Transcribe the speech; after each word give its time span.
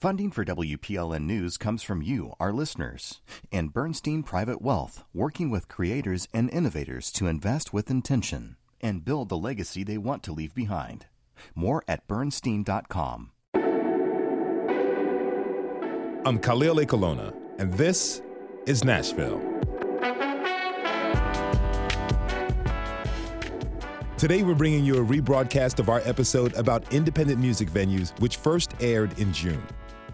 Funding 0.00 0.30
for 0.30 0.46
WPLN 0.46 1.26
News 1.26 1.58
comes 1.58 1.82
from 1.82 2.00
you, 2.00 2.32
our 2.40 2.54
listeners, 2.54 3.20
and 3.52 3.70
Bernstein 3.70 4.22
Private 4.22 4.62
Wealth, 4.62 5.04
working 5.12 5.50
with 5.50 5.68
creators 5.68 6.26
and 6.32 6.48
innovators 6.48 7.12
to 7.12 7.26
invest 7.26 7.74
with 7.74 7.90
intention 7.90 8.56
and 8.80 9.04
build 9.04 9.28
the 9.28 9.36
legacy 9.36 9.84
they 9.84 9.98
want 9.98 10.22
to 10.22 10.32
leave 10.32 10.54
behind. 10.54 11.04
More 11.54 11.84
at 11.86 12.08
bernstein.com. 12.08 13.32
I'm 16.24 16.38
Khalil 16.38 16.76
Ekulona, 16.76 17.34
and 17.58 17.74
this 17.74 18.22
is 18.64 18.82
Nashville. 18.82 19.42
Today, 24.16 24.42
we're 24.42 24.54
bringing 24.54 24.82
you 24.82 24.96
a 24.96 25.04
rebroadcast 25.04 25.78
of 25.78 25.90
our 25.90 26.00
episode 26.06 26.54
about 26.54 26.90
independent 26.90 27.38
music 27.38 27.68
venues, 27.68 28.18
which 28.20 28.36
first 28.36 28.72
aired 28.80 29.18
in 29.18 29.30
June. 29.34 29.62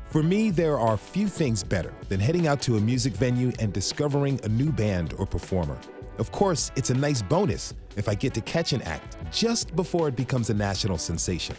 For 0.09 0.23
me, 0.23 0.51
there 0.51 0.79
are 0.79 0.97
few 0.97 1.27
things 1.27 1.65
better 1.65 1.93
than 2.09 2.21
heading 2.21 2.47
out 2.47 2.63
to 2.63 2.77
a 2.77 2.81
music 2.81 3.13
venue 3.15 3.53
and 3.59 3.73
discovering 3.73 4.41
a 4.45 4.49
new 4.49 4.71
band 4.71 5.15
or 5.19 5.27
performer. 5.27 5.77
Of 6.19 6.31
course, 6.31 6.71
it's 6.77 6.91
a 6.91 6.95
nice 6.95 7.23
bonus 7.23 7.75
if 7.97 8.09
I 8.09 8.15
get 8.15 8.33
to 8.35 8.41
catch 8.41 8.73
an 8.73 8.83
act 8.83 9.17
just 9.33 9.75
before 9.75 10.07
it 10.07 10.15
becomes 10.15 10.49
a 10.49 10.55
national 10.55 10.97
sensation. 10.99 11.57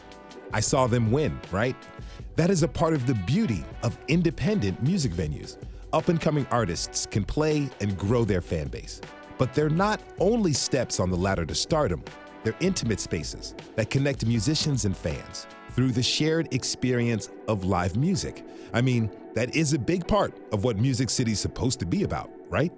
I 0.54 0.62
saw 0.62 0.88
them 0.88 1.12
win, 1.12 1.38
right? 1.52 1.76
That 2.38 2.50
is 2.50 2.64
a 2.64 2.68
part 2.70 2.94
of 2.94 3.06
the 3.06 3.16
beauty 3.16 3.66
of 3.84 3.98
independent 4.08 4.82
music 4.82 5.12
venues. 5.12 5.58
Up 5.92 6.08
and 6.08 6.20
coming 6.20 6.48
artists 6.50 7.06
can 7.06 7.26
play 7.26 7.70
and 7.82 7.98
grow 7.98 8.24
their 8.24 8.42
fan 8.42 8.70
base. 8.70 9.02
But 9.38 9.54
they're 9.54 9.70
not 9.70 10.02
only 10.20 10.54
steps 10.54 11.02
on 11.02 11.12
the 11.12 11.18
ladder 11.18 11.46
to 11.46 11.54
stardom, 11.54 12.04
they're 12.44 12.56
intimate 12.62 13.02
spaces 13.02 13.56
that 13.76 13.90
connect 13.90 14.26
musicians 14.26 14.86
and 14.86 14.96
fans 14.96 15.48
through 15.78 15.92
the 15.92 16.02
shared 16.02 16.52
experience 16.52 17.30
of 17.48 17.64
live 17.64 17.96
music. 17.96 18.44
I 18.74 18.82
mean, 18.82 19.12
that 19.36 19.56
is 19.56 19.74
a 19.74 19.80
big 19.80 20.08
part 20.08 20.36
of 20.52 20.64
what 20.64 20.80
Music 20.80 21.08
City's 21.08 21.40
supposed 21.40 21.80
to 21.80 21.86
be 21.86 22.02
about, 22.02 22.32
right? 22.50 22.74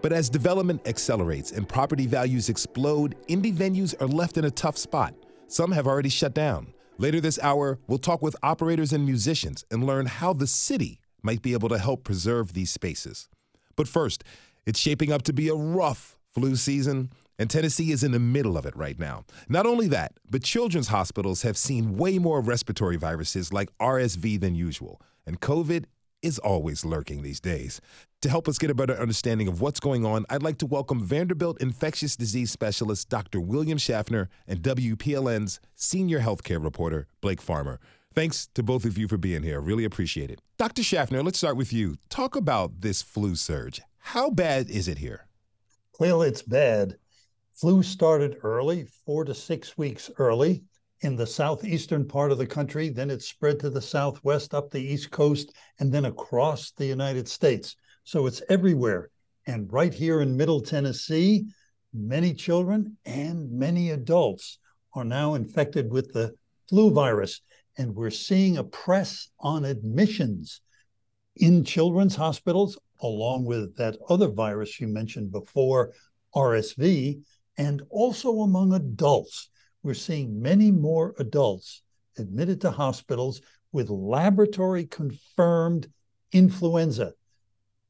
But 0.00 0.14
as 0.14 0.30
development 0.30 0.88
accelerates 0.88 1.52
and 1.52 1.68
property 1.68 2.06
values 2.06 2.48
explode, 2.48 3.14
indie 3.28 3.54
venues 3.54 3.94
are 4.00 4.06
left 4.06 4.38
in 4.38 4.46
a 4.46 4.50
tough 4.50 4.78
spot. 4.78 5.14
Some 5.48 5.70
have 5.72 5.86
already 5.86 6.08
shut 6.08 6.32
down. 6.32 6.72
Later 6.96 7.20
this 7.20 7.38
hour, 7.40 7.78
we'll 7.88 7.98
talk 7.98 8.22
with 8.22 8.34
operators 8.42 8.94
and 8.94 9.04
musicians 9.04 9.66
and 9.70 9.84
learn 9.84 10.06
how 10.06 10.32
the 10.32 10.46
city 10.46 10.98
might 11.22 11.42
be 11.42 11.52
able 11.52 11.68
to 11.68 11.78
help 11.78 12.04
preserve 12.04 12.54
these 12.54 12.70
spaces. 12.70 13.28
But 13.76 13.86
first, 13.86 14.24
it's 14.64 14.78
shaping 14.78 15.12
up 15.12 15.20
to 15.22 15.34
be 15.34 15.48
a 15.48 15.54
rough 15.54 16.16
flu 16.32 16.56
season, 16.56 17.10
and 17.40 17.48
Tennessee 17.48 17.90
is 17.90 18.04
in 18.04 18.12
the 18.12 18.18
middle 18.18 18.58
of 18.58 18.66
it 18.66 18.76
right 18.76 18.98
now. 18.98 19.24
Not 19.48 19.64
only 19.64 19.88
that, 19.88 20.12
but 20.28 20.44
children's 20.44 20.88
hospitals 20.88 21.40
have 21.40 21.56
seen 21.56 21.96
way 21.96 22.18
more 22.18 22.42
respiratory 22.42 22.96
viruses 22.96 23.50
like 23.50 23.70
RSV 23.78 24.38
than 24.38 24.54
usual, 24.54 25.00
and 25.26 25.40
COVID 25.40 25.86
is 26.20 26.38
always 26.38 26.84
lurking 26.84 27.22
these 27.22 27.40
days. 27.40 27.80
To 28.20 28.28
help 28.28 28.46
us 28.46 28.58
get 28.58 28.68
a 28.68 28.74
better 28.74 28.94
understanding 28.94 29.48
of 29.48 29.62
what's 29.62 29.80
going 29.80 30.04
on, 30.04 30.26
I'd 30.28 30.42
like 30.42 30.58
to 30.58 30.66
welcome 30.66 31.02
Vanderbilt 31.02 31.62
infectious 31.62 32.14
disease 32.14 32.50
specialist 32.50 33.08
Dr. 33.08 33.40
William 33.40 33.78
Schaffner 33.78 34.28
and 34.46 34.60
WPLN's 34.60 35.60
senior 35.74 36.20
healthcare 36.20 36.62
reporter, 36.62 37.06
Blake 37.22 37.40
Farmer. 37.40 37.80
Thanks 38.14 38.48
to 38.48 38.62
both 38.62 38.84
of 38.84 38.98
you 38.98 39.08
for 39.08 39.16
being 39.16 39.44
here. 39.44 39.62
Really 39.62 39.84
appreciate 39.84 40.30
it. 40.30 40.42
Dr. 40.58 40.82
Schaffner, 40.82 41.22
let's 41.22 41.38
start 41.38 41.56
with 41.56 41.72
you. 41.72 41.96
Talk 42.10 42.36
about 42.36 42.82
this 42.82 43.00
flu 43.00 43.34
surge. 43.34 43.80
How 43.98 44.28
bad 44.28 44.68
is 44.68 44.88
it 44.88 44.98
here? 44.98 45.26
Well, 45.98 46.20
it's 46.20 46.42
bad. 46.42 46.96
Flu 47.60 47.82
started 47.82 48.38
early, 48.42 48.86
four 49.04 49.22
to 49.22 49.34
six 49.34 49.76
weeks 49.76 50.10
early 50.16 50.62
in 51.02 51.14
the 51.14 51.26
southeastern 51.26 52.08
part 52.08 52.32
of 52.32 52.38
the 52.38 52.46
country. 52.46 52.88
Then 52.88 53.10
it 53.10 53.20
spread 53.20 53.60
to 53.60 53.68
the 53.68 53.82
southwest, 53.82 54.54
up 54.54 54.70
the 54.70 54.80
east 54.80 55.10
coast, 55.10 55.52
and 55.78 55.92
then 55.92 56.06
across 56.06 56.70
the 56.70 56.86
United 56.86 57.28
States. 57.28 57.76
So 58.04 58.26
it's 58.26 58.40
everywhere. 58.48 59.10
And 59.46 59.70
right 59.70 59.92
here 59.92 60.22
in 60.22 60.38
Middle 60.38 60.62
Tennessee, 60.62 61.48
many 61.92 62.32
children 62.32 62.96
and 63.04 63.52
many 63.52 63.90
adults 63.90 64.58
are 64.94 65.04
now 65.04 65.34
infected 65.34 65.90
with 65.90 66.14
the 66.14 66.32
flu 66.66 66.90
virus. 66.90 67.42
And 67.76 67.94
we're 67.94 68.08
seeing 68.08 68.56
a 68.56 68.64
press 68.64 69.28
on 69.38 69.66
admissions 69.66 70.62
in 71.36 71.64
children's 71.64 72.16
hospitals, 72.16 72.78
along 73.02 73.44
with 73.44 73.76
that 73.76 73.98
other 74.08 74.28
virus 74.28 74.80
you 74.80 74.88
mentioned 74.88 75.30
before, 75.30 75.92
RSV, 76.34 77.20
and 77.60 77.82
also 77.90 78.40
among 78.40 78.72
adults. 78.72 79.50
We're 79.82 79.92
seeing 79.92 80.40
many 80.40 80.70
more 80.70 81.14
adults 81.18 81.82
admitted 82.16 82.62
to 82.62 82.70
hospitals 82.70 83.42
with 83.70 83.90
laboratory 83.90 84.86
confirmed 84.86 85.86
influenza, 86.32 87.12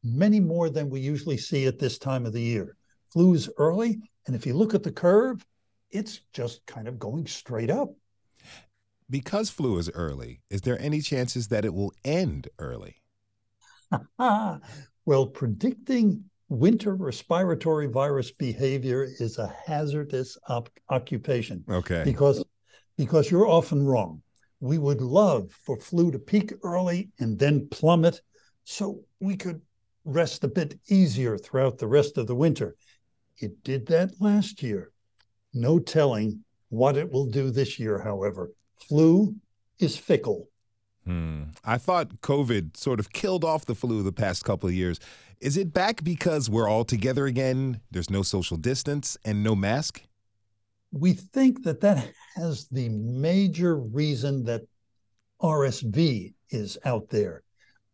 many 0.02 0.40
more 0.40 0.70
than 0.70 0.90
we 0.90 0.98
usually 0.98 1.36
see 1.36 1.66
at 1.66 1.78
this 1.78 1.98
time 1.98 2.26
of 2.26 2.32
the 2.32 2.42
year. 2.42 2.76
Flu's 3.12 3.48
early, 3.58 4.00
and 4.26 4.34
if 4.34 4.44
you 4.44 4.54
look 4.54 4.74
at 4.74 4.82
the 4.82 4.90
curve, 4.90 5.46
it's 5.90 6.20
just 6.32 6.66
kind 6.66 6.88
of 6.88 6.98
going 6.98 7.28
straight 7.28 7.70
up. 7.70 7.90
Because 9.08 9.50
flu 9.50 9.78
is 9.78 9.88
early, 9.90 10.40
is 10.50 10.62
there 10.62 10.80
any 10.80 11.00
chances 11.00 11.46
that 11.48 11.64
it 11.64 11.74
will 11.74 11.92
end 12.04 12.48
early? 12.58 12.96
well, 14.18 15.26
predicting 15.26 16.29
winter 16.50 16.96
respiratory 16.96 17.86
virus 17.86 18.32
behavior 18.32 19.04
is 19.04 19.38
a 19.38 19.54
hazardous 19.66 20.36
op- 20.48 20.68
occupation. 20.90 21.64
Okay. 21.70 22.02
Because 22.04 22.44
because 22.98 23.30
you're 23.30 23.48
often 23.48 23.86
wrong. 23.86 24.20
We 24.60 24.76
would 24.76 25.00
love 25.00 25.50
for 25.64 25.78
flu 25.78 26.10
to 26.10 26.18
peak 26.18 26.52
early 26.62 27.08
and 27.18 27.38
then 27.38 27.66
plummet 27.70 28.20
so 28.64 29.00
we 29.20 29.36
could 29.36 29.62
rest 30.04 30.44
a 30.44 30.48
bit 30.48 30.78
easier 30.88 31.38
throughout 31.38 31.78
the 31.78 31.86
rest 31.86 32.18
of 32.18 32.26
the 32.26 32.34
winter. 32.34 32.76
It 33.38 33.62
did 33.64 33.86
that 33.86 34.10
last 34.20 34.62
year. 34.62 34.92
No 35.54 35.78
telling 35.78 36.44
what 36.68 36.98
it 36.98 37.10
will 37.10 37.26
do 37.26 37.50
this 37.50 37.78
year, 37.78 37.98
however. 37.98 38.52
Flu 38.86 39.34
is 39.78 39.96
fickle. 39.96 40.48
Hmm. 41.04 41.44
I 41.64 41.78
thought 41.78 42.20
COVID 42.20 42.76
sort 42.76 43.00
of 43.00 43.12
killed 43.12 43.44
off 43.44 43.66
the 43.66 43.74
flu 43.74 44.02
the 44.02 44.12
past 44.12 44.44
couple 44.44 44.68
of 44.68 44.74
years. 44.74 45.00
Is 45.40 45.56
it 45.56 45.72
back 45.72 46.04
because 46.04 46.50
we're 46.50 46.68
all 46.68 46.84
together 46.84 47.26
again? 47.26 47.80
There's 47.90 48.10
no 48.10 48.22
social 48.22 48.56
distance 48.56 49.16
and 49.24 49.42
no 49.42 49.56
mask? 49.56 50.02
We 50.92 51.14
think 51.14 51.64
that 51.64 51.80
that 51.80 52.10
has 52.36 52.66
the 52.68 52.88
major 52.90 53.76
reason 53.76 54.44
that 54.44 54.62
RSV 55.40 56.34
is 56.50 56.78
out 56.84 57.08
there. 57.08 57.42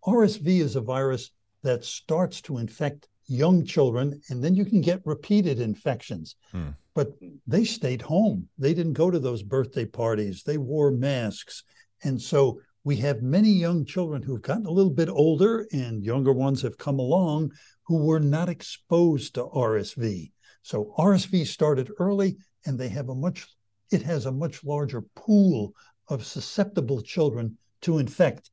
RSV 0.05 0.61
is 0.61 0.77
a 0.77 0.81
virus 0.81 1.31
that 1.63 1.85
starts 1.85 2.41
to 2.43 2.59
infect 2.59 3.09
young 3.27 3.65
children, 3.65 4.21
and 4.31 4.43
then 4.43 4.55
you 4.55 4.65
can 4.65 4.81
get 4.81 5.01
repeated 5.05 5.61
infections. 5.61 6.37
Hmm. 6.53 6.71
But 6.95 7.13
they 7.47 7.65
stayed 7.65 8.03
home. 8.03 8.49
They 8.59 8.73
didn't 8.73 8.95
go 8.95 9.11
to 9.11 9.19
those 9.19 9.43
birthday 9.43 9.85
parties. 9.85 10.43
They 10.43 10.59
wore 10.59 10.91
masks. 10.91 11.63
And 12.03 12.21
so 12.21 12.61
we 12.87 12.95
have 12.95 13.21
many 13.21 13.51
young 13.51 13.85
children 13.85 14.23
who've 14.23 14.41
gotten 14.41 14.65
a 14.65 14.71
little 14.71 14.93
bit 14.93 15.09
older 15.09 15.67
and 15.73 16.05
younger 16.05 16.33
ones 16.33 16.63
have 16.63 16.79
come 16.79 17.01
along 17.01 17.51
who 17.83 17.97
were 17.97 18.21
not 18.21 18.49
exposed 18.49 19.35
to 19.35 19.43
RSV. 19.43 20.31
So 20.63 20.95
RSV 20.97 21.49
started 21.49 21.91
early 21.99 22.37
and 22.65 22.79
they 22.79 22.89
have 22.91 23.09
a 23.09 23.15
much 23.17 23.49
it 23.91 24.03
has 24.03 24.27
a 24.27 24.31
much 24.31 24.63
larger 24.63 25.03
pool 25.17 25.75
of 26.07 26.25
susceptible 26.25 27.03
children 27.03 27.59
to 27.81 27.99
infect. 27.99 28.53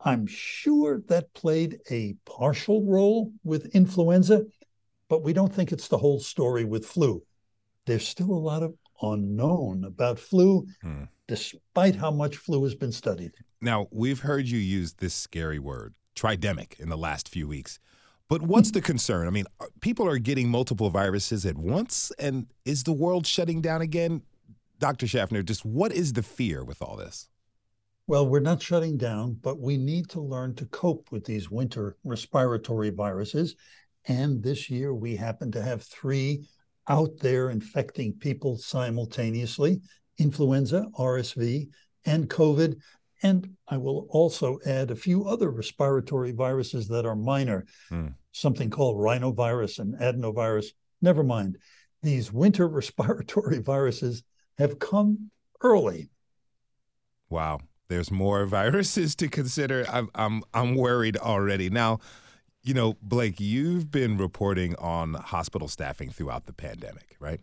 I'm 0.00 0.26
sure 0.26 1.02
that 1.08 1.34
played 1.34 1.80
a 1.90 2.16
partial 2.24 2.82
role 2.82 3.30
with 3.44 3.74
influenza, 3.74 4.46
but 5.10 5.22
we 5.22 5.34
don't 5.34 5.54
think 5.54 5.70
it's 5.70 5.88
the 5.88 5.98
whole 5.98 6.20
story 6.20 6.64
with 6.64 6.86
flu. 6.86 7.22
There's 7.84 8.08
still 8.08 8.30
a 8.30 8.46
lot 8.50 8.62
of 8.62 8.74
unknown 9.02 9.84
about 9.84 10.18
flu, 10.18 10.66
hmm. 10.80 11.04
Despite 11.28 11.96
how 11.96 12.10
much 12.10 12.36
flu 12.36 12.62
has 12.64 12.74
been 12.74 12.92
studied. 12.92 13.32
Now, 13.60 13.88
we've 13.90 14.20
heard 14.20 14.46
you 14.46 14.58
use 14.58 14.94
this 14.94 15.14
scary 15.14 15.58
word, 15.58 15.94
tridemic, 16.14 16.78
in 16.78 16.88
the 16.88 16.96
last 16.96 17.28
few 17.28 17.48
weeks. 17.48 17.78
But 18.28 18.42
what's 18.42 18.72
the 18.72 18.80
concern? 18.80 19.26
I 19.26 19.30
mean, 19.30 19.46
people 19.80 20.08
are 20.08 20.18
getting 20.18 20.48
multiple 20.48 20.90
viruses 20.90 21.46
at 21.46 21.56
once, 21.56 22.12
and 22.18 22.46
is 22.64 22.82
the 22.82 22.92
world 22.92 23.26
shutting 23.26 23.60
down 23.60 23.82
again? 23.82 24.22
Dr. 24.78 25.06
Schaffner, 25.06 25.42
just 25.42 25.64
what 25.64 25.92
is 25.92 26.12
the 26.12 26.22
fear 26.22 26.64
with 26.64 26.82
all 26.82 26.96
this? 26.96 27.28
Well, 28.08 28.28
we're 28.28 28.40
not 28.40 28.62
shutting 28.62 28.96
down, 28.96 29.38
but 29.42 29.58
we 29.58 29.76
need 29.76 30.08
to 30.10 30.20
learn 30.20 30.54
to 30.56 30.66
cope 30.66 31.10
with 31.10 31.24
these 31.24 31.50
winter 31.50 31.96
respiratory 32.04 32.90
viruses. 32.90 33.56
And 34.06 34.42
this 34.42 34.70
year, 34.70 34.94
we 34.94 35.16
happen 35.16 35.50
to 35.52 35.62
have 35.62 35.82
three 35.82 36.46
out 36.88 37.18
there 37.18 37.50
infecting 37.50 38.12
people 38.12 38.56
simultaneously 38.56 39.80
influenza, 40.18 40.86
RSV, 40.98 41.68
and 42.04 42.28
COVID. 42.28 42.80
And 43.22 43.56
I 43.68 43.76
will 43.78 44.06
also 44.10 44.58
add 44.66 44.90
a 44.90 44.96
few 44.96 45.26
other 45.26 45.50
respiratory 45.50 46.32
viruses 46.32 46.88
that 46.88 47.06
are 47.06 47.16
minor, 47.16 47.66
mm. 47.90 48.14
something 48.32 48.70
called 48.70 48.98
rhinovirus 48.98 49.78
and 49.78 49.94
adenovirus. 49.98 50.66
Never 51.00 51.22
mind. 51.22 51.58
These 52.02 52.32
winter 52.32 52.68
respiratory 52.80 53.60
viruses 53.60 54.22
have 54.58 54.78
come 54.78 55.30
early. 55.62 56.10
Wow. 57.28 57.60
There's 57.88 58.10
more 58.10 58.44
viruses 58.46 59.14
to 59.16 59.28
consider. 59.28 59.86
I'm 59.88 60.10
I'm 60.14 60.42
I'm 60.52 60.74
worried 60.74 61.16
already. 61.16 61.70
Now, 61.70 62.00
you 62.62 62.74
know, 62.74 62.96
Blake, 63.00 63.40
you've 63.40 63.90
been 63.90 64.18
reporting 64.18 64.74
on 64.76 65.14
hospital 65.14 65.68
staffing 65.68 66.10
throughout 66.10 66.46
the 66.46 66.52
pandemic, 66.52 67.16
right? 67.20 67.40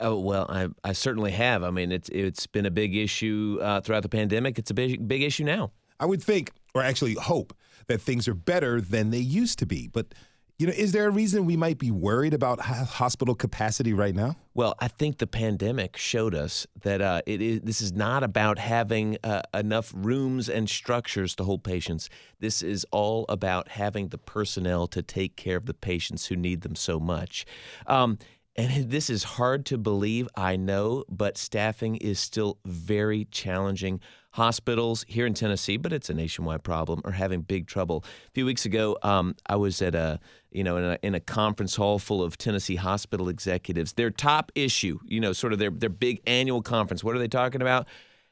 Oh 0.00 0.18
well, 0.18 0.46
I 0.48 0.68
I 0.84 0.92
certainly 0.92 1.32
have. 1.32 1.62
I 1.62 1.70
mean, 1.70 1.92
it's 1.92 2.08
it's 2.10 2.46
been 2.46 2.66
a 2.66 2.70
big 2.70 2.94
issue 2.94 3.58
uh, 3.62 3.80
throughout 3.80 4.02
the 4.02 4.08
pandemic. 4.08 4.58
It's 4.58 4.70
a 4.70 4.74
big 4.74 5.06
big 5.06 5.22
issue 5.22 5.44
now. 5.44 5.72
I 5.98 6.06
would 6.06 6.22
think, 6.22 6.50
or 6.74 6.82
actually 6.82 7.14
hope, 7.14 7.56
that 7.86 8.00
things 8.00 8.28
are 8.28 8.34
better 8.34 8.80
than 8.80 9.10
they 9.10 9.18
used 9.18 9.58
to 9.60 9.66
be. 9.66 9.88
But 9.88 10.14
you 10.58 10.66
know, 10.66 10.72
is 10.72 10.92
there 10.92 11.06
a 11.06 11.10
reason 11.10 11.44
we 11.44 11.56
might 11.56 11.76
be 11.76 11.90
worried 11.90 12.32
about 12.32 12.60
hospital 12.60 13.34
capacity 13.34 13.92
right 13.92 14.14
now? 14.14 14.36
Well, 14.54 14.74
I 14.78 14.88
think 14.88 15.18
the 15.18 15.26
pandemic 15.26 15.98
showed 15.98 16.34
us 16.34 16.66
that 16.80 17.02
uh, 17.02 17.20
it 17.26 17.42
is, 17.42 17.60
this 17.60 17.82
is 17.82 17.92
not 17.92 18.22
about 18.22 18.58
having 18.58 19.18
uh, 19.22 19.42
enough 19.52 19.92
rooms 19.94 20.48
and 20.48 20.66
structures 20.66 21.34
to 21.36 21.44
hold 21.44 21.62
patients. 21.62 22.08
This 22.40 22.62
is 22.62 22.86
all 22.90 23.26
about 23.28 23.68
having 23.68 24.08
the 24.08 24.16
personnel 24.16 24.86
to 24.88 25.02
take 25.02 25.36
care 25.36 25.58
of 25.58 25.66
the 25.66 25.74
patients 25.74 26.26
who 26.26 26.36
need 26.36 26.62
them 26.62 26.74
so 26.74 26.98
much. 26.98 27.44
Um, 27.86 28.18
and 28.56 28.90
this 28.90 29.10
is 29.10 29.24
hard 29.24 29.66
to 29.66 29.78
believe, 29.78 30.28
I 30.34 30.56
know, 30.56 31.04
but 31.08 31.38
staffing 31.38 31.96
is 31.96 32.18
still 32.18 32.58
very 32.64 33.26
challenging. 33.26 34.00
Hospitals 34.32 35.06
here 35.08 35.24
in 35.24 35.32
Tennessee, 35.32 35.78
but 35.78 35.94
it's 35.94 36.10
a 36.10 36.14
nationwide 36.14 36.62
problem, 36.62 37.00
are 37.06 37.12
having 37.12 37.40
big 37.40 37.66
trouble. 37.66 38.04
A 38.28 38.30
few 38.32 38.44
weeks 38.44 38.66
ago, 38.66 38.98
um, 39.02 39.34
I 39.46 39.56
was 39.56 39.80
at 39.80 39.94
a 39.94 40.20
you 40.50 40.62
know 40.62 40.76
in 40.76 40.84
a, 40.84 40.98
in 41.02 41.14
a 41.14 41.20
conference 41.20 41.76
hall 41.76 41.98
full 41.98 42.22
of 42.22 42.36
Tennessee 42.36 42.76
hospital 42.76 43.30
executives. 43.30 43.94
Their 43.94 44.10
top 44.10 44.52
issue, 44.54 44.98
you 45.06 45.20
know, 45.20 45.32
sort 45.32 45.54
of 45.54 45.58
their 45.58 45.70
their 45.70 45.88
big 45.88 46.20
annual 46.26 46.60
conference. 46.60 47.02
What 47.02 47.16
are 47.16 47.18
they 47.18 47.28
talking 47.28 47.62
about? 47.62 47.86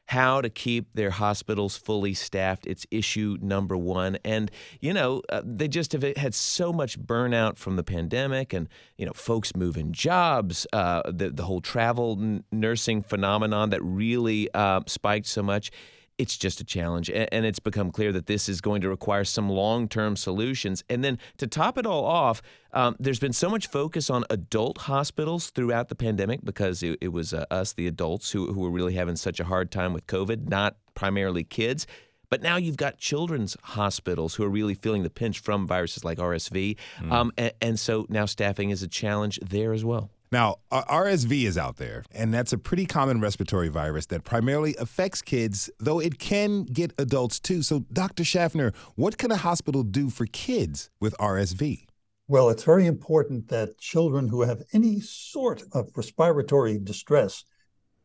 How 0.07 0.39
to 0.41 0.49
keep 0.49 0.93
their 0.93 1.09
hospitals 1.09 1.77
fully 1.77 2.13
staffed. 2.13 2.67
It's 2.67 2.85
issue 2.91 3.37
number 3.41 3.75
one. 3.75 4.17
And, 4.23 4.51
you 4.79 4.93
know, 4.93 5.21
uh, 5.29 5.41
they 5.43 5.67
just 5.67 5.93
have 5.93 6.03
had 6.15 6.35
so 6.35 6.71
much 6.71 6.99
burnout 6.99 7.57
from 7.57 7.75
the 7.75 7.83
pandemic 7.83 8.53
and, 8.53 8.69
you 8.97 9.05
know, 9.05 9.13
folks 9.13 9.55
moving 9.55 9.91
jobs, 9.91 10.67
uh, 10.73 11.01
the, 11.11 11.31
the 11.31 11.43
whole 11.43 11.61
travel 11.61 12.17
n- 12.19 12.43
nursing 12.51 13.01
phenomenon 13.01 13.71
that 13.71 13.81
really 13.83 14.47
uh, 14.53 14.81
spiked 14.85 15.25
so 15.25 15.41
much 15.41 15.71
it's 16.17 16.37
just 16.37 16.61
a 16.61 16.63
challenge. 16.63 17.09
And 17.09 17.45
it's 17.45 17.59
become 17.59 17.91
clear 17.91 18.11
that 18.11 18.27
this 18.27 18.47
is 18.47 18.61
going 18.61 18.81
to 18.81 18.89
require 18.89 19.23
some 19.23 19.49
long 19.49 19.87
term 19.87 20.15
solutions. 20.15 20.83
And 20.89 21.03
then 21.03 21.19
to 21.37 21.47
top 21.47 21.77
it 21.77 21.85
all 21.85 22.05
off, 22.05 22.41
um, 22.71 22.95
there's 22.99 23.19
been 23.19 23.33
so 23.33 23.49
much 23.49 23.67
focus 23.67 24.09
on 24.09 24.23
adult 24.29 24.79
hospitals 24.79 25.49
throughout 25.49 25.89
the 25.89 25.95
pandemic 25.95 26.43
because 26.43 26.83
it, 26.83 26.97
it 27.01 27.09
was 27.09 27.33
uh, 27.33 27.45
us, 27.51 27.73
the 27.73 27.87
adults, 27.87 28.31
who, 28.31 28.53
who 28.53 28.61
were 28.61 28.71
really 28.71 28.93
having 28.93 29.15
such 29.15 29.39
a 29.39 29.45
hard 29.45 29.71
time 29.71 29.93
with 29.93 30.07
COVID, 30.07 30.49
not 30.49 30.77
primarily 30.93 31.43
kids. 31.43 31.87
But 32.29 32.41
now 32.41 32.57
you've 32.57 32.77
got 32.77 32.97
children's 32.97 33.55
hospitals 33.61 34.35
who 34.35 34.43
are 34.43 34.49
really 34.49 34.73
feeling 34.73 35.03
the 35.03 35.09
pinch 35.09 35.39
from 35.39 35.67
viruses 35.67 36.03
like 36.03 36.17
RSV. 36.17 36.75
Mm. 36.99 37.11
Um, 37.11 37.31
and, 37.37 37.53
and 37.61 37.79
so 37.79 38.05
now 38.09 38.25
staffing 38.25 38.71
is 38.71 38.81
a 38.81 38.87
challenge 38.87 39.39
there 39.41 39.73
as 39.73 39.85
well. 39.85 40.09
Now, 40.31 40.57
uh, 40.71 40.83
RSV 40.83 41.43
is 41.43 41.57
out 41.57 41.77
there, 41.77 42.03
and 42.11 42.33
that's 42.33 42.51
a 42.51 42.57
pretty 42.57 42.85
common 42.85 43.21
respiratory 43.21 43.69
virus 43.69 44.07
that 44.07 44.23
primarily 44.23 44.75
affects 44.79 45.21
kids, 45.21 45.69
though 45.79 45.99
it 45.99 46.19
can 46.19 46.63
get 46.63 46.93
adults 46.97 47.39
too. 47.39 47.61
So, 47.61 47.85
Dr. 47.93 48.23
Schaffner, 48.23 48.73
what 48.95 49.17
can 49.17 49.31
a 49.31 49.37
hospital 49.37 49.83
do 49.83 50.09
for 50.09 50.25
kids 50.25 50.89
with 50.99 51.15
RSV? 51.19 51.85
Well, 52.27 52.49
it's 52.49 52.63
very 52.63 52.87
important 52.87 53.49
that 53.49 53.77
children 53.77 54.27
who 54.27 54.41
have 54.41 54.63
any 54.73 54.99
sort 54.99 55.61
of 55.73 55.91
respiratory 55.95 56.79
distress 56.79 57.43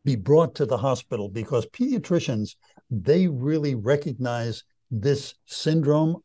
be 0.05 0.15
brought 0.15 0.53
to 0.55 0.65
the 0.65 0.77
hospital 0.77 1.27
because 1.27 1.65
pediatricians, 1.67 2.55
they 2.89 3.27
really 3.27 3.73
recognize 3.73 4.63
this 4.91 5.33
syndrome 5.45 6.17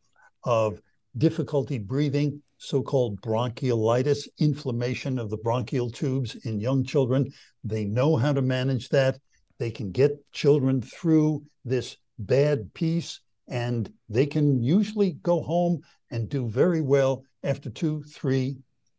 of 0.44 0.80
difficulty 1.16 1.78
breathing 1.78 2.42
so-called 2.58 3.20
bronchiolitis, 3.20 4.28
inflammation 4.38 5.18
of 5.18 5.30
the 5.30 5.36
bronchial 5.36 5.90
tubes 5.90 6.34
in 6.44 6.60
young 6.60 6.84
children. 6.84 7.30
They 7.64 7.84
know 7.84 8.16
how 8.16 8.32
to 8.32 8.42
manage 8.42 8.88
that. 8.90 9.18
They 9.58 9.70
can 9.70 9.90
get 9.90 10.12
children 10.32 10.82
through 10.82 11.44
this 11.64 11.96
bad 12.18 12.72
piece, 12.74 13.20
and 13.48 13.92
they 14.08 14.26
can 14.26 14.62
usually 14.62 15.12
go 15.12 15.42
home 15.42 15.80
and 16.10 16.28
do 16.28 16.48
very 16.48 16.80
well 16.80 17.24
after 17.42 17.70
two, 17.70 18.02
three 18.04 18.56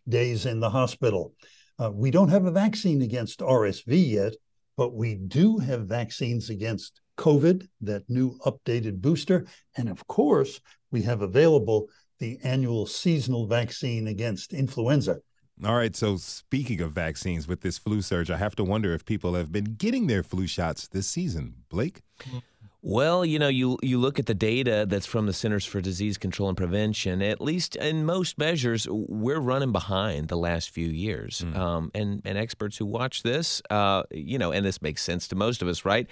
days 0.07 0.45
in 0.45 0.59
the 0.59 0.69
hospital. 0.69 1.33
Uh, 1.79 1.91
we 1.93 2.11
don't 2.11 2.29
have 2.29 2.45
a 2.45 2.51
vaccine 2.51 3.01
against 3.01 3.39
RSV 3.39 4.09
yet, 4.09 4.33
but 4.77 4.93
we 4.93 5.15
do 5.15 5.57
have 5.57 5.87
vaccines 5.87 6.49
against 6.49 7.01
COVID, 7.17 7.67
that 7.81 8.09
new 8.09 8.37
updated 8.45 9.01
booster. 9.01 9.45
And 9.75 9.89
of 9.89 10.05
course, 10.07 10.59
we 10.91 11.01
have 11.03 11.21
available 11.21 11.87
the 12.19 12.39
annual 12.43 12.85
seasonal 12.85 13.47
vaccine 13.47 14.07
against 14.07 14.53
influenza. 14.53 15.19
All 15.65 15.75
right. 15.75 15.95
So, 15.95 16.17
speaking 16.17 16.81
of 16.81 16.91
vaccines, 16.91 17.47
with 17.47 17.61
this 17.61 17.77
flu 17.79 18.01
surge, 18.01 18.29
I 18.29 18.37
have 18.37 18.55
to 18.57 18.63
wonder 18.63 18.93
if 18.93 19.05
people 19.05 19.33
have 19.33 19.51
been 19.51 19.75
getting 19.75 20.07
their 20.07 20.21
flu 20.21 20.45
shots 20.45 20.87
this 20.87 21.07
season. 21.07 21.55
Blake? 21.69 22.01
Well, 22.83 23.25
you 23.25 23.39
know, 23.39 23.47
you 23.47 23.77
you 23.81 23.97
look 23.97 24.19
at 24.19 24.27
the 24.27 24.35
data 24.35 24.85
that's 24.87 25.07
from 25.07 25.25
the 25.25 25.33
Centers 25.33 25.65
for 25.65 25.81
Disease 25.81 26.17
Control 26.19 26.47
and 26.47 26.57
Prevention. 26.57 27.23
At 27.23 27.41
least 27.41 27.75
in 27.75 28.05
most 28.05 28.37
measures, 28.37 28.87
we're 28.89 29.39
running 29.39 29.71
behind 29.71 30.27
the 30.27 30.37
last 30.37 30.69
few 30.69 30.87
years. 30.87 31.41
Mm. 31.41 31.57
Um, 31.57 31.91
and 31.95 32.21
and 32.23 32.37
experts 32.37 32.77
who 32.77 32.85
watch 32.85 33.23
this, 33.23 33.61
uh, 33.71 34.03
you 34.11 34.37
know, 34.37 34.51
and 34.51 34.63
this 34.63 34.81
makes 34.81 35.01
sense 35.01 35.27
to 35.29 35.35
most 35.35 35.63
of 35.63 35.67
us, 35.67 35.85
right? 35.85 36.07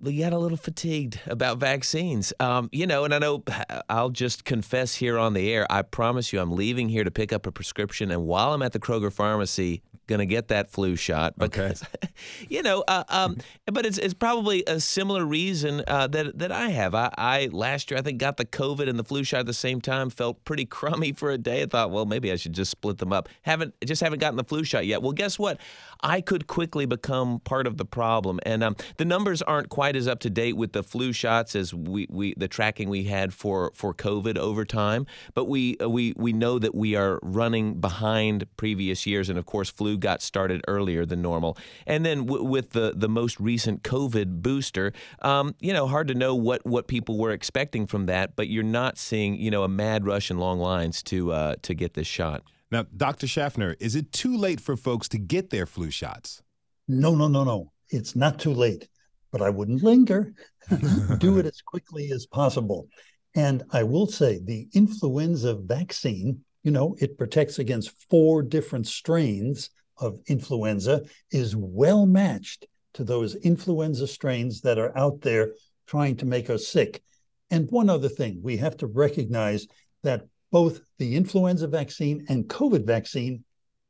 We 0.00 0.18
got 0.18 0.32
a 0.32 0.38
little 0.38 0.58
fatigued 0.58 1.20
about 1.26 1.58
vaccines. 1.58 2.32
Um, 2.38 2.68
you 2.72 2.86
know, 2.86 3.04
and 3.04 3.14
I 3.14 3.18
know 3.18 3.42
I'll 3.88 4.10
just 4.10 4.44
confess 4.44 4.94
here 4.94 5.18
on 5.18 5.34
the 5.34 5.52
air. 5.52 5.66
I 5.70 5.82
promise 5.82 6.32
you, 6.32 6.40
I'm 6.40 6.52
leaving 6.52 6.88
here 6.88 7.04
to 7.04 7.10
pick 7.10 7.32
up 7.32 7.46
a 7.46 7.52
prescription, 7.52 8.10
and 8.10 8.26
while 8.26 8.52
I'm 8.52 8.62
at 8.62 8.72
the 8.72 8.78
Kroger 8.78 9.12
pharmacy, 9.12 9.82
going 10.06 10.20
to 10.20 10.26
get 10.26 10.48
that 10.48 10.70
flu 10.70 10.96
shot 10.96 11.36
because, 11.38 11.82
okay. 11.82 12.08
you 12.48 12.62
know, 12.62 12.84
uh, 12.86 13.04
um, 13.08 13.38
but 13.66 13.84
it's 13.84 13.98
it's 13.98 14.14
probably 14.14 14.62
a 14.66 14.80
similar 14.80 15.24
reason 15.24 15.82
uh, 15.86 16.06
that 16.08 16.38
that 16.38 16.52
I 16.52 16.68
have. 16.68 16.94
I, 16.94 17.12
I 17.16 17.48
last 17.52 17.90
year 17.90 17.98
I 17.98 18.02
think 18.02 18.18
got 18.18 18.36
the 18.36 18.44
COVID 18.44 18.88
and 18.88 18.98
the 18.98 19.04
flu 19.04 19.24
shot 19.24 19.40
at 19.40 19.46
the 19.46 19.54
same 19.54 19.80
time. 19.80 20.10
Felt 20.10 20.44
pretty 20.44 20.64
crummy 20.76 21.12
for 21.12 21.30
a 21.30 21.38
day. 21.38 21.62
I 21.62 21.66
thought, 21.66 21.90
well, 21.90 22.06
maybe 22.06 22.32
I 22.32 22.36
should 22.36 22.52
just 22.52 22.70
split 22.70 22.98
them 22.98 23.12
up. 23.12 23.28
Haven't 23.42 23.74
just 23.84 24.02
haven't 24.02 24.20
gotten 24.20 24.36
the 24.36 24.44
flu 24.44 24.64
shot 24.64 24.86
yet. 24.86 25.02
Well, 25.02 25.12
guess 25.12 25.38
what? 25.38 25.60
I 26.02 26.20
could 26.20 26.46
quickly 26.46 26.86
become 26.86 27.40
part 27.40 27.66
of 27.66 27.76
the 27.76 27.84
problem, 27.84 28.40
and 28.44 28.62
um, 28.62 28.76
the 28.96 29.04
numbers 29.04 29.42
aren't 29.42 29.68
quite 29.68 29.96
as 29.96 30.06
up 30.06 30.20
to 30.20 30.30
date 30.30 30.56
with 30.56 30.72
the 30.72 30.82
flu 30.82 31.12
shots 31.12 31.56
as 31.56 31.72
we, 31.74 32.06
we 32.10 32.34
the 32.36 32.48
tracking 32.48 32.88
we 32.88 33.04
had 33.04 33.32
for 33.32 33.72
for 33.74 33.94
COVID 33.94 34.38
over 34.38 34.64
time. 34.64 35.06
But 35.34 35.46
we 35.46 35.76
uh, 35.78 35.88
we 35.88 36.14
we 36.16 36.32
know 36.32 36.58
that 36.58 36.74
we 36.74 36.94
are 36.96 37.18
running 37.22 37.80
behind 37.80 38.46
previous 38.56 39.06
years, 39.06 39.28
and 39.28 39.38
of 39.38 39.46
course, 39.46 39.70
flu 39.70 39.96
got 39.98 40.22
started 40.22 40.62
earlier 40.68 41.06
than 41.06 41.22
normal. 41.22 41.56
And 41.86 42.04
then 42.04 42.26
w- 42.26 42.44
with 42.44 42.70
the, 42.70 42.92
the 42.94 43.08
most 43.08 43.38
recent 43.40 43.82
COVID 43.82 44.42
booster, 44.42 44.92
um, 45.22 45.54
you 45.60 45.72
know, 45.72 45.86
hard 45.86 46.08
to 46.08 46.14
know 46.14 46.34
what, 46.34 46.64
what 46.66 46.86
people 46.86 47.18
were 47.18 47.32
expecting 47.32 47.86
from 47.86 48.06
that, 48.06 48.36
but 48.36 48.48
you're 48.48 48.62
not 48.62 48.98
seeing, 48.98 49.36
you 49.36 49.50
know, 49.50 49.62
a 49.62 49.68
mad 49.68 50.06
rush 50.06 50.30
and 50.30 50.40
long 50.40 50.58
lines 50.58 51.02
to, 51.04 51.32
uh, 51.32 51.54
to 51.62 51.74
get 51.74 51.94
this 51.94 52.06
shot. 52.06 52.42
Now, 52.70 52.84
Dr. 52.96 53.26
Schaffner, 53.26 53.76
is 53.78 53.94
it 53.94 54.12
too 54.12 54.36
late 54.36 54.60
for 54.60 54.76
folks 54.76 55.08
to 55.10 55.18
get 55.18 55.50
their 55.50 55.66
flu 55.66 55.90
shots? 55.90 56.42
No, 56.88 57.14
no, 57.14 57.28
no, 57.28 57.44
no. 57.44 57.72
It's 57.90 58.16
not 58.16 58.40
too 58.40 58.52
late, 58.52 58.88
but 59.30 59.40
I 59.40 59.50
wouldn't 59.50 59.82
linger. 59.82 60.34
Do 61.18 61.38
it 61.38 61.46
as 61.46 61.60
quickly 61.62 62.10
as 62.10 62.26
possible. 62.26 62.88
And 63.36 63.62
I 63.70 63.84
will 63.84 64.06
say 64.06 64.40
the 64.42 64.66
influenza 64.72 65.54
vaccine, 65.54 66.40
you 66.64 66.72
know, 66.72 66.96
it 66.98 67.18
protects 67.18 67.58
against 67.58 67.92
four 68.10 68.42
different 68.42 68.88
strains 68.88 69.70
of 69.98 70.18
influenza 70.26 71.02
is 71.30 71.54
well 71.54 72.06
matched 72.06 72.66
to 72.94 73.04
those 73.04 73.34
influenza 73.36 74.06
strains 74.06 74.62
that 74.62 74.78
are 74.78 74.96
out 74.98 75.20
there 75.20 75.52
trying 75.86 76.16
to 76.16 76.26
make 76.26 76.50
us 76.50 76.66
sick. 76.66 77.02
And 77.50 77.70
one 77.70 77.88
other 77.88 78.08
thing, 78.08 78.40
we 78.42 78.56
have 78.56 78.76
to 78.78 78.86
recognize 78.86 79.68
that 80.02 80.26
both 80.50 80.80
the 80.98 81.16
influenza 81.16 81.66
vaccine 81.66 82.24
and 82.28 82.48
COVID 82.48 82.86
vaccine 82.86 83.44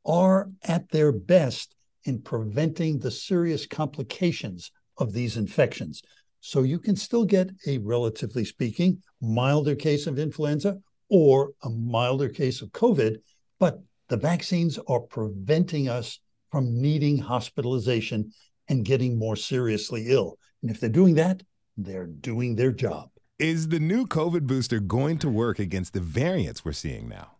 are 0.05 0.49
at 0.63 0.89
their 0.89 1.11
best 1.11 1.75
in 2.03 2.21
preventing 2.21 2.99
the 2.99 3.11
serious 3.11 3.65
complications 3.65 4.71
of 4.97 5.13
these 5.13 5.37
infections. 5.37 6.01
So 6.39 6.63
you 6.63 6.79
can 6.79 6.95
still 6.95 7.25
get 7.25 7.49
a 7.65 7.77
relatively 7.79 8.45
speaking 8.45 9.01
milder 9.21 9.75
case 9.75 10.07
of 10.07 10.17
influenza 10.17 10.77
or 11.09 11.51
a 11.63 11.69
milder 11.69 12.29
case 12.29 12.61
of 12.61 12.69
COVID, 12.69 13.17
but 13.59 13.81
the 14.07 14.17
vaccines 14.17 14.79
are 14.87 15.01
preventing 15.01 15.89
us 15.89 16.19
from 16.49 16.81
needing 16.81 17.17
hospitalization 17.17 18.31
and 18.69 18.85
getting 18.85 19.19
more 19.19 19.35
seriously 19.35 20.05
ill. 20.07 20.37
And 20.61 20.71
if 20.71 20.79
they're 20.79 20.89
doing 20.89 21.15
that, 21.15 21.43
they're 21.75 22.07
doing 22.07 22.55
their 22.55 22.71
job. 22.71 23.09
Is 23.39 23.67
the 23.67 23.79
new 23.79 24.07
COVID 24.07 24.47
booster 24.47 24.79
going 24.79 25.19
to 25.19 25.29
work 25.29 25.59
against 25.59 25.93
the 25.93 25.99
variants 25.99 26.65
we're 26.65 26.71
seeing 26.71 27.07
now? 27.07 27.33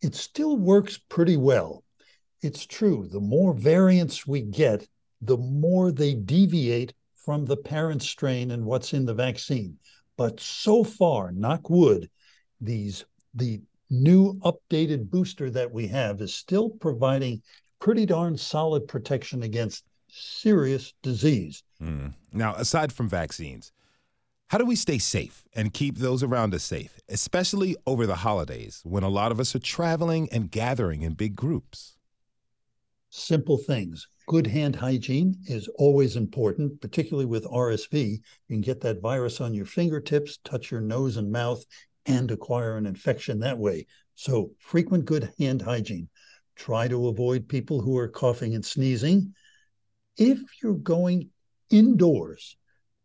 It 0.00 0.14
still 0.14 0.56
works 0.56 0.98
pretty 1.08 1.36
well. 1.36 1.82
It's 2.42 2.64
true. 2.64 3.08
The 3.10 3.20
more 3.20 3.54
variants 3.54 4.24
we 4.24 4.42
get, 4.42 4.86
the 5.20 5.36
more 5.36 5.90
they 5.90 6.14
deviate 6.14 6.94
from 7.16 7.44
the 7.44 7.56
parent 7.56 8.02
strain 8.02 8.52
and 8.52 8.64
what's 8.64 8.92
in 8.92 9.04
the 9.04 9.14
vaccine. 9.14 9.78
But 10.16 10.38
so 10.38 10.84
far, 10.84 11.32
knock 11.32 11.68
wood, 11.68 12.08
these 12.60 13.04
the 13.34 13.60
new 13.90 14.34
updated 14.40 15.10
booster 15.10 15.50
that 15.50 15.72
we 15.72 15.88
have 15.88 16.20
is 16.20 16.34
still 16.34 16.70
providing 16.70 17.42
pretty 17.80 18.06
darn 18.06 18.36
solid 18.36 18.86
protection 18.86 19.42
against 19.42 19.84
serious 20.08 20.94
disease. 21.02 21.64
Mm. 21.82 22.14
Now, 22.32 22.54
aside 22.54 22.92
from 22.92 23.08
vaccines, 23.08 23.72
how 24.52 24.58
do 24.58 24.66
we 24.66 24.76
stay 24.76 24.98
safe 24.98 25.44
and 25.54 25.72
keep 25.72 25.96
those 25.96 26.22
around 26.22 26.52
us 26.52 26.62
safe, 26.62 27.00
especially 27.08 27.74
over 27.86 28.06
the 28.06 28.16
holidays 28.16 28.82
when 28.84 29.02
a 29.02 29.08
lot 29.08 29.32
of 29.32 29.40
us 29.40 29.54
are 29.54 29.58
traveling 29.58 30.28
and 30.30 30.50
gathering 30.50 31.00
in 31.00 31.14
big 31.14 31.34
groups? 31.34 31.96
Simple 33.08 33.56
things. 33.56 34.06
Good 34.28 34.46
hand 34.46 34.76
hygiene 34.76 35.36
is 35.46 35.68
always 35.76 36.16
important, 36.16 36.82
particularly 36.82 37.24
with 37.24 37.46
RSV. 37.46 38.10
You 38.10 38.20
can 38.46 38.60
get 38.60 38.82
that 38.82 39.00
virus 39.00 39.40
on 39.40 39.54
your 39.54 39.64
fingertips, 39.64 40.36
touch 40.44 40.70
your 40.70 40.82
nose 40.82 41.16
and 41.16 41.32
mouth, 41.32 41.64
and 42.04 42.30
acquire 42.30 42.76
an 42.76 42.84
infection 42.84 43.38
that 43.38 43.56
way. 43.56 43.86
So, 44.16 44.50
frequent 44.58 45.06
good 45.06 45.32
hand 45.38 45.62
hygiene. 45.62 46.10
Try 46.56 46.88
to 46.88 47.08
avoid 47.08 47.48
people 47.48 47.80
who 47.80 47.96
are 47.96 48.06
coughing 48.06 48.54
and 48.54 48.62
sneezing. 48.66 49.32
If 50.18 50.40
you're 50.62 50.74
going 50.74 51.30
indoors, 51.70 52.58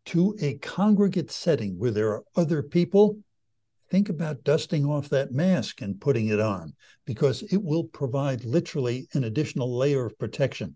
to 0.08 0.34
a 0.40 0.54
congregate 0.54 1.30
setting 1.30 1.78
where 1.78 1.90
there 1.90 2.08
are 2.08 2.24
other 2.34 2.62
people, 2.62 3.18
think 3.90 4.08
about 4.08 4.42
dusting 4.42 4.86
off 4.86 5.10
that 5.10 5.32
mask 5.32 5.82
and 5.82 6.00
putting 6.00 6.28
it 6.28 6.40
on 6.40 6.72
because 7.04 7.42
it 7.52 7.62
will 7.62 7.84
provide 7.84 8.42
literally 8.42 9.06
an 9.12 9.24
additional 9.24 9.76
layer 9.76 10.06
of 10.06 10.18
protection. 10.18 10.74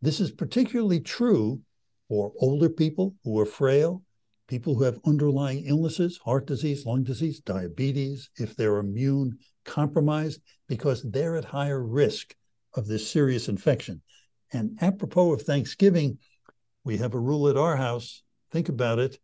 This 0.00 0.18
is 0.18 0.30
particularly 0.30 0.98
true 0.98 1.60
for 2.08 2.32
older 2.40 2.70
people 2.70 3.14
who 3.22 3.38
are 3.38 3.44
frail, 3.44 4.02
people 4.48 4.74
who 4.74 4.84
have 4.84 4.98
underlying 5.04 5.66
illnesses, 5.66 6.18
heart 6.24 6.46
disease, 6.46 6.86
lung 6.86 7.04
disease, 7.04 7.40
diabetes, 7.40 8.30
if 8.36 8.56
they're 8.56 8.78
immune 8.78 9.36
compromised, 9.66 10.40
because 10.68 11.02
they're 11.02 11.36
at 11.36 11.44
higher 11.44 11.84
risk 11.84 12.34
of 12.72 12.86
this 12.86 13.10
serious 13.10 13.50
infection. 13.50 14.00
And 14.54 14.78
apropos 14.80 15.34
of 15.34 15.42
Thanksgiving, 15.42 16.16
we 16.82 16.96
have 16.96 17.12
a 17.12 17.20
rule 17.20 17.46
at 17.46 17.58
our 17.58 17.76
house 17.76 18.22
think 18.50 18.68
about 18.68 18.98
it. 18.98 19.18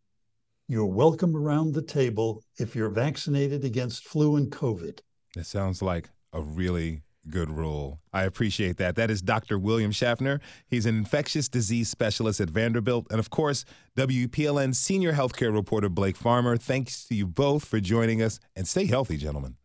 You're 0.67 0.85
welcome 0.85 1.35
around 1.35 1.73
the 1.73 1.81
table 1.81 2.43
if 2.57 2.75
you're 2.75 2.89
vaccinated 2.89 3.63
against 3.63 4.05
flu 4.05 4.35
and 4.35 4.51
COVID. 4.51 4.99
That 5.35 5.45
sounds 5.45 5.81
like 5.81 6.09
a 6.33 6.41
really 6.41 7.03
good 7.29 7.49
rule. 7.49 7.99
I 8.13 8.23
appreciate 8.23 8.77
that. 8.77 8.95
That 8.95 9.11
is 9.11 9.21
Dr. 9.21 9.59
William 9.59 9.91
Schaffner. 9.91 10.39
He's 10.67 10.85
an 10.85 10.97
infectious 10.97 11.49
disease 11.49 11.89
specialist 11.89 12.39
at 12.39 12.49
Vanderbilt. 12.49 13.07
And 13.09 13.19
of 13.19 13.29
course, 13.29 13.65
WPLN 13.97 14.75
senior 14.75 15.13
healthcare 15.13 15.53
reporter 15.53 15.89
Blake 15.89 16.17
Farmer. 16.17 16.57
Thanks 16.57 17.05
to 17.07 17.15
you 17.15 17.27
both 17.27 17.65
for 17.65 17.79
joining 17.79 18.21
us 18.21 18.39
and 18.55 18.67
stay 18.67 18.85
healthy, 18.85 19.17
gentlemen. 19.17 19.55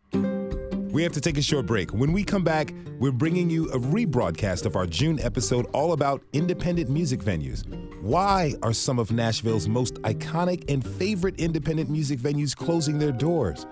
We 0.92 1.02
have 1.04 1.12
to 1.12 1.22
take 1.22 1.38
a 1.38 1.42
short 1.42 1.64
break. 1.64 1.94
When 1.94 2.12
we 2.12 2.22
come 2.22 2.44
back, 2.44 2.74
we're 2.98 3.12
bringing 3.12 3.48
you 3.48 3.70
a 3.70 3.78
rebroadcast 3.78 4.66
of 4.66 4.76
our 4.76 4.86
June 4.86 5.18
episode 5.20 5.64
all 5.72 5.94
about 5.94 6.22
independent 6.34 6.90
music 6.90 7.20
venues. 7.20 7.64
Why 8.02 8.52
are 8.62 8.74
some 8.74 8.98
of 8.98 9.10
Nashville's 9.10 9.68
most 9.68 9.94
iconic 10.02 10.70
and 10.70 10.86
favorite 10.86 11.40
independent 11.40 11.88
music 11.88 12.18
venues 12.18 12.54
closing 12.54 12.98
their 12.98 13.10
doors? 13.10 13.64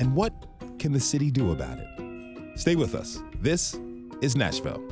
And 0.00 0.14
what 0.14 0.34
can 0.78 0.92
the 0.92 1.00
city 1.00 1.30
do 1.30 1.50
about 1.52 1.78
it? 1.78 2.58
Stay 2.58 2.76
with 2.76 2.94
us. 2.94 3.18
This 3.40 3.80
is 4.20 4.36
Nashville. 4.36 4.82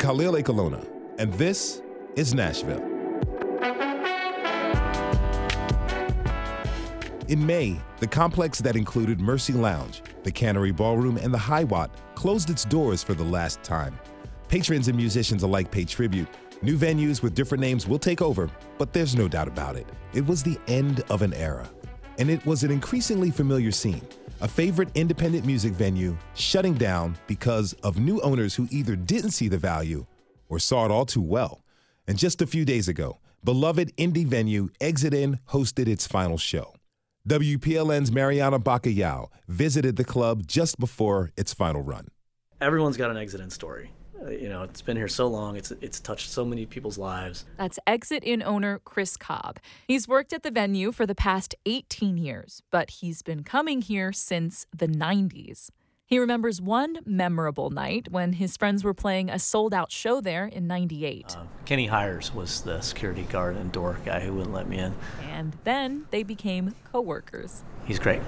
Khalil 0.00 0.32
Ekulona, 0.32 0.82
and 1.18 1.30
this 1.34 1.82
is 2.16 2.32
Nashville. 2.32 2.82
In 7.28 7.44
May, 7.44 7.78
the 7.98 8.06
complex 8.06 8.60
that 8.62 8.76
included 8.76 9.20
Mercy 9.20 9.52
Lounge, 9.52 10.00
the 10.22 10.32
Cannery 10.32 10.70
Ballroom, 10.70 11.18
and 11.18 11.34
the 11.34 11.38
High 11.38 11.66
Hiwatt 11.66 11.90
closed 12.14 12.48
its 12.48 12.64
doors 12.64 13.02
for 13.02 13.12
the 13.12 13.22
last 13.22 13.62
time. 13.62 14.00
Patrons 14.48 14.88
and 14.88 14.96
musicians 14.96 15.42
alike 15.42 15.70
pay 15.70 15.84
tribute. 15.84 16.28
New 16.62 16.78
venues 16.78 17.22
with 17.22 17.34
different 17.34 17.60
names 17.60 17.86
will 17.86 17.98
take 17.98 18.22
over, 18.22 18.48
but 18.78 18.94
there's 18.94 19.14
no 19.14 19.28
doubt 19.28 19.48
about 19.48 19.76
it. 19.76 19.86
It 20.14 20.24
was 20.24 20.42
the 20.42 20.58
end 20.66 21.04
of 21.10 21.20
an 21.20 21.34
era. 21.34 21.68
And 22.18 22.30
it 22.30 22.44
was 22.46 22.64
an 22.64 22.70
increasingly 22.70 23.30
familiar 23.30 23.70
scene 23.70 24.08
a 24.40 24.48
favorite 24.48 24.88
independent 24.94 25.44
music 25.44 25.72
venue 25.72 26.16
shutting 26.34 26.74
down 26.74 27.16
because 27.26 27.72
of 27.82 27.98
new 27.98 28.20
owners 28.20 28.54
who 28.54 28.66
either 28.70 28.96
didn't 28.96 29.32
see 29.32 29.48
the 29.48 29.58
value 29.58 30.06
or 30.48 30.58
saw 30.58 30.84
it 30.84 30.90
all 30.90 31.06
too 31.06 31.22
well. 31.22 31.62
And 32.08 32.18
just 32.18 32.40
a 32.42 32.46
few 32.46 32.64
days 32.64 32.88
ago, 32.88 33.18
beloved 33.44 33.96
indie 33.96 34.26
venue 34.26 34.70
Exit 34.80 35.14
In 35.14 35.38
hosted 35.50 35.88
its 35.88 36.06
final 36.06 36.38
show. 36.38 36.74
WPLN's 37.28 38.10
Mariana 38.10 38.58
Bacallao 38.58 39.28
visited 39.46 39.96
the 39.96 40.04
club 40.04 40.46
just 40.46 40.80
before 40.80 41.30
its 41.36 41.52
final 41.52 41.82
run. 41.82 42.08
Everyone's 42.60 42.96
got 42.96 43.10
an 43.10 43.16
Exit 43.16 43.40
In 43.40 43.50
story. 43.50 43.90
You 44.28 44.48
know, 44.48 44.62
it's 44.62 44.82
been 44.82 44.96
here 44.96 45.08
so 45.08 45.26
long. 45.26 45.56
It's 45.56 45.70
it's 45.80 45.98
touched 45.98 46.28
so 46.30 46.44
many 46.44 46.66
people's 46.66 46.98
lives. 46.98 47.46
That's 47.56 47.78
Exit 47.86 48.22
In 48.22 48.42
owner 48.42 48.80
Chris 48.84 49.16
Cobb. 49.16 49.58
He's 49.88 50.06
worked 50.06 50.32
at 50.32 50.42
the 50.42 50.50
venue 50.50 50.92
for 50.92 51.06
the 51.06 51.14
past 51.14 51.54
18 51.64 52.18
years, 52.18 52.62
but 52.70 52.90
he's 52.90 53.22
been 53.22 53.44
coming 53.44 53.80
here 53.80 54.12
since 54.12 54.66
the 54.76 54.88
90s. 54.88 55.70
He 56.04 56.18
remembers 56.18 56.60
one 56.60 56.98
memorable 57.06 57.70
night 57.70 58.08
when 58.10 58.32
his 58.32 58.56
friends 58.56 58.82
were 58.82 58.92
playing 58.92 59.30
a 59.30 59.38
sold 59.38 59.72
out 59.72 59.92
show 59.92 60.20
there 60.20 60.46
in 60.46 60.66
98. 60.66 61.36
Uh, 61.38 61.44
Kenny 61.64 61.86
Hires 61.86 62.34
was 62.34 62.62
the 62.62 62.80
security 62.80 63.22
guard 63.22 63.56
and 63.56 63.70
door 63.70 63.96
guy 64.04 64.18
who 64.18 64.32
wouldn't 64.34 64.52
let 64.52 64.68
me 64.68 64.78
in. 64.78 64.92
And 65.30 65.56
then 65.62 66.06
they 66.10 66.24
became 66.24 66.74
coworkers. 66.90 67.62
He's 67.84 68.00
great. 68.00 68.22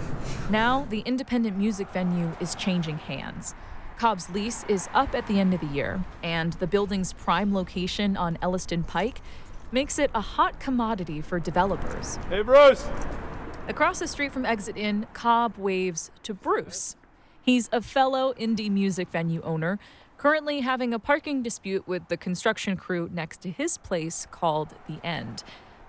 Now, 0.48 0.86
the 0.90 1.00
independent 1.00 1.58
music 1.58 1.90
venue 1.90 2.30
is 2.40 2.54
changing 2.54 2.98
hands. 2.98 3.56
Cobb's 3.98 4.30
lease 4.30 4.64
is 4.68 4.88
up 4.94 5.14
at 5.14 5.26
the 5.26 5.38
end 5.38 5.54
of 5.54 5.60
the 5.60 5.66
year, 5.66 6.04
and 6.22 6.54
the 6.54 6.66
building's 6.66 7.12
prime 7.12 7.54
location 7.54 8.16
on 8.16 8.38
Elliston 8.42 8.82
Pike 8.82 9.20
makes 9.70 9.98
it 9.98 10.10
a 10.14 10.20
hot 10.20 10.60
commodity 10.60 11.20
for 11.20 11.38
developers. 11.38 12.16
Hey, 12.28 12.42
Bruce! 12.42 12.86
Across 13.68 14.00
the 14.00 14.08
street 14.08 14.32
from 14.32 14.44
Exit 14.44 14.76
In, 14.76 15.06
Cobb 15.12 15.56
waves 15.56 16.10
to 16.24 16.34
Bruce. 16.34 16.96
He's 17.40 17.68
a 17.72 17.80
fellow 17.80 18.34
indie 18.34 18.70
music 18.70 19.08
venue 19.10 19.40
owner, 19.42 19.78
currently 20.18 20.60
having 20.60 20.92
a 20.92 20.98
parking 20.98 21.42
dispute 21.42 21.86
with 21.86 22.08
the 22.08 22.16
construction 22.16 22.76
crew 22.76 23.08
next 23.12 23.40
to 23.42 23.50
his 23.50 23.78
place 23.78 24.26
called 24.30 24.74
The 24.88 25.04
End. 25.04 25.42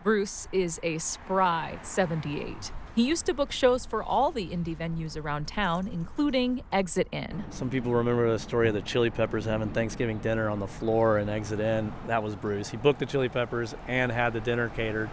Bruce 0.03 0.47
is 0.51 0.79
a 0.83 0.97
spry 0.97 1.79
78. 1.81 2.71
He 2.95 3.07
used 3.07 3.25
to 3.25 3.33
book 3.33 3.51
shows 3.51 3.87
for 3.87 4.03
all 4.03 4.29
the 4.29 4.49
indie 4.49 4.77
venues 4.77 5.19
around 5.19 5.47
town, 5.47 5.87
including 5.87 6.61
Exit 6.71 7.07
In. 7.11 7.43
Some 7.49 7.71
people 7.71 7.91
remember 7.91 8.31
the 8.31 8.37
story 8.37 8.67
of 8.67 8.75
the 8.75 8.83
Chili 8.83 9.09
Peppers 9.09 9.45
having 9.45 9.69
Thanksgiving 9.69 10.19
dinner 10.19 10.47
on 10.47 10.59
the 10.59 10.67
floor 10.67 11.17
in 11.17 11.27
Exit 11.27 11.59
In. 11.59 11.91
That 12.05 12.21
was 12.21 12.35
Bruce. 12.35 12.69
He 12.69 12.77
booked 12.77 12.99
the 12.99 13.07
Chili 13.07 13.29
Peppers 13.29 13.73
and 13.87 14.11
had 14.11 14.33
the 14.33 14.39
dinner 14.39 14.69
catered 14.69 15.09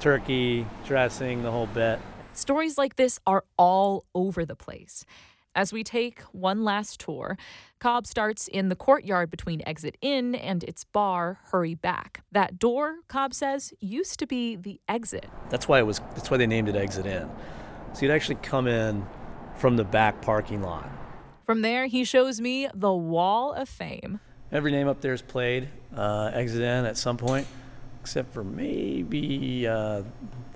turkey, 0.00 0.66
dressing, 0.84 1.44
the 1.44 1.52
whole 1.52 1.68
bit. 1.68 2.00
Stories 2.32 2.76
like 2.76 2.96
this 2.96 3.20
are 3.28 3.44
all 3.56 4.04
over 4.12 4.44
the 4.44 4.56
place. 4.56 5.04
As 5.54 5.70
we 5.70 5.84
take 5.84 6.20
one 6.32 6.64
last 6.64 6.98
tour, 6.98 7.36
Cobb 7.78 8.06
starts 8.06 8.48
in 8.48 8.70
the 8.70 8.74
courtyard 8.74 9.30
between 9.30 9.60
Exit 9.66 9.98
In 10.00 10.34
and 10.34 10.64
its 10.64 10.84
bar, 10.84 11.40
Hurry 11.50 11.74
Back. 11.74 12.22
That 12.32 12.58
door, 12.58 13.00
Cobb 13.06 13.34
says, 13.34 13.74
used 13.78 14.18
to 14.20 14.26
be 14.26 14.56
the 14.56 14.80
exit. 14.88 15.26
That's 15.50 15.68
why 15.68 15.78
it 15.78 15.82
was 15.82 16.00
that's 16.14 16.30
why 16.30 16.38
they 16.38 16.46
named 16.46 16.70
it 16.70 16.76
Exit 16.76 17.04
In. 17.04 17.28
So 17.92 18.02
you'd 18.02 18.12
actually 18.12 18.36
come 18.36 18.66
in 18.66 19.06
from 19.56 19.76
the 19.76 19.84
back 19.84 20.22
parking 20.22 20.62
lot. 20.62 20.90
From 21.44 21.60
there, 21.60 21.86
he 21.86 22.04
shows 22.04 22.40
me 22.40 22.68
the 22.72 22.92
Wall 22.92 23.52
of 23.52 23.68
Fame. 23.68 24.20
Every 24.50 24.72
name 24.72 24.88
up 24.88 25.02
there 25.02 25.12
is 25.12 25.20
played, 25.20 25.68
uh, 25.94 26.30
Exit 26.32 26.62
In 26.62 26.86
at 26.86 26.96
some 26.96 27.18
point 27.18 27.46
except 28.02 28.34
for 28.34 28.42
maybe 28.42 29.64
uh, 29.64 30.02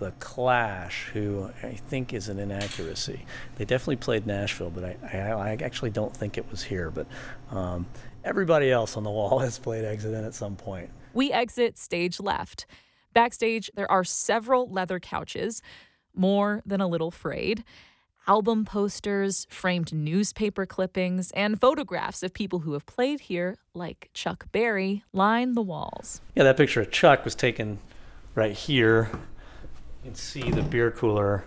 the 0.01 0.11
Clash, 0.19 1.11
who 1.13 1.49
I 1.63 1.75
think 1.75 2.13
is 2.13 2.29
an 2.29 2.41
inaccuracy. 2.41 3.25
They 3.55 3.65
definitely 3.65 3.97
played 3.97 4.27
Nashville, 4.27 4.71
but 4.71 4.83
I, 4.83 4.97
I, 5.13 5.19
I 5.31 5.59
actually 5.63 5.91
don't 5.91 6.15
think 6.15 6.37
it 6.37 6.51
was 6.51 6.65
here. 6.65 6.91
But 6.91 7.07
um, 7.53 7.87
everybody 8.25 8.73
else 8.73 8.97
on 8.97 9.05
the 9.05 9.11
wall 9.11 9.39
has 9.47 9.61
played 9.61 9.85
Exit 9.85 10.13
In 10.13 10.25
at 10.25 10.35
some 10.35 10.57
point. 10.57 10.91
We 11.15 11.31
exit 11.31 11.79
stage 11.79 12.19
left. 12.19 12.67
Backstage, 13.13 13.71
there 13.77 13.91
are 13.91 14.03
several 14.03 14.69
leather 14.69 14.99
couches, 14.99 15.63
more 16.15 16.63
than 16.67 16.81
a 16.81 16.89
little 16.89 17.13
frayed 17.13 17.63
album 18.27 18.65
posters, 18.65 19.47
framed 19.51 19.93
newspaper 19.93 20.67
clippings, 20.67 21.31
and 21.33 21.61
photographs 21.61 22.23
of 22.23 22.33
people 22.33 22.61
who 22.61 22.73
have 22.73 22.87
played 22.87 23.21
here, 23.21 23.57
like 23.75 24.11
Chuck 24.15 24.47
Berry, 24.53 25.05
line 25.13 25.55
the 25.55 25.63
walls. 25.63 26.21
Yeah, 26.35 26.45
that 26.45 26.57
picture 26.57 26.81
of 26.81 26.91
Chuck 26.91 27.25
was 27.25 27.35
taken 27.35 27.79
right 28.35 28.53
here. 28.53 29.11
You 30.03 30.11
can 30.11 30.15
see 30.15 30.51
the 30.51 30.63
beer 30.63 30.91
cooler 30.91 31.45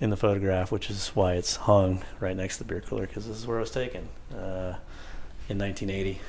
in 0.00 0.10
the 0.10 0.16
photograph, 0.16 0.72
which 0.72 0.90
is 0.90 1.08
why 1.08 1.34
it's 1.34 1.56
hung 1.56 2.02
right 2.18 2.36
next 2.36 2.58
to 2.58 2.64
the 2.64 2.68
beer 2.68 2.80
cooler, 2.80 3.06
because 3.06 3.26
this 3.26 3.36
is 3.36 3.46
where 3.46 3.58
it 3.58 3.60
was 3.60 3.70
taken 3.70 4.08
uh, 4.32 4.76
in 5.48 5.58
1980. 5.58 6.20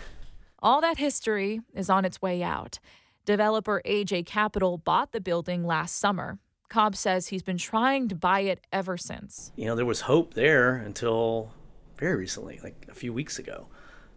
All 0.60 0.82
that 0.82 0.98
history 0.98 1.62
is 1.74 1.90
on 1.90 2.06
its 2.06 2.22
way 2.22 2.44
out. 2.44 2.80
Developer 3.26 3.82
AJ 3.86 4.26
Capital 4.26 4.78
bought 4.78 5.12
the 5.12 5.22
building 5.22 5.64
last 5.64 5.98
summer. 5.98 6.40
Cobb 6.72 6.96
says 6.96 7.28
he's 7.28 7.44
been 7.44 7.58
trying 7.58 8.08
to 8.08 8.16
buy 8.16 8.40
it 8.40 8.66
ever 8.72 8.96
since. 8.96 9.52
You 9.58 9.66
know, 9.66 9.76
there 9.76 9.86
was 9.86 10.00
hope 10.02 10.36
there 10.36 10.76
until 10.76 11.54
very 11.98 12.16
recently, 12.16 12.62
like 12.64 12.88
a 12.90 12.94
few 12.94 13.12
weeks 13.12 13.40
ago. 13.40 13.68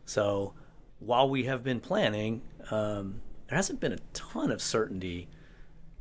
So 0.07 0.55
while 1.01 1.29
we 1.29 1.45
have 1.45 1.65
been 1.65 1.81
planning, 1.81 2.43
um, 2.71 3.21
there 3.49 3.57
hasn't 3.57 3.81
been 3.81 3.93
a 3.93 3.99
ton 4.13 4.53
of 4.53 4.63
certainty 4.63 5.29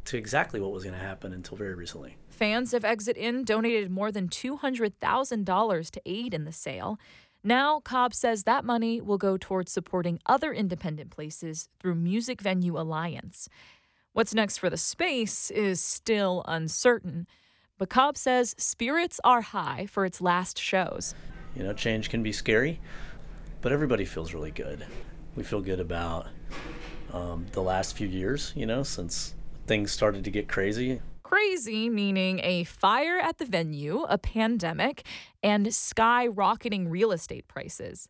to 0.05 0.15
exactly 0.15 0.59
what 0.59 0.71
was 0.71 0.83
going 0.83 0.93
to 0.93 1.01
happen 1.01 1.33
until 1.33 1.57
very 1.57 1.73
recently. 1.73 2.17
Fans 2.29 2.71
of 2.75 2.85
Exit 2.85 3.17
In 3.17 3.43
donated 3.43 3.89
more 3.89 4.11
than 4.11 4.29
$200,000 4.29 5.89
to 5.89 6.01
aid 6.05 6.35
in 6.35 6.45
the 6.45 6.51
sale. 6.51 6.99
Now, 7.43 7.79
Cobb 7.79 8.13
says 8.13 8.43
that 8.43 8.63
money 8.63 9.01
will 9.01 9.17
go 9.17 9.37
towards 9.37 9.71
supporting 9.71 10.19
other 10.27 10.53
independent 10.53 11.09
places 11.09 11.67
through 11.79 11.95
Music 11.95 12.41
Venue 12.41 12.79
Alliance. 12.79 13.49
What's 14.13 14.35
next 14.35 14.59
for 14.59 14.69
the 14.69 14.77
space 14.77 15.49
is 15.49 15.81
still 15.81 16.43
uncertain, 16.47 17.25
but 17.79 17.89
Cobb 17.89 18.15
says 18.15 18.53
spirits 18.59 19.19
are 19.23 19.41
high 19.41 19.87
for 19.87 20.05
its 20.05 20.21
last 20.21 20.59
shows. 20.59 21.15
You 21.55 21.63
know, 21.63 21.73
change 21.73 22.11
can 22.11 22.21
be 22.21 22.31
scary, 22.31 22.79
but 23.61 23.71
everybody 23.71 24.05
feels 24.05 24.31
really 24.31 24.51
good. 24.51 24.85
We 25.35 25.41
feel 25.41 25.61
good 25.61 25.79
about 25.79 26.27
um, 27.11 27.47
the 27.53 27.63
last 27.63 27.97
few 27.97 28.07
years, 28.07 28.53
you 28.55 28.67
know, 28.67 28.83
since 28.83 29.33
things 29.65 29.91
started 29.91 30.23
to 30.25 30.29
get 30.29 30.47
crazy. 30.47 31.01
Crazy 31.23 31.89
meaning 31.89 32.39
a 32.43 32.65
fire 32.65 33.17
at 33.17 33.39
the 33.39 33.45
venue, 33.45 34.03
a 34.07 34.19
pandemic, 34.19 35.07
and 35.41 35.65
skyrocketing 35.65 36.85
real 36.87 37.11
estate 37.11 37.47
prices. 37.47 38.07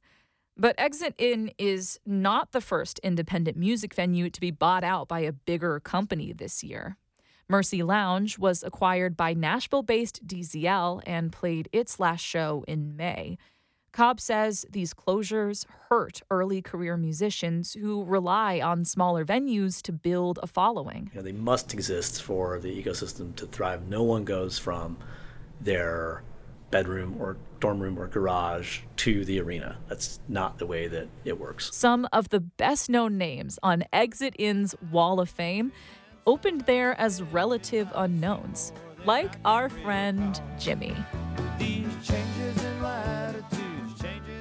But 0.56 0.76
Exit 0.78 1.16
In 1.18 1.52
is 1.58 2.00
not 2.06 2.52
the 2.52 2.62
first 2.62 3.00
independent 3.00 3.58
music 3.58 3.94
venue 3.94 4.30
to 4.30 4.40
be 4.40 4.52
bought 4.52 4.84
out 4.84 5.08
by 5.08 5.22
a 5.22 5.32
bigger 5.32 5.80
company 5.80 6.32
this 6.32 6.64
year. 6.64 6.98
Mercy 7.50 7.84
Lounge 7.84 8.38
was 8.38 8.64
acquired 8.64 9.18
by 9.18 9.34
Nashville 9.34 9.84
based 9.84 10.26
DZL 10.26 11.02
and 11.06 11.32
played 11.32 11.70
its 11.72 12.00
last 12.00 12.22
show 12.22 12.64
in 12.68 12.96
May. 12.96 13.38
Cobb 13.92 14.20
says 14.20 14.66
these 14.72 14.94
closures 14.94 15.66
hurt 15.90 16.22
early 16.32 16.62
career 16.62 16.98
musicians 16.98 17.74
who 17.74 18.04
rely 18.04 18.60
on 18.60 18.86
smaller 18.86 19.24
venues 19.24 19.82
to 19.84 19.92
build 19.92 20.40
a 20.42 20.48
following. 20.48 21.12
You 21.14 21.20
know, 21.20 21.24
they 21.24 21.32
must 21.32 21.74
exist 21.74 22.24
for 22.24 22.60
the 22.60 22.84
ecosystem 22.84 23.36
to 23.36 23.46
thrive. 23.46 23.88
No 23.88 24.02
one 24.02 24.24
goes 24.24 24.58
from 24.58 24.98
their 25.62 26.24
bedroom 26.74 27.16
or 27.20 27.38
dorm 27.60 27.80
room 27.80 28.00
or 28.00 28.08
garage 28.08 28.80
to 28.96 29.24
the 29.26 29.40
arena. 29.40 29.78
That's 29.88 30.20
not 30.28 30.58
the 30.58 30.66
way 30.66 30.88
that 30.88 31.08
it 31.24 31.40
works. 31.40 31.70
Some 31.72 32.08
of 32.12 32.30
the 32.30 32.40
best 32.40 32.90
known 32.90 33.16
names 33.16 33.60
on 33.62 33.84
Exit 33.94 34.34
In's 34.40 34.74
Wall 34.92 35.20
of 35.20 35.30
Fame 35.30 35.72
opened 36.26 36.62
there 36.62 37.00
as 37.00 37.22
relative 37.22 37.88
unknowns, 37.94 38.74
like 39.06 39.36
our 39.46 39.70
friend 39.70 40.42
Jimmy. 40.58 40.96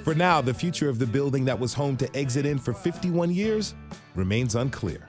For 0.03 0.15
now, 0.15 0.41
the 0.41 0.55
future 0.55 0.89
of 0.89 0.99
the 0.99 1.07
building 1.07 1.45
that 1.45 1.61
was 1.61 1.75
home 1.75 1.99
to 1.99 2.17
Exit 2.17 2.47
In 2.47 2.59
for 2.59 2.73
51 2.73 3.31
years 3.31 3.75
remains 4.15 4.55
unclear. 4.55 5.07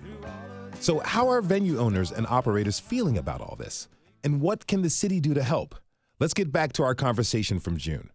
So, 0.82 1.00
how 1.00 1.30
are 1.30 1.42
venue 1.42 1.80
owners 1.80 2.12
and 2.12 2.28
operators 2.28 2.82
feeling 2.82 3.18
about 3.18 3.40
all 3.40 3.56
this? 3.58 3.88
And 4.26 4.42
what 4.42 4.68
can 4.68 4.82
the 4.82 4.90
city 4.90 5.22
do 5.22 5.34
to 5.34 5.42
help? 5.42 5.76
Let's 6.20 6.36
get 6.36 6.52
back 6.52 6.74
to 6.74 6.84
our 6.84 6.94
conversation 6.94 7.60
from 7.60 7.78
June. 7.78 8.12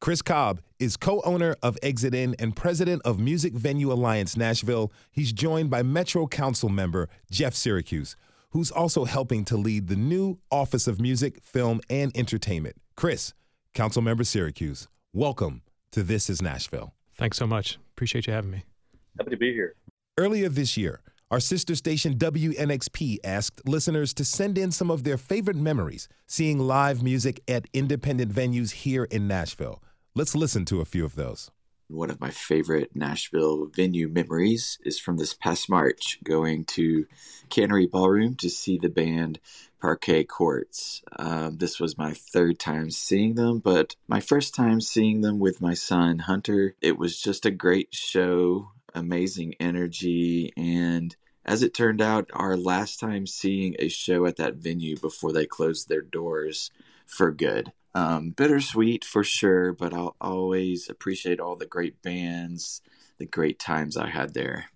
Chris 0.00 0.22
Cobb 0.22 0.60
is 0.78 0.96
co 0.96 1.20
owner 1.22 1.56
of 1.62 1.76
Exit 1.82 2.14
In 2.14 2.36
and 2.38 2.54
president 2.54 3.02
of 3.04 3.18
Music 3.18 3.54
Venue 3.54 3.92
Alliance 3.92 4.36
Nashville. 4.36 4.92
He's 5.10 5.32
joined 5.32 5.68
by 5.68 5.82
Metro 5.82 6.28
Council 6.28 6.68
member 6.68 7.08
Jeff 7.32 7.54
Syracuse, 7.54 8.14
who's 8.50 8.70
also 8.70 9.04
helping 9.04 9.44
to 9.46 9.56
lead 9.56 9.88
the 9.88 9.96
new 9.96 10.38
Office 10.52 10.86
of 10.86 11.00
Music, 11.00 11.42
Film, 11.42 11.80
and 11.90 12.16
Entertainment. 12.16 12.76
Chris, 12.96 13.34
Council 13.72 14.00
member 14.00 14.22
Syracuse, 14.22 14.86
welcome 15.12 15.62
to 15.90 16.04
This 16.04 16.30
is 16.30 16.40
Nashville. 16.40 16.94
Thanks 17.16 17.36
so 17.36 17.48
much. 17.48 17.78
Appreciate 17.94 18.28
you 18.28 18.32
having 18.32 18.52
me. 18.52 18.64
Happy 19.18 19.30
to 19.30 19.36
be 19.36 19.52
here. 19.52 19.74
Earlier 20.16 20.48
this 20.48 20.76
year, 20.76 21.00
our 21.30 21.40
sister 21.40 21.74
station 21.74 22.16
WNXP 22.16 23.18
asked 23.24 23.66
listeners 23.66 24.12
to 24.14 24.24
send 24.24 24.58
in 24.58 24.70
some 24.70 24.90
of 24.90 25.04
their 25.04 25.16
favorite 25.16 25.56
memories 25.56 26.08
seeing 26.26 26.58
live 26.58 27.02
music 27.02 27.40
at 27.48 27.66
independent 27.72 28.32
venues 28.32 28.70
here 28.72 29.04
in 29.04 29.26
Nashville. 29.26 29.82
Let's 30.14 30.34
listen 30.34 30.64
to 30.66 30.80
a 30.80 30.84
few 30.84 31.04
of 31.04 31.14
those. 31.14 31.50
One 31.88 32.10
of 32.10 32.20
my 32.20 32.30
favorite 32.30 32.94
Nashville 32.94 33.66
venue 33.66 34.08
memories 34.08 34.78
is 34.84 34.98
from 34.98 35.16
this 35.16 35.34
past 35.34 35.68
March, 35.68 36.18
going 36.24 36.64
to 36.66 37.06
Cannery 37.50 37.86
Ballroom 37.86 38.36
to 38.36 38.48
see 38.48 38.78
the 38.78 38.88
band 38.88 39.38
Parquet 39.80 40.24
Courts. 40.24 41.02
Um, 41.18 41.58
this 41.58 41.78
was 41.78 41.98
my 41.98 42.14
third 42.14 42.58
time 42.58 42.90
seeing 42.90 43.34
them, 43.34 43.58
but 43.58 43.96
my 44.08 44.20
first 44.20 44.54
time 44.54 44.80
seeing 44.80 45.20
them 45.20 45.38
with 45.38 45.60
my 45.60 45.74
son 45.74 46.20
Hunter. 46.20 46.74
It 46.80 46.96
was 46.96 47.20
just 47.20 47.44
a 47.44 47.50
great 47.50 47.94
show, 47.94 48.70
amazing 48.94 49.54
energy, 49.60 50.52
and 50.56 51.14
as 51.44 51.62
it 51.62 51.74
turned 51.74 52.00
out, 52.00 52.30
our 52.32 52.56
last 52.56 52.98
time 52.98 53.26
seeing 53.26 53.76
a 53.78 53.88
show 53.88 54.24
at 54.26 54.36
that 54.36 54.54
venue 54.54 54.96
before 54.96 55.32
they 55.32 55.46
closed 55.46 55.88
their 55.88 56.00
doors 56.00 56.70
for 57.06 57.30
good. 57.30 57.72
Um, 57.94 58.30
bittersweet 58.30 59.04
for 59.04 59.22
sure, 59.22 59.72
but 59.72 59.92
I'll 59.92 60.16
always 60.20 60.88
appreciate 60.88 61.40
all 61.40 61.54
the 61.54 61.66
great 61.66 62.02
bands, 62.02 62.80
the 63.18 63.26
great 63.26 63.58
times 63.58 63.96
I 63.96 64.08
had 64.08 64.34
there. 64.34 64.66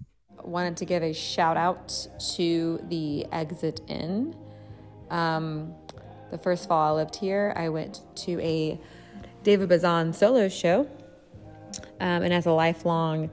Wanted 0.45 0.77
to 0.77 0.85
give 0.85 1.03
a 1.03 1.13
shout 1.13 1.57
out 1.57 2.07
to 2.37 2.81
the 2.89 3.27
Exit 3.33 3.81
In. 3.89 4.37
Um, 5.11 5.75
the 6.31 6.39
first 6.39 6.69
fall 6.69 6.95
I 6.95 6.97
lived 6.97 7.17
here, 7.17 7.55
I 7.57 7.71
went 7.71 8.03
to 8.17 8.41
a 8.41 8.79
David 9.43 9.69
Bazan 9.69 10.13
solo 10.13 10.49
show. 10.49 10.89
Um, 12.01 12.23
and 12.23 12.33
as 12.33 12.47
a 12.47 12.53
lifelong 12.53 13.31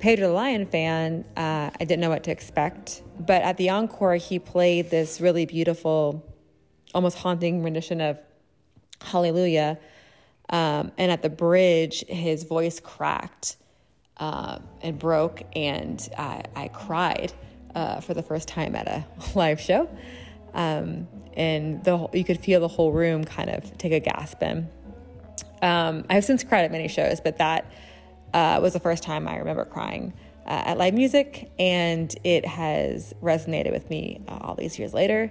Pedro 0.00 0.28
the 0.28 0.34
Lion 0.34 0.66
fan, 0.66 1.24
uh, 1.36 1.70
I 1.78 1.84
didn't 1.84 2.00
know 2.00 2.08
what 2.08 2.24
to 2.24 2.30
expect. 2.30 3.02
But 3.18 3.42
at 3.42 3.58
the 3.58 3.70
encore, 3.70 4.16
he 4.16 4.38
played 4.38 4.90
this 4.90 5.20
really 5.20 5.46
beautiful, 5.46 6.26
almost 6.94 7.18
haunting 7.18 7.62
rendition 7.62 8.00
of 8.00 8.18
Hallelujah. 9.02 9.78
Um, 10.48 10.92
and 10.98 11.12
at 11.12 11.22
the 11.22 11.30
bridge, 11.30 12.04
his 12.08 12.44
voice 12.44 12.80
cracked 12.80 13.56
uh, 14.16 14.58
and 14.82 14.98
broke, 14.98 15.42
and 15.54 16.06
I, 16.18 16.44
I 16.54 16.68
cried 16.68 17.32
uh, 17.74 18.00
for 18.00 18.14
the 18.14 18.22
first 18.22 18.48
time 18.48 18.74
at 18.74 18.86
a 18.88 19.04
live 19.34 19.60
show. 19.60 19.88
Um, 20.52 21.08
and 21.34 21.84
the 21.84 22.08
you 22.12 22.24
could 22.24 22.40
feel 22.40 22.60
the 22.60 22.68
whole 22.68 22.92
room 22.92 23.24
kind 23.24 23.50
of 23.50 23.78
take 23.78 23.92
a 23.92 24.00
gasp 24.00 24.42
in. 24.42 24.68
Um, 25.62 26.04
I've 26.10 26.24
since 26.24 26.42
cried 26.42 26.64
at 26.64 26.72
many 26.72 26.88
shows, 26.88 27.20
but 27.20 27.38
that 27.38 27.70
uh, 28.34 28.58
was 28.62 28.72
the 28.72 28.80
first 28.80 29.02
time 29.02 29.26
I 29.28 29.36
remember 29.36 29.64
crying 29.64 30.12
uh, 30.46 30.62
at 30.66 30.78
live 30.78 30.94
music, 30.94 31.50
and 31.58 32.14
it 32.24 32.44
has 32.46 33.14
resonated 33.22 33.72
with 33.72 33.88
me 33.90 34.20
uh, 34.28 34.38
all 34.40 34.54
these 34.54 34.78
years 34.78 34.94
later. 34.94 35.30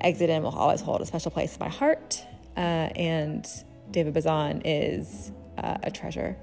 Exit 0.00 0.30
In 0.30 0.42
will 0.42 0.50
always 0.50 0.80
hold 0.80 1.00
a 1.00 1.06
special 1.06 1.30
place 1.30 1.54
in 1.54 1.60
my 1.60 1.68
heart, 1.68 2.24
uh, 2.56 2.60
and 2.60 3.46
David 3.90 4.14
Bazan 4.14 4.62
is 4.64 5.32
uh, 5.58 5.78
a 5.82 5.90
treasure. 5.90 6.36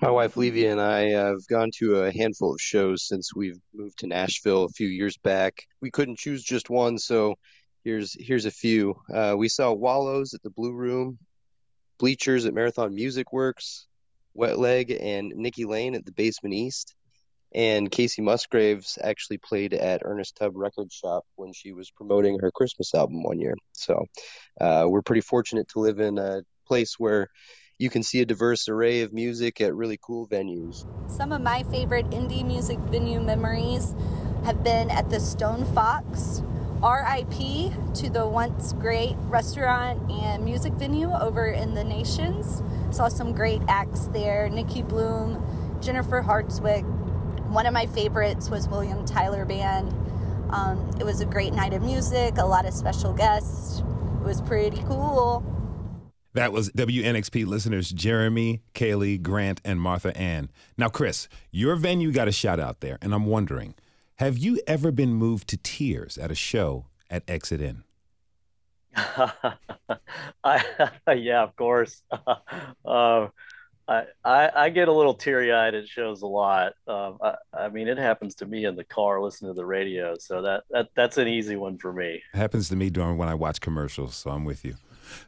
My 0.00 0.10
wife 0.10 0.34
Levia 0.34 0.72
and 0.72 0.80
I 0.80 1.10
have 1.10 1.46
gone 1.46 1.70
to 1.76 2.02
a 2.02 2.12
handful 2.12 2.54
of 2.54 2.60
shows 2.60 3.06
since 3.06 3.36
we've 3.36 3.60
moved 3.72 3.98
to 3.98 4.08
Nashville 4.08 4.64
a 4.64 4.68
few 4.68 4.88
years 4.88 5.16
back. 5.16 5.62
We 5.80 5.92
couldn't 5.92 6.18
choose 6.18 6.42
just 6.42 6.70
one, 6.70 6.98
so 6.98 7.36
here's 7.84 8.16
here's 8.18 8.44
a 8.44 8.50
few. 8.50 8.96
Uh, 9.12 9.34
we 9.36 9.48
saw 9.48 9.72
Wallows 9.72 10.34
at 10.34 10.42
the 10.42 10.50
Blue 10.50 10.72
Room, 10.72 11.18
Bleachers 11.98 12.46
at 12.46 12.54
Marathon 12.54 12.94
Music 12.94 13.32
Works, 13.32 13.86
Wet 14.34 14.58
Leg 14.58 14.96
and 15.00 15.32
Nikki 15.36 15.64
Lane 15.64 15.94
at 15.94 16.04
the 16.04 16.12
Basement 16.12 16.54
East, 16.54 16.94
and 17.54 17.90
Kacey 17.90 18.22
Musgraves 18.22 18.98
actually 19.02 19.38
played 19.38 19.74
at 19.74 20.02
Ernest 20.04 20.36
Tubb 20.36 20.52
Record 20.56 20.90
Shop 20.90 21.24
when 21.36 21.52
she 21.52 21.72
was 21.72 21.90
promoting 21.90 22.38
her 22.40 22.50
Christmas 22.50 22.94
album 22.94 23.22
one 23.22 23.38
year. 23.40 23.54
So 23.72 24.06
uh, 24.60 24.86
we're 24.88 25.02
pretty 25.02 25.20
fortunate 25.20 25.68
to 25.68 25.80
live 25.80 26.00
in 26.00 26.18
a 26.18 26.42
place 26.66 26.94
where 26.98 27.28
you 27.78 27.90
can 27.90 28.02
see 28.02 28.20
a 28.20 28.24
diverse 28.24 28.68
array 28.68 29.00
of 29.02 29.12
music 29.12 29.60
at 29.60 29.74
really 29.74 29.98
cool 30.02 30.28
venues. 30.28 30.86
Some 31.10 31.32
of 31.32 31.42
my 31.42 31.64
favorite 31.64 32.08
indie 32.10 32.46
music 32.46 32.78
venue 32.78 33.20
memories 33.20 33.94
have 34.44 34.62
been 34.62 34.90
at 34.90 35.10
the 35.10 35.20
Stone 35.20 35.64
Fox. 35.74 36.42
RIP 36.82 37.72
to 37.94 38.10
the 38.10 38.26
once 38.26 38.72
great 38.72 39.14
restaurant 39.28 40.10
and 40.10 40.44
music 40.44 40.72
venue 40.72 41.12
over 41.12 41.46
in 41.46 41.74
the 41.74 41.84
Nations. 41.84 42.60
Saw 42.90 43.06
some 43.06 43.32
great 43.32 43.62
acts 43.68 44.06
there 44.06 44.48
Nicki 44.48 44.82
Bluhm, 44.82 45.40
Jennifer 45.80 46.22
Hartswick. 46.22 46.82
One 47.48 47.66
of 47.66 47.72
my 47.72 47.86
favorites 47.86 48.50
was 48.50 48.68
William 48.68 49.04
Tyler 49.06 49.44
Band. 49.44 49.94
Um, 50.50 50.90
it 50.98 51.04
was 51.04 51.20
a 51.20 51.24
great 51.24 51.52
night 51.52 51.72
of 51.72 51.82
music, 51.82 52.36
a 52.38 52.44
lot 52.44 52.66
of 52.66 52.74
special 52.74 53.12
guests. 53.12 53.78
It 53.78 54.24
was 54.24 54.40
pretty 54.40 54.82
cool. 54.82 55.44
That 56.34 56.52
was 56.52 56.70
WNXP 56.70 57.46
listeners 57.46 57.90
Jeremy, 57.90 58.62
Kaylee, 58.74 59.22
Grant, 59.22 59.60
and 59.64 59.80
Martha 59.80 60.16
Ann. 60.16 60.50
Now, 60.76 60.88
Chris, 60.88 61.28
your 61.52 61.76
venue 61.76 62.10
got 62.10 62.26
a 62.26 62.32
shout 62.32 62.58
out 62.58 62.80
there, 62.80 62.98
and 63.02 63.14
I'm 63.14 63.26
wondering 63.26 63.74
have 64.22 64.38
you 64.38 64.60
ever 64.68 64.92
been 64.92 65.14
moved 65.14 65.48
to 65.48 65.56
tears 65.56 66.16
at 66.16 66.30
a 66.30 66.34
show 66.36 66.86
at 67.10 67.24
Exit 67.26 67.60
In? 67.60 67.82
I, 68.94 70.62
yeah, 71.16 71.42
of 71.42 71.56
course. 71.56 72.02
uh, 72.84 73.26
I, 73.88 74.04
I, 74.24 74.50
I 74.54 74.70
get 74.70 74.86
a 74.86 74.92
little 74.92 75.14
teary 75.14 75.52
eyed 75.52 75.74
at 75.74 75.88
shows 75.88 76.22
a 76.22 76.28
lot. 76.28 76.74
Um, 76.86 77.18
I, 77.20 77.34
I, 77.52 77.68
mean, 77.68 77.88
it 77.88 77.98
happens 77.98 78.36
to 78.36 78.46
me 78.46 78.64
in 78.64 78.76
the 78.76 78.84
car 78.84 79.20
listening 79.20 79.50
to 79.50 79.56
the 79.56 79.66
radio, 79.66 80.14
so 80.16 80.40
that, 80.42 80.62
that 80.70 80.90
that's 80.94 81.18
an 81.18 81.26
easy 81.26 81.56
one 81.56 81.78
for 81.78 81.92
me. 81.92 82.22
It 82.32 82.36
happens 82.36 82.68
to 82.68 82.76
me 82.76 82.90
during 82.90 83.18
when 83.18 83.28
I 83.28 83.34
watch 83.34 83.60
commercials, 83.60 84.14
so 84.14 84.30
I'm 84.30 84.44
with 84.44 84.64
you. 84.64 84.76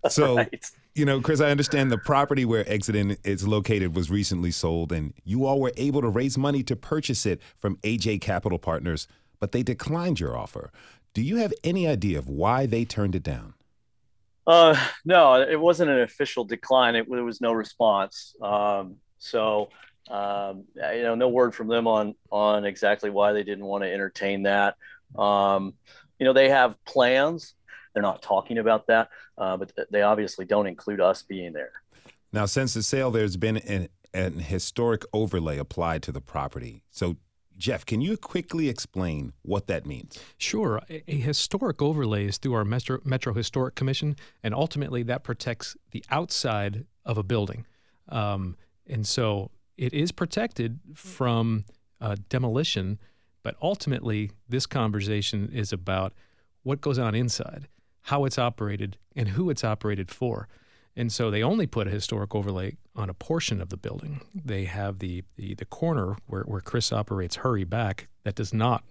So, 0.08 0.36
right. 0.36 0.70
You 0.94 1.04
know, 1.04 1.20
Chris, 1.20 1.40
I 1.40 1.50
understand 1.50 1.90
the 1.90 1.98
property 1.98 2.44
where 2.44 2.62
In 2.62 3.16
is 3.24 3.48
located 3.48 3.96
was 3.96 4.10
recently 4.10 4.52
sold, 4.52 4.92
and 4.92 5.12
you 5.24 5.44
all 5.44 5.60
were 5.60 5.72
able 5.76 6.00
to 6.00 6.08
raise 6.08 6.38
money 6.38 6.62
to 6.62 6.76
purchase 6.76 7.26
it 7.26 7.40
from 7.58 7.76
AJ 7.78 8.20
Capital 8.20 8.58
Partners, 8.58 9.08
but 9.40 9.52
they 9.52 9.64
declined 9.64 10.20
your 10.20 10.36
offer. 10.36 10.70
Do 11.12 11.22
you 11.22 11.36
have 11.36 11.52
any 11.64 11.88
idea 11.88 12.18
of 12.18 12.28
why 12.28 12.66
they 12.66 12.84
turned 12.84 13.14
it 13.14 13.24
down? 13.24 13.54
Uh, 14.46 14.76
no, 15.04 15.40
it 15.40 15.58
wasn't 15.58 15.90
an 15.90 16.00
official 16.00 16.44
decline. 16.44 16.94
It, 16.94 17.10
there 17.10 17.24
was 17.24 17.40
no 17.40 17.52
response. 17.52 18.36
Um, 18.40 18.96
so, 19.18 19.70
um, 20.10 20.64
you 20.76 21.02
know, 21.02 21.14
no 21.14 21.28
word 21.28 21.54
from 21.54 21.66
them 21.66 21.86
on 21.88 22.14
on 22.30 22.64
exactly 22.64 23.10
why 23.10 23.32
they 23.32 23.42
didn't 23.42 23.64
want 23.64 23.82
to 23.82 23.92
entertain 23.92 24.42
that. 24.44 24.76
Um, 25.16 25.74
you 26.18 26.26
know, 26.26 26.32
they 26.32 26.50
have 26.50 26.76
plans. 26.84 27.54
They're 27.94 28.02
not 28.02 28.20
talking 28.20 28.58
about 28.58 28.86
that, 28.88 29.08
uh, 29.38 29.56
but 29.56 29.72
they 29.90 30.02
obviously 30.02 30.44
don't 30.44 30.66
include 30.66 31.00
us 31.00 31.22
being 31.22 31.52
there. 31.52 31.72
Now, 32.32 32.46
since 32.46 32.74
the 32.74 32.82
sale, 32.82 33.10
there's 33.12 33.36
been 33.36 33.58
an, 33.58 33.88
an 34.12 34.40
historic 34.40 35.04
overlay 35.12 35.58
applied 35.58 36.02
to 36.02 36.12
the 36.12 36.20
property. 36.20 36.82
So, 36.90 37.16
Jeff, 37.56 37.86
can 37.86 38.00
you 38.00 38.16
quickly 38.16 38.68
explain 38.68 39.32
what 39.42 39.68
that 39.68 39.86
means? 39.86 40.18
Sure. 40.38 40.80
A, 40.90 41.02
a 41.06 41.16
historic 41.16 41.80
overlay 41.80 42.26
is 42.26 42.38
through 42.38 42.54
our 42.54 42.64
Metro, 42.64 42.98
Metro 43.04 43.32
Historic 43.32 43.76
Commission, 43.76 44.16
and 44.42 44.52
ultimately 44.52 45.04
that 45.04 45.22
protects 45.22 45.76
the 45.92 46.04
outside 46.10 46.84
of 47.04 47.16
a 47.16 47.22
building. 47.22 47.64
Um, 48.08 48.56
and 48.88 49.06
so 49.06 49.52
it 49.76 49.94
is 49.94 50.10
protected 50.10 50.80
from 50.94 51.64
uh, 52.00 52.16
demolition, 52.28 52.98
but 53.44 53.54
ultimately 53.62 54.32
this 54.48 54.66
conversation 54.66 55.50
is 55.52 55.72
about 55.72 56.12
what 56.64 56.80
goes 56.80 56.98
on 56.98 57.14
inside, 57.14 57.68
how 58.04 58.24
it's 58.24 58.38
operated, 58.38 58.96
and 59.16 59.28
who 59.30 59.50
it's 59.50 59.64
operated 59.64 60.10
for. 60.10 60.48
And 60.96 61.12
so 61.12 61.30
they 61.30 61.42
only 61.42 61.66
put 61.66 61.88
a 61.88 61.90
historic 61.90 62.34
overlay 62.34 62.76
on 62.94 63.10
a 63.10 63.14
portion 63.14 63.60
of 63.60 63.68
the 63.68 63.76
building. 63.76 64.20
They 64.34 64.64
have 64.64 64.98
the 64.98 65.24
the, 65.36 65.54
the 65.54 65.64
corner 65.64 66.16
where, 66.26 66.42
where 66.42 66.60
Chris 66.60 66.92
operates 66.92 67.36
Hurry 67.36 67.64
Back 67.64 68.08
that 68.22 68.34
does 68.34 68.54
not 68.54 68.84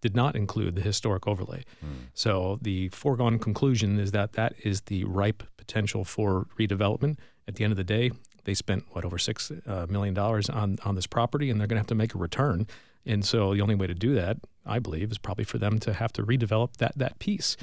did 0.00 0.14
not 0.14 0.36
include 0.36 0.74
the 0.76 0.82
historic 0.82 1.26
overlay. 1.26 1.64
Mm. 1.84 2.10
So 2.14 2.58
the 2.62 2.88
foregone 2.90 3.38
conclusion 3.38 3.98
is 3.98 4.12
that 4.12 4.34
that 4.34 4.54
is 4.62 4.82
the 4.82 5.04
ripe 5.04 5.42
potential 5.56 6.04
for 6.04 6.46
redevelopment. 6.58 7.16
At 7.48 7.56
the 7.56 7.64
end 7.64 7.72
of 7.72 7.76
the 7.76 7.84
day, 7.84 8.10
they 8.44 8.54
spent 8.54 8.84
what 8.90 9.04
over 9.04 9.18
six 9.18 9.50
uh, 9.66 9.86
dollars 9.86 10.50
on 10.50 10.78
on 10.84 10.94
this 10.94 11.06
property, 11.06 11.50
and 11.50 11.58
they're 11.58 11.66
going 11.66 11.76
to 11.76 11.80
have 11.80 11.86
to 11.88 11.94
make 11.94 12.14
a 12.14 12.18
return. 12.18 12.66
And 13.06 13.24
so 13.24 13.54
the 13.54 13.62
only 13.62 13.74
way 13.74 13.86
to 13.86 13.94
do 13.94 14.14
that, 14.16 14.36
I 14.66 14.78
believe, 14.80 15.10
is 15.10 15.18
probably 15.18 15.44
for 15.44 15.58
them 15.58 15.78
to 15.78 15.94
have 15.94 16.12
to 16.14 16.22
redevelop 16.22 16.76
that 16.76 16.92
that 16.98 17.18
piece. 17.18 17.56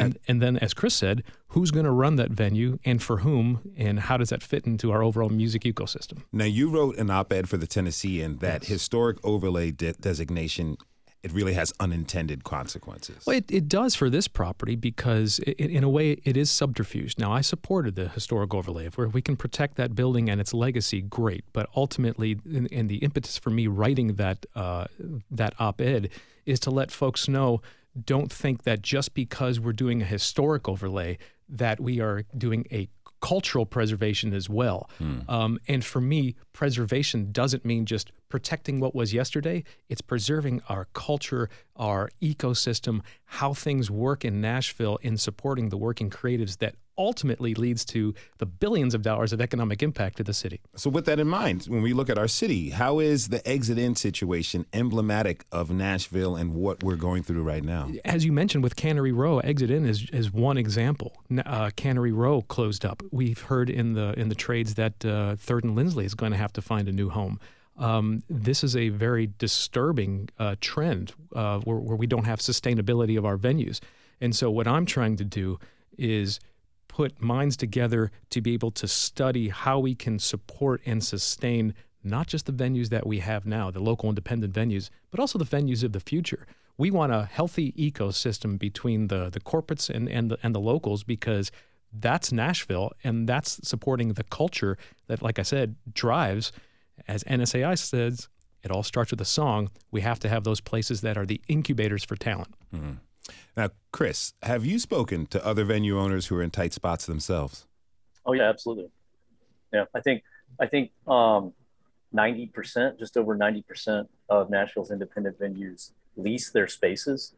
And, 0.00 0.18
and 0.28 0.40
then, 0.40 0.56
as 0.58 0.74
Chris 0.74 0.94
said, 0.94 1.22
who's 1.48 1.70
going 1.70 1.84
to 1.84 1.90
run 1.90 2.16
that 2.16 2.30
venue 2.30 2.78
and 2.84 3.02
for 3.02 3.18
whom, 3.18 3.72
and 3.76 4.00
how 4.00 4.16
does 4.16 4.30
that 4.30 4.42
fit 4.42 4.66
into 4.66 4.90
our 4.90 5.02
overall 5.02 5.28
music 5.28 5.62
ecosystem? 5.62 6.22
Now, 6.32 6.46
you 6.46 6.70
wrote 6.70 6.96
an 6.98 7.10
op 7.10 7.32
ed 7.32 7.48
for 7.48 7.56
the 7.56 7.66
Tennessean 7.66 8.38
that 8.38 8.62
yes. 8.62 8.70
historic 8.70 9.18
overlay 9.24 9.70
de- 9.70 9.92
designation 9.92 10.76
it 11.22 11.32
really 11.32 11.54
has 11.54 11.72
unintended 11.78 12.42
consequences. 12.42 13.24
Well, 13.26 13.36
it, 13.36 13.50
it 13.50 13.68
does 13.68 13.94
for 13.94 14.10
this 14.10 14.26
property 14.26 14.74
because, 14.74 15.38
it, 15.46 15.70
in 15.70 15.84
a 15.84 15.88
way, 15.88 16.20
it 16.24 16.36
is 16.36 16.50
subterfuge. 16.50 17.16
Now, 17.16 17.32
I 17.32 17.42
supported 17.42 17.94
the 17.94 18.08
historic 18.08 18.52
overlay. 18.52 18.86
If 18.86 18.98
we 18.98 19.22
can 19.22 19.36
protect 19.36 19.76
that 19.76 19.94
building 19.94 20.28
and 20.28 20.40
its 20.40 20.52
legacy, 20.52 21.00
great. 21.00 21.44
But 21.52 21.68
ultimately, 21.76 22.40
and 22.44 22.88
the 22.88 22.96
impetus 22.96 23.38
for 23.38 23.50
me 23.50 23.68
writing 23.68 24.14
that 24.14 24.46
uh, 24.56 24.86
that 25.30 25.54
op-ed 25.60 26.08
is 26.44 26.58
to 26.60 26.70
let 26.70 26.90
folks 26.90 27.28
know 27.28 27.62
don't 28.04 28.32
think 28.32 28.64
that 28.64 28.82
just 28.82 29.14
because 29.14 29.60
we're 29.60 29.72
doing 29.72 30.02
a 30.02 30.04
historic 30.04 30.68
overlay 30.68 31.18
that 31.48 31.80
we 31.80 32.00
are 32.00 32.24
doing 32.36 32.66
a 32.72 32.88
cultural 33.20 33.64
preservation 33.64 34.34
as 34.34 34.50
well. 34.50 34.90
Hmm. 34.98 35.20
Um, 35.28 35.58
and 35.68 35.84
for 35.84 36.00
me, 36.00 36.34
preservation 36.52 37.30
doesn't 37.32 37.64
mean 37.64 37.86
just 37.86 38.10
protecting 38.28 38.80
what 38.80 38.94
was 38.94 39.14
yesterday, 39.14 39.62
it's 39.88 40.00
preserving 40.00 40.60
our 40.68 40.88
culture, 40.92 41.48
our 41.76 42.10
ecosystem, 42.20 43.00
how 43.24 43.54
things 43.54 43.90
work 43.90 44.24
in 44.24 44.40
Nashville 44.40 44.98
in 45.02 45.16
supporting 45.16 45.68
the 45.68 45.76
working 45.76 46.10
creatives 46.10 46.58
that 46.58 46.74
ultimately 46.98 47.54
leads 47.54 47.84
to 47.86 48.14
the 48.38 48.46
billions 48.46 48.94
of 48.94 49.02
dollars 49.02 49.32
of 49.32 49.40
economic 49.40 49.82
impact 49.82 50.16
to 50.18 50.24
the 50.24 50.34
city. 50.34 50.60
So, 50.76 50.90
with 50.90 51.06
that 51.06 51.18
in 51.18 51.28
mind, 51.28 51.64
when 51.64 51.82
we 51.82 51.92
look 51.92 52.10
at 52.10 52.18
our 52.18 52.28
city, 52.28 52.70
how 52.70 52.98
is 52.98 53.28
the 53.28 53.46
exit 53.48 53.78
in 53.78 53.94
situation 53.96 54.66
emblematic 54.72 55.44
of 55.52 55.70
Nashville 55.70 56.36
and 56.36 56.54
what 56.54 56.82
we're 56.82 56.96
going 56.96 57.22
through 57.22 57.42
right 57.42 57.64
now? 57.64 57.90
As 58.04 58.24
you 58.24 58.32
mentioned 58.32 58.62
with 58.62 58.76
Cannery 58.76 59.12
Row, 59.12 59.38
exit 59.40 59.70
in 59.70 59.86
is, 59.86 60.08
is 60.10 60.32
one 60.32 60.56
example. 60.56 61.22
Uh, 61.44 61.70
Cannery 61.76 62.12
Row 62.12 62.42
closed 62.42 62.84
up. 62.84 63.02
We've 63.10 63.40
heard 63.40 63.70
in 63.70 63.94
the 63.94 64.18
in 64.18 64.28
the 64.28 64.34
trades 64.34 64.74
that 64.74 65.04
uh, 65.04 65.36
Third 65.36 65.64
and 65.64 65.74
Lindsley 65.74 66.04
is 66.04 66.14
going 66.14 66.32
to 66.32 66.38
have 66.38 66.52
to 66.54 66.62
find 66.62 66.88
a 66.88 66.92
new 66.92 67.08
home. 67.08 67.40
Um, 67.78 68.22
this 68.28 68.62
is 68.62 68.76
a 68.76 68.90
very 68.90 69.30
disturbing 69.38 70.28
uh, 70.38 70.56
trend 70.60 71.14
uh, 71.34 71.60
where, 71.60 71.78
where 71.78 71.96
we 71.96 72.06
don't 72.06 72.24
have 72.24 72.40
sustainability 72.40 73.16
of 73.16 73.24
our 73.24 73.38
venues. 73.38 73.80
And 74.20 74.36
so, 74.36 74.50
what 74.50 74.68
I'm 74.68 74.86
trying 74.86 75.16
to 75.16 75.24
do 75.24 75.58
is 75.98 76.38
put 76.92 77.22
minds 77.22 77.56
together 77.56 78.10
to 78.28 78.42
be 78.42 78.52
able 78.52 78.70
to 78.70 78.86
study 78.86 79.48
how 79.48 79.78
we 79.78 79.94
can 79.94 80.18
support 80.18 80.82
and 80.84 81.02
sustain 81.02 81.74
not 82.04 82.26
just 82.26 82.44
the 82.44 82.52
venues 82.52 82.90
that 82.90 83.06
we 83.06 83.20
have 83.20 83.46
now, 83.46 83.70
the 83.70 83.80
local 83.80 84.10
independent 84.10 84.52
venues, 84.52 84.90
but 85.10 85.18
also 85.18 85.38
the 85.38 85.44
venues 85.44 85.82
of 85.82 85.92
the 85.92 86.00
future. 86.00 86.46
We 86.76 86.90
want 86.90 87.12
a 87.12 87.24
healthy 87.24 87.72
ecosystem 87.72 88.58
between 88.58 89.08
the, 89.08 89.30
the 89.30 89.40
corporates 89.40 89.88
and, 89.88 90.06
and, 90.06 90.30
the, 90.30 90.38
and 90.42 90.54
the 90.54 90.60
locals 90.60 91.02
because 91.02 91.50
that's 91.92 92.30
Nashville 92.30 92.92
and 93.02 93.26
that's 93.26 93.66
supporting 93.66 94.12
the 94.12 94.24
culture 94.24 94.76
that, 95.06 95.22
like 95.22 95.38
I 95.38 95.42
said, 95.42 95.76
drives, 95.94 96.52
as 97.08 97.24
NSAI 97.24 97.78
says, 97.78 98.28
it 98.62 98.70
all 98.70 98.82
starts 98.82 99.10
with 99.10 99.20
a 99.20 99.26
song. 99.26 99.70
We 99.90 100.02
have 100.02 100.18
to 100.20 100.28
have 100.28 100.44
those 100.44 100.60
places 100.60 101.00
that 101.00 101.16
are 101.16 101.26
the 101.26 101.40
incubators 101.48 102.04
for 102.04 102.16
talent. 102.16 102.54
Mm-hmm. 102.74 102.92
Now, 103.56 103.70
Chris, 103.92 104.32
have 104.42 104.64
you 104.64 104.78
spoken 104.78 105.26
to 105.26 105.44
other 105.44 105.64
venue 105.64 105.98
owners 105.98 106.26
who 106.26 106.36
are 106.36 106.42
in 106.42 106.50
tight 106.50 106.72
spots 106.72 107.06
themselves? 107.06 107.66
Oh 108.24 108.32
yeah, 108.32 108.48
absolutely. 108.48 108.90
Yeah, 109.72 109.84
I 109.94 110.00
think 110.00 110.22
I 110.60 110.66
think 110.66 110.90
um, 111.06 111.52
ninety 112.12 112.46
percent, 112.46 112.98
just 112.98 113.16
over 113.16 113.34
ninety 113.34 113.62
percent 113.62 114.08
of 114.28 114.50
Nashville's 114.50 114.90
independent 114.90 115.38
venues 115.38 115.92
lease 116.16 116.50
their 116.50 116.68
spaces, 116.68 117.34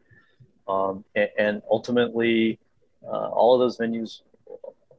um, 0.67 1.05
and, 1.15 1.29
and, 1.37 1.61
ultimately, 1.69 2.59
uh, 3.05 3.29
all 3.29 3.53
of 3.53 3.59
those 3.59 3.77
venues 3.77 4.21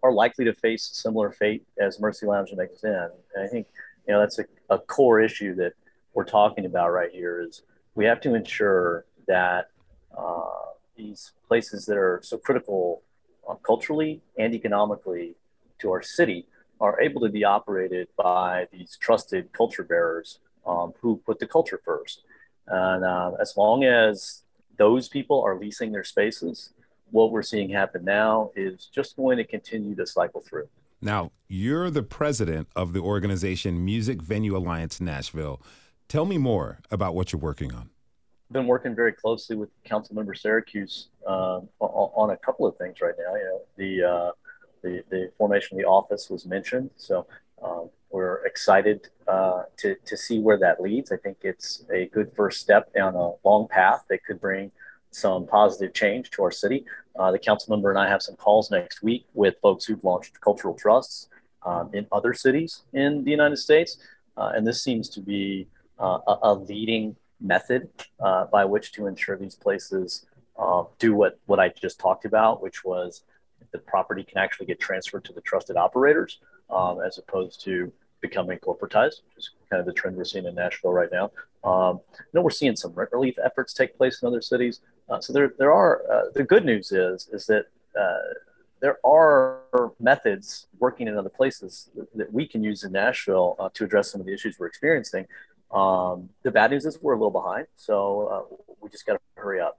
are 0.03 0.13
likely 0.13 0.45
to 0.45 0.55
face 0.55 0.91
a 0.91 0.95
similar 0.95 1.31
fate 1.31 1.67
as 1.79 2.01
Mercy 2.01 2.27
Lounge 2.27 2.51
and 2.53 2.61
Exit. 2.61 3.11
And 3.35 3.45
I 3.45 3.47
think 3.47 3.67
you 4.07 4.15
know 4.15 4.21
that's 4.21 4.39
a, 4.39 4.45
a 4.71 4.79
core 4.79 5.21
issue 5.21 5.55
that 5.57 5.73
we're 6.15 6.25
talking 6.25 6.65
about 6.65 6.93
right 6.93 7.11
here. 7.11 7.41
Is 7.41 7.63
we 7.95 8.05
have 8.05 8.21
to 8.23 8.35
ensure 8.35 9.05
that 9.27 9.71
uh, 10.17 10.66
these 10.97 11.33
places 11.49 11.87
that 11.87 11.97
are 11.97 12.21
so 12.23 12.39
critical 12.39 13.03
uh, 13.49 13.55
culturally 13.57 14.21
and 14.39 14.55
economically 14.55 15.35
to 15.79 15.91
our 15.91 16.03
city 16.03 16.47
are 16.81 17.01
able 17.01 17.21
to 17.23 17.29
be 17.29 17.45
operated 17.45 18.09
by 18.17 18.67
these 18.73 18.97
trusted 19.01 19.53
culture 19.53 19.83
bearers 19.83 20.41
um, 20.67 20.93
who 21.01 21.17
put 21.25 21.39
the 21.39 21.47
culture 21.47 21.81
first. 21.85 22.23
And 22.67 23.05
uh, 23.05 23.33
as 23.41 23.57
long 23.57 23.85
as 23.85 24.43
those 24.77 25.09
people 25.09 25.43
are 25.43 25.59
leasing 25.59 25.93
their 25.93 26.05
spaces, 26.05 26.71
what 27.11 27.31
we're 27.31 27.43
seeing 27.43 27.71
happen 27.71 28.05
now 28.05 28.51
is 28.57 28.89
just 28.93 29.17
going 29.17 29.39
to 29.39 29.45
continue 29.45 29.95
to 29.95 30.07
cycle 30.07 30.41
through. 30.41 30.69
Now, 31.01 31.31
you're 31.49 31.91
the 31.91 32.03
president 32.03 32.69
of 32.75 32.93
the 32.93 33.01
organization 33.01 33.85
Music 33.85 34.21
Venue 34.21 34.57
Alliance 34.57 35.01
Nashville. 35.01 35.63
Tell 36.09 36.25
me 36.25 36.39
more 36.39 36.79
about 36.91 37.15
what 37.15 37.33
you're 37.33 37.41
working 37.41 37.73
on 37.73 37.91
been 38.53 38.67
working 38.67 38.95
very 38.95 39.13
closely 39.13 39.57
with 39.57 39.71
Councilmember 39.85 40.37
Syracuse 40.37 41.09
uh, 41.27 41.61
on, 41.81 42.31
a 42.31 42.37
couple 42.37 42.67
of 42.67 42.77
things 42.77 43.01
right 43.01 43.15
now. 43.19 43.35
You 43.35 43.45
know, 43.45 43.61
the 43.77 44.03
uh, 44.05 44.31
the, 44.83 45.03
the 45.11 45.31
formation 45.37 45.77
of 45.77 45.83
the 45.83 45.89
office 45.89 46.31
was 46.31 46.47
mentioned, 46.47 46.91
so 46.97 47.27
um, 47.63 47.91
we're 48.11 48.45
excited 48.47 49.09
uh, 49.27 49.63
to 49.79 49.97
to 50.05 50.17
see 50.17 50.39
where 50.39 50.59
that 50.59 50.81
leads. 50.81 51.11
I 51.11 51.17
think 51.17 51.39
it's 51.43 51.85
a 51.93 52.07
good 52.07 52.31
first 52.37 52.61
step 52.61 52.93
down 52.95 53.15
a 53.15 53.33
long 53.45 53.67
path 53.69 54.05
that 54.09 54.25
could 54.25 54.41
bring 54.41 54.71
some 55.11 55.47
positive 55.47 55.95
change 55.95 56.31
to 56.31 56.43
our 56.43 56.51
city. 56.51 56.85
Uh, 57.19 57.33
the 57.33 57.39
council 57.39 57.75
member 57.75 57.91
and 57.91 57.99
I 57.99 58.09
have 58.09 58.23
some 58.23 58.37
calls 58.37 58.71
next 58.71 59.03
week 59.03 59.27
with 59.35 59.55
folks 59.63 59.87
who've 59.87 60.03
launched 60.05 60.41
cultural 60.41 60.75
trusts 60.75 61.29
um, 61.65 61.91
in 61.95 62.07
other 62.13 62.35
cities 62.35 62.83
in 62.93 63.25
the 63.25 63.31
United 63.31 63.57
States. 63.57 63.99
Uh, 64.37 64.53
and 64.55 64.67
this 64.67 64.83
seems 64.83 65.09
to 65.09 65.21
be 65.21 65.67
uh, 65.99 66.19
a, 66.27 66.39
a, 66.43 66.55
leading 66.55 67.17
method 67.41 67.89
uh, 68.21 68.47
by 68.47 68.65
which 68.65 68.93
to 68.93 69.07
ensure 69.07 69.37
these 69.37 69.55
places 69.55 70.27
uh, 70.59 70.85
do 70.99 71.15
what, 71.15 71.39
what 71.47 71.61
I 71.61 71.69
just 71.69 72.01
talked 72.01 72.25
about, 72.25 72.63
which 72.63 72.85
was 72.85 73.23
the 73.73 73.79
property 73.79 74.25
can 74.25 74.39
actually 74.39 74.67
get 74.67 74.81
transferred 74.81 75.25
to 75.25 75.33
the 75.33 75.41
trusted 75.43 75.77
operators 75.77 76.39
um, 76.71 77.01
as 77.01 77.19
opposed 77.19 77.63
to 77.65 77.93
becoming 78.21 78.59
corporatized, 78.59 79.21
which 79.27 79.39
is 79.39 79.51
kind 79.71 79.81
of 79.81 79.87
the 79.87 79.93
trend 79.93 80.17
we're 80.17 80.25
seeing 80.25 80.47
in 80.47 80.55
Nashville 80.55 80.93
right 80.93 81.11
now. 81.13 81.31
Um, 81.65 82.01
you 82.19 82.25
know, 82.33 82.43
we're 82.43 82.51
seeing 82.51 82.77
some 82.77 82.93
rent 82.93 83.11
relief 83.13 83.37
efforts 83.45 83.75
take 83.75 83.97
place 83.97 84.23
in 84.23 84.29
other 84.29 84.41
cities. 84.41 84.81
Uh, 85.09 85.21
so 85.21 85.33
there, 85.33 85.53
there 85.59 85.73
are. 85.73 86.03
Uh, 86.11 86.23
the 86.35 86.43
good 86.43 86.65
news 86.65 86.93
is, 86.93 87.29
is 87.33 87.47
that 87.47 87.67
uh, 87.99 88.19
there 88.81 88.99
are 89.05 89.93
methods 90.01 90.67
working 90.79 91.09
in 91.09 91.17
other 91.17 91.29
places 91.29 91.91
that 92.15 92.33
we 92.33 92.47
can 92.47 92.63
use 92.63 92.85
in 92.85 92.93
Nashville 92.93 93.57
uh, 93.59 93.69
to 93.75 93.85
address 93.85 94.11
some 94.11 94.21
of 94.21 94.27
the 94.27 94.33
issues 94.33 94.59
we're 94.59 94.67
experiencing. 94.67 95.27
Um, 95.71 96.31
the 96.43 96.51
bad 96.51 96.71
news 96.71 96.87
is 96.87 96.99
we're 97.01 97.15
a 97.15 97.17
little 97.17 97.31
behind, 97.31 97.67
so 97.77 98.27
uh, 98.27 98.75
we 98.81 98.89
just 98.89 99.07
got 99.07 99.15
to 99.15 99.21
hurry 99.35 99.61
up. 99.61 99.79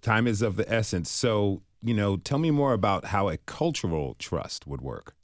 Time 0.00 0.26
is 0.26 0.42
of 0.42 0.56
the 0.56 0.70
essence. 0.72 1.10
So, 1.10 1.62
you 1.82 1.94
know, 1.94 2.16
tell 2.16 2.38
me 2.38 2.50
more 2.50 2.72
about 2.72 3.06
how 3.06 3.28
a 3.28 3.36
cultural 3.38 4.16
trust 4.18 4.66
would 4.66 4.80
work 4.80 5.14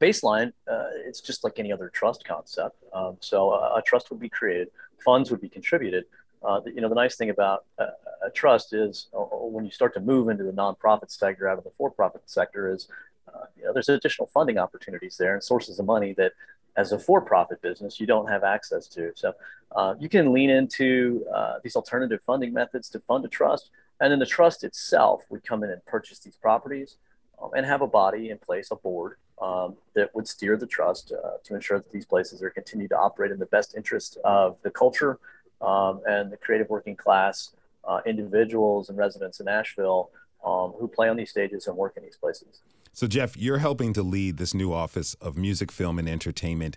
baseline, 0.00 0.52
uh, 0.70 0.88
it's 1.06 1.20
just 1.20 1.44
like 1.44 1.58
any 1.58 1.70
other 1.70 1.88
trust 1.90 2.24
concept. 2.26 2.82
Um, 2.92 3.18
so 3.20 3.52
a, 3.52 3.76
a, 3.76 3.82
trust 3.82 4.10
would 4.10 4.18
be 4.18 4.28
created, 4.28 4.68
funds 5.04 5.30
would 5.30 5.40
be 5.40 5.48
contributed. 5.48 6.06
Uh, 6.42 6.60
you 6.64 6.80
know, 6.80 6.88
the 6.88 6.94
nice 6.94 7.16
thing 7.16 7.30
about 7.30 7.66
a, 7.78 7.84
a 8.26 8.30
trust 8.34 8.72
is 8.72 9.08
uh, 9.14 9.18
when 9.18 9.64
you 9.64 9.70
start 9.70 9.92
to 9.94 10.00
move 10.00 10.30
into 10.30 10.42
the 10.42 10.52
nonprofit 10.52 11.10
sector 11.10 11.46
out 11.48 11.58
of 11.58 11.64
the 11.64 11.70
for-profit 11.76 12.22
sector 12.24 12.72
is, 12.72 12.88
uh, 13.28 13.44
you 13.56 13.64
know, 13.64 13.72
there's 13.72 13.90
additional 13.90 14.26
funding 14.26 14.58
opportunities 14.58 15.16
there 15.18 15.34
and 15.34 15.44
sources 15.44 15.78
of 15.78 15.84
money 15.84 16.14
that 16.14 16.32
as 16.76 16.92
a 16.92 16.98
for-profit 16.98 17.60
business 17.62 18.00
you 18.00 18.06
don't 18.06 18.28
have 18.28 18.44
access 18.44 18.86
to. 18.88 19.12
So 19.14 19.32
uh, 19.74 19.94
you 19.98 20.08
can 20.08 20.32
lean 20.32 20.50
into 20.50 21.24
uh, 21.34 21.54
these 21.62 21.76
alternative 21.76 22.20
funding 22.24 22.52
methods 22.52 22.88
to 22.90 23.00
fund 23.00 23.24
a 23.24 23.28
trust. 23.28 23.70
And 24.00 24.10
then 24.10 24.18
the 24.18 24.26
trust 24.26 24.64
itself 24.64 25.24
would 25.28 25.44
come 25.44 25.62
in 25.62 25.70
and 25.70 25.84
purchase 25.84 26.18
these 26.20 26.36
properties 26.36 26.96
um, 27.40 27.50
and 27.54 27.66
have 27.66 27.82
a 27.82 27.86
body 27.86 28.30
in 28.30 28.38
place, 28.38 28.70
a 28.70 28.76
board 28.76 29.16
um, 29.40 29.76
that 29.94 30.14
would 30.14 30.26
steer 30.26 30.56
the 30.56 30.66
trust 30.66 31.12
uh, 31.12 31.36
to 31.44 31.54
ensure 31.54 31.78
that 31.78 31.92
these 31.92 32.06
places 32.06 32.42
are 32.42 32.50
continued 32.50 32.90
to 32.90 32.98
operate 32.98 33.30
in 33.30 33.38
the 33.38 33.46
best 33.46 33.74
interest 33.76 34.18
of 34.24 34.56
the 34.62 34.70
culture 34.70 35.18
um, 35.60 36.00
and 36.06 36.32
the 36.32 36.36
creative 36.36 36.68
working 36.68 36.96
class 36.96 37.50
uh, 37.86 38.00
individuals 38.06 38.88
and 38.88 38.98
residents 38.98 39.40
in 39.40 39.46
Nashville 39.46 40.10
um, 40.44 40.72
who 40.78 40.88
play 40.88 41.08
on 41.08 41.16
these 41.16 41.30
stages 41.30 41.66
and 41.66 41.76
work 41.76 41.96
in 41.96 42.02
these 42.02 42.16
places. 42.16 42.62
So, 43.00 43.06
Jeff, 43.06 43.34
you're 43.34 43.56
helping 43.56 43.94
to 43.94 44.02
lead 44.02 44.36
this 44.36 44.52
new 44.52 44.74
office 44.74 45.14
of 45.22 45.34
music, 45.34 45.72
film, 45.72 45.98
and 45.98 46.06
entertainment. 46.06 46.76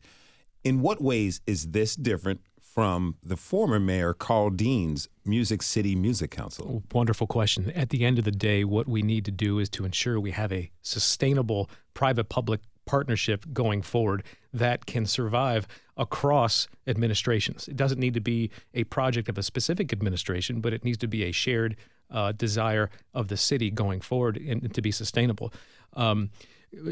In 0.63 0.79
what 0.79 1.01
ways 1.01 1.41
is 1.45 1.71
this 1.71 1.97
different 1.97 2.39
from 2.62 3.17
the 3.21 3.36
former 3.36 3.77
mayor 3.77 4.13
Karl 4.13 4.49
Dean's 4.49 5.09
Music 5.25 5.62
City 5.62 5.97
Music 5.97 6.31
Council? 6.31 6.81
Wonderful 6.93 7.27
question. 7.27 7.71
At 7.71 7.89
the 7.89 8.05
end 8.05 8.19
of 8.19 8.23
the 8.23 8.31
day, 8.31 8.63
what 8.63 8.88
we 8.88 9.01
need 9.01 9.25
to 9.25 9.31
do 9.31 9.59
is 9.59 9.67
to 9.71 9.83
ensure 9.83 10.17
we 10.17 10.31
have 10.31 10.53
a 10.53 10.71
sustainable 10.81 11.69
private 11.93 12.29
public 12.29 12.62
partnership 12.86 13.45
going 13.51 13.81
forward 13.81 14.23
that 14.53 14.86
can 14.86 15.05
survive 15.05 15.67
across 15.97 16.69
administrations. 16.88 17.67
It 17.67 17.75
doesn't 17.75 17.99
need 17.99 18.13
to 18.13 18.21
be 18.21 18.49
a 18.73 18.86
project 18.86 19.27
of 19.27 19.38
a 19.38 19.43
specific 19.43 19.91
administration, 19.91 20.62
but 20.62 20.71
it 20.71 20.86
needs 20.86 20.99
to 20.99 21.07
be 21.09 21.25
a 21.25 21.33
shared 21.33 21.75
uh, 22.09 22.31
desire 22.31 22.89
of 23.13 23.27
the 23.27 23.38
city 23.38 23.71
going 23.71 23.99
forward 23.99 24.38
and 24.38 24.73
to 24.73 24.81
be 24.81 24.91
sustainable. 24.91 25.51
Um, 25.95 26.32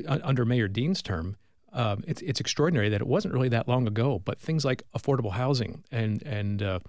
under 0.05 0.45
Mayor 0.45 0.67
Dean's 0.67 1.01
term, 1.01 1.37
um, 1.73 2.03
it's 2.07 2.21
it's 2.21 2.39
extraordinary 2.39 2.89
that 2.89 3.01
it 3.01 3.07
wasn't 3.07 3.33
really 3.33 3.49
that 3.49 3.67
long 3.67 3.87
ago, 3.87 4.21
but 4.23 4.39
things 4.39 4.65
like 4.65 4.83
affordable 4.95 5.31
housing 5.31 5.83
and 5.91 6.21
and 6.23 6.61
uh, 6.61 6.79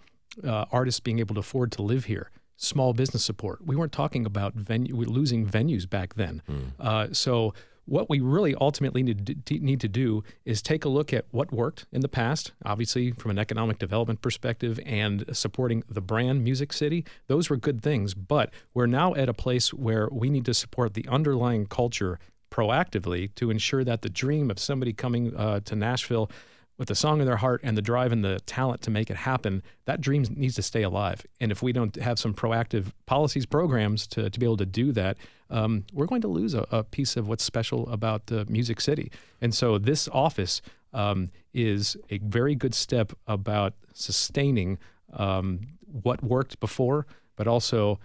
uh, 0.45 0.65
artists 0.73 1.01
being 1.01 1.19
able 1.19 1.35
to 1.35 1.41
afford 1.41 1.73
to 1.73 1.83
live 1.83 2.07
here, 2.07 2.31
small 2.57 2.93
business 2.93 3.25
support. 3.25 3.65
We 3.65 3.77
weren't 3.77 3.93
talking 3.93 4.27
about 4.27 4.55
venue, 4.55 4.97
losing 4.97 5.47
venues 5.47 5.89
back 5.89 6.15
then. 6.15 6.43
Mm. 6.51 6.73
Uh, 6.81 7.13
so 7.13 7.55
what 7.85 8.09
we 8.09 8.21
really 8.21 8.55
ultimately 8.61 9.03
need 9.03 9.81
to, 9.81 9.89
do 9.89 10.23
is 10.45 10.63
take 10.63 10.85
a 10.85 10.89
look 10.89 11.13
at 11.13 11.27
what 11.31 11.53
worked 11.53 11.87
in 11.93 12.01
the 12.01 12.09
past, 12.09 12.53
obviously 12.65 13.11
from 13.13 13.31
an 13.31 13.39
economic 13.39 13.79
development 13.79 14.23
perspective 14.23 14.79
and 14.87 15.25
supporting 15.33 15.83
the 15.89 16.01
brand 16.01 16.45
Music 16.45 16.73
City. 16.73 17.05
Those 17.27 17.51
were 17.51 17.57
good 17.57 17.83
things, 17.83 18.15
but 18.15 18.53
we're 18.73 18.87
now 18.87 19.15
at 19.15 19.29
a 19.29 19.35
place 19.35 19.75
where 19.75 20.09
we 20.13 20.31
need 20.31 20.45
to 20.47 20.55
support 20.55 20.95
the 20.95 21.07
underlying 21.09 21.67
culture 21.67 22.19
proactively 22.51 23.35
to 23.35 23.51
ensure 23.51 23.83
that 23.83 24.03
the 24.03 24.11
dream 24.11 24.51
of 24.51 24.59
somebody 24.59 24.93
coming 24.93 25.35
uh, 25.35 25.61
to 25.61 25.75
Nashville 25.75 26.31
with 26.79 26.89
the 26.89 26.95
song 26.95 27.21
in 27.21 27.27
their 27.27 27.37
heart 27.37 27.61
and 27.63 27.77
the 27.77 27.83
drive 27.83 28.13
and 28.13 28.25
the 28.25 28.41
talent 28.47 28.83
to 28.83 28.91
make 28.91 29.11
it 29.11 29.17
happen, 29.17 29.63
that 29.85 30.01
dream 30.01 30.25
needs 30.35 30.55
to 30.57 30.63
stay 30.63 30.83
alive. 30.83 31.25
And 31.41 31.53
if 31.53 31.63
we 31.63 31.73
don't 31.73 31.95
have 31.97 32.19
some 32.19 32.35
proactive 32.35 32.93
policies, 33.07 33.47
programs 33.47 34.07
to, 34.09 34.31
to 34.31 34.41
be 34.41 34.47
able 34.47 34.57
to 34.57 34.67
do 34.67 34.93
that, 34.93 35.17
um, 35.51 35.85
we're 35.93 36.07
going 36.07 36.23
to 36.23 36.29
lose 36.29 36.55
a, 36.55 36.67
a, 36.71 36.83
piece 36.83 37.17
of 37.17 37.29
what's 37.29 37.45
special 37.45 37.89
about 37.91 38.31
Music 38.49 38.81
City. 38.81 39.13
And 39.41 39.55
so 39.55 39.77
this 39.77 40.09
office 40.13 40.63
um, 40.95 41.31
is 41.53 41.97
a 42.11 42.19
very 42.19 42.55
good 42.55 42.75
step 42.75 43.13
about 43.27 43.75
sustaining 43.93 44.79
um, 45.13 45.61
what 45.87 46.23
worked 46.23 46.59
before, 46.59 47.07
but 47.37 47.47
also 47.47 48.01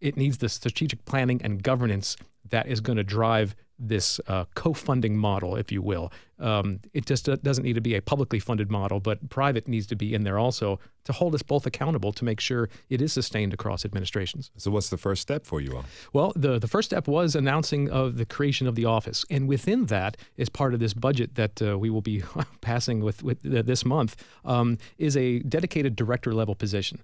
it 0.00 0.16
needs 0.16 0.38
the 0.38 0.48
strategic 0.48 1.04
planning 1.04 1.40
and 1.42 1.62
governance 1.62 2.16
that 2.48 2.66
is 2.66 2.80
going 2.80 2.96
to 2.96 3.04
drive 3.04 3.54
this 3.80 4.20
uh, 4.28 4.44
co-funding 4.54 5.16
model, 5.16 5.56
if 5.56 5.72
you 5.72 5.80
will. 5.80 6.12
Um, 6.38 6.80
it 6.92 7.06
just 7.06 7.26
doesn't 7.42 7.64
need 7.64 7.74
to 7.74 7.80
be 7.80 7.94
a 7.94 8.02
publicly 8.02 8.38
funded 8.38 8.70
model, 8.70 9.00
but 9.00 9.28
private 9.30 9.66
needs 9.66 9.86
to 9.88 9.96
be 9.96 10.14
in 10.14 10.22
there 10.22 10.38
also 10.38 10.78
to 11.04 11.12
hold 11.12 11.34
us 11.34 11.42
both 11.42 11.66
accountable 11.66 12.12
to 12.12 12.24
make 12.24 12.40
sure 12.40 12.68
it 12.88 13.00
is 13.00 13.12
sustained 13.12 13.52
across 13.52 13.84
administrations. 13.84 14.50
So, 14.56 14.70
what's 14.70 14.90
the 14.90 14.96
first 14.96 15.22
step 15.22 15.46
for 15.46 15.60
you 15.60 15.76
all? 15.76 15.84
Well, 16.12 16.32
the 16.36 16.58
the 16.58 16.68
first 16.68 16.90
step 16.90 17.08
was 17.08 17.34
announcing 17.34 17.90
of 17.90 18.16
the 18.16 18.26
creation 18.26 18.66
of 18.66 18.74
the 18.74 18.84
office, 18.84 19.24
and 19.30 19.48
within 19.48 19.86
that 19.86 20.16
is 20.36 20.48
part 20.48 20.74
of 20.74 20.80
this 20.80 20.94
budget 20.94 21.34
that 21.34 21.62
uh, 21.62 21.78
we 21.78 21.90
will 21.90 22.02
be 22.02 22.22
passing 22.60 23.00
with 23.00 23.22
with 23.22 23.44
uh, 23.44 23.62
this 23.62 23.84
month 23.84 24.16
um, 24.44 24.78
is 24.98 25.16
a 25.16 25.40
dedicated 25.40 25.96
director 25.96 26.32
level 26.32 26.54
position 26.54 27.02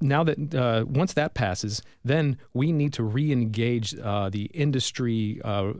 now 0.00 0.24
that 0.24 0.54
uh, 0.54 0.84
once 0.86 1.12
that 1.14 1.34
passes, 1.34 1.82
then 2.04 2.36
we 2.54 2.72
need 2.72 2.92
to 2.94 3.02
re-engage 3.02 3.98
uh, 3.98 4.28
the 4.30 4.44
industry 4.46 5.40
uh, 5.44 5.72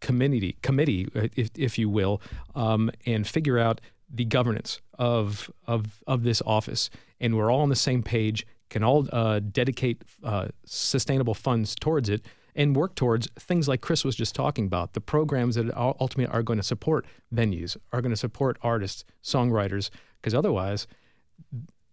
committee, 0.00 0.56
committee, 0.62 1.08
uh, 1.14 1.28
if, 1.36 1.50
if 1.56 1.78
you 1.78 1.88
will, 1.88 2.20
um, 2.54 2.90
and 3.06 3.26
figure 3.26 3.58
out 3.58 3.80
the 4.12 4.24
governance 4.24 4.80
of 4.98 5.50
of 5.66 6.02
of 6.06 6.22
this 6.22 6.42
office. 6.44 6.90
And 7.20 7.36
we're 7.36 7.50
all 7.50 7.60
on 7.60 7.68
the 7.68 7.76
same 7.76 8.02
page. 8.02 8.46
Can 8.68 8.84
all 8.84 9.08
uh, 9.12 9.40
dedicate 9.40 10.02
uh, 10.22 10.48
sustainable 10.64 11.34
funds 11.34 11.74
towards 11.74 12.08
it 12.08 12.24
and 12.54 12.74
work 12.76 12.94
towards 12.94 13.28
things 13.38 13.68
like 13.68 13.80
Chris 13.80 14.04
was 14.04 14.16
just 14.16 14.34
talking 14.34 14.66
about, 14.66 14.92
the 14.92 15.00
programs 15.00 15.54
that 15.54 15.72
ultimately 15.76 16.26
are 16.26 16.42
going 16.42 16.58
to 16.58 16.64
support 16.64 17.06
venues, 17.32 17.76
are 17.92 18.00
going 18.00 18.10
to 18.10 18.16
support 18.16 18.58
artists, 18.62 19.04
songwriters, 19.22 19.90
because 20.20 20.34
otherwise 20.34 20.86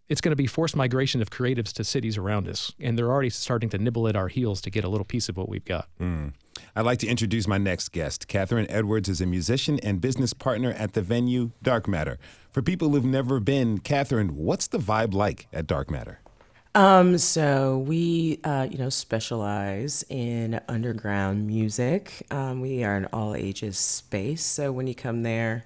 it's 0.10 0.22
going 0.22 0.32
to 0.32 0.38
be 0.38 0.48
forced 0.48 0.76
migration 0.76 1.22
of 1.22 1.30
creatives 1.30 1.74
to 1.74 1.84
cities 1.84 2.17
around 2.17 2.48
us, 2.48 2.74
and 2.80 2.98
they're 2.98 3.12
already 3.12 3.30
starting 3.30 3.70
to 3.70 3.78
nibble 3.78 4.08
at 4.08 4.15
our 4.15 4.28
heels 4.28 4.62
to 4.62 4.70
get 4.70 4.84
a 4.84 4.89
little 4.89 5.06
piece 5.06 5.30
of 5.30 5.38
what 5.38 5.50
we've 5.50 5.65
got. 5.65 5.88
Mm. 6.00 6.34
I'd 6.76 6.86
like 6.86 7.00
to 7.00 7.08
introduce 7.08 7.48
my 7.48 7.58
next 7.58 7.91
guest. 7.91 8.28
Kathryn 8.28 8.65
Edwards 8.70 9.10
is 9.10 9.22
a 9.22 9.26
musician 9.26 9.80
and 9.82 10.02
business 10.02 10.34
partner 10.34 10.72
at 10.72 10.93
the 10.93 11.02
venue 11.02 11.52
Dark 11.62 11.88
Matter. 11.88 12.17
For 12.52 12.62
people 12.62 12.89
who've 12.89 13.06
never 13.06 13.39
been, 13.39 13.80
Kathryn, 13.80 14.32
what's 14.32 14.67
the 14.67 14.80
vibe 14.80 15.13
like 15.13 15.48
at 15.54 15.67
Dark 15.67 15.91
Matter? 15.91 16.20
Um, 16.74 17.17
so 17.17 17.80
we, 17.80 18.39
uh, 18.43 18.67
you 18.70 18.78
know, 18.78 18.89
specialize 18.89 20.06
in 20.10 20.60
underground 20.67 21.48
music. 21.48 22.26
Um, 22.30 22.62
we 22.62 22.84
are 22.84 22.96
an 22.96 23.08
all 23.12 23.36
ages 23.36 23.78
space. 23.80 24.43
So 24.43 24.72
when 24.72 24.86
you 24.86 24.93
come 24.93 25.24
there, 25.24 25.65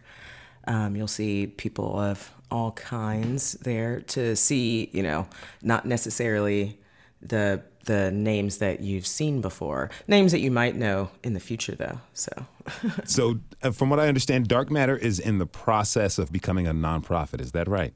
um, 0.67 0.95
you'll 0.95 1.07
see 1.07 1.47
people 1.47 1.99
of 1.99 2.31
all 2.49 2.71
kinds 2.71 3.53
there 3.61 4.01
to 4.01 4.35
see, 4.35 4.89
you 4.91 5.01
know, 5.01 5.27
not 5.61 5.85
necessarily 5.85 6.79
the 7.21 7.61
the 7.85 8.11
names 8.11 8.57
that 8.57 8.81
you've 8.81 9.07
seen 9.07 9.41
before, 9.41 9.89
names 10.07 10.31
that 10.31 10.39
you 10.39 10.51
might 10.51 10.75
know 10.75 11.09
in 11.23 11.33
the 11.33 11.39
future, 11.39 11.75
though. 11.75 11.99
So, 12.13 12.31
so 13.05 13.39
uh, 13.63 13.71
from 13.71 13.89
what 13.89 13.99
I 13.99 14.07
understand, 14.07 14.47
Dark 14.47 14.69
Matter 14.69 14.95
is 14.95 15.19
in 15.19 15.39
the 15.39 15.45
process 15.45 16.17
of 16.17 16.31
becoming 16.31 16.67
a 16.67 16.73
nonprofit. 16.73 17.41
Is 17.41 17.53
that 17.53 17.67
right? 17.67 17.93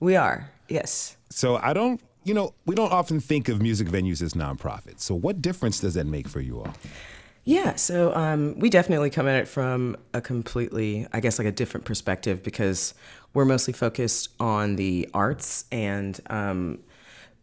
We 0.00 0.16
are, 0.16 0.50
yes. 0.68 1.16
So 1.28 1.56
I 1.56 1.72
don't, 1.72 2.00
you 2.24 2.32
know, 2.32 2.54
we 2.66 2.74
don't 2.74 2.92
often 2.92 3.20
think 3.20 3.48
of 3.48 3.60
music 3.60 3.88
venues 3.88 4.22
as 4.22 4.34
nonprofits. 4.34 5.00
So 5.00 5.14
what 5.14 5.42
difference 5.42 5.80
does 5.80 5.94
that 5.94 6.06
make 6.06 6.28
for 6.28 6.40
you 6.40 6.60
all? 6.60 6.72
Yeah, 7.48 7.76
so 7.76 8.14
um, 8.14 8.58
we 8.58 8.68
definitely 8.68 9.08
come 9.08 9.26
at 9.26 9.40
it 9.40 9.48
from 9.48 9.96
a 10.12 10.20
completely, 10.20 11.06
I 11.14 11.20
guess, 11.20 11.38
like 11.38 11.48
a 11.48 11.52
different 11.52 11.86
perspective 11.86 12.42
because 12.42 12.92
we're 13.32 13.46
mostly 13.46 13.72
focused 13.72 14.28
on 14.38 14.76
the 14.76 15.08
arts 15.14 15.64
and 15.72 16.20
um, 16.28 16.80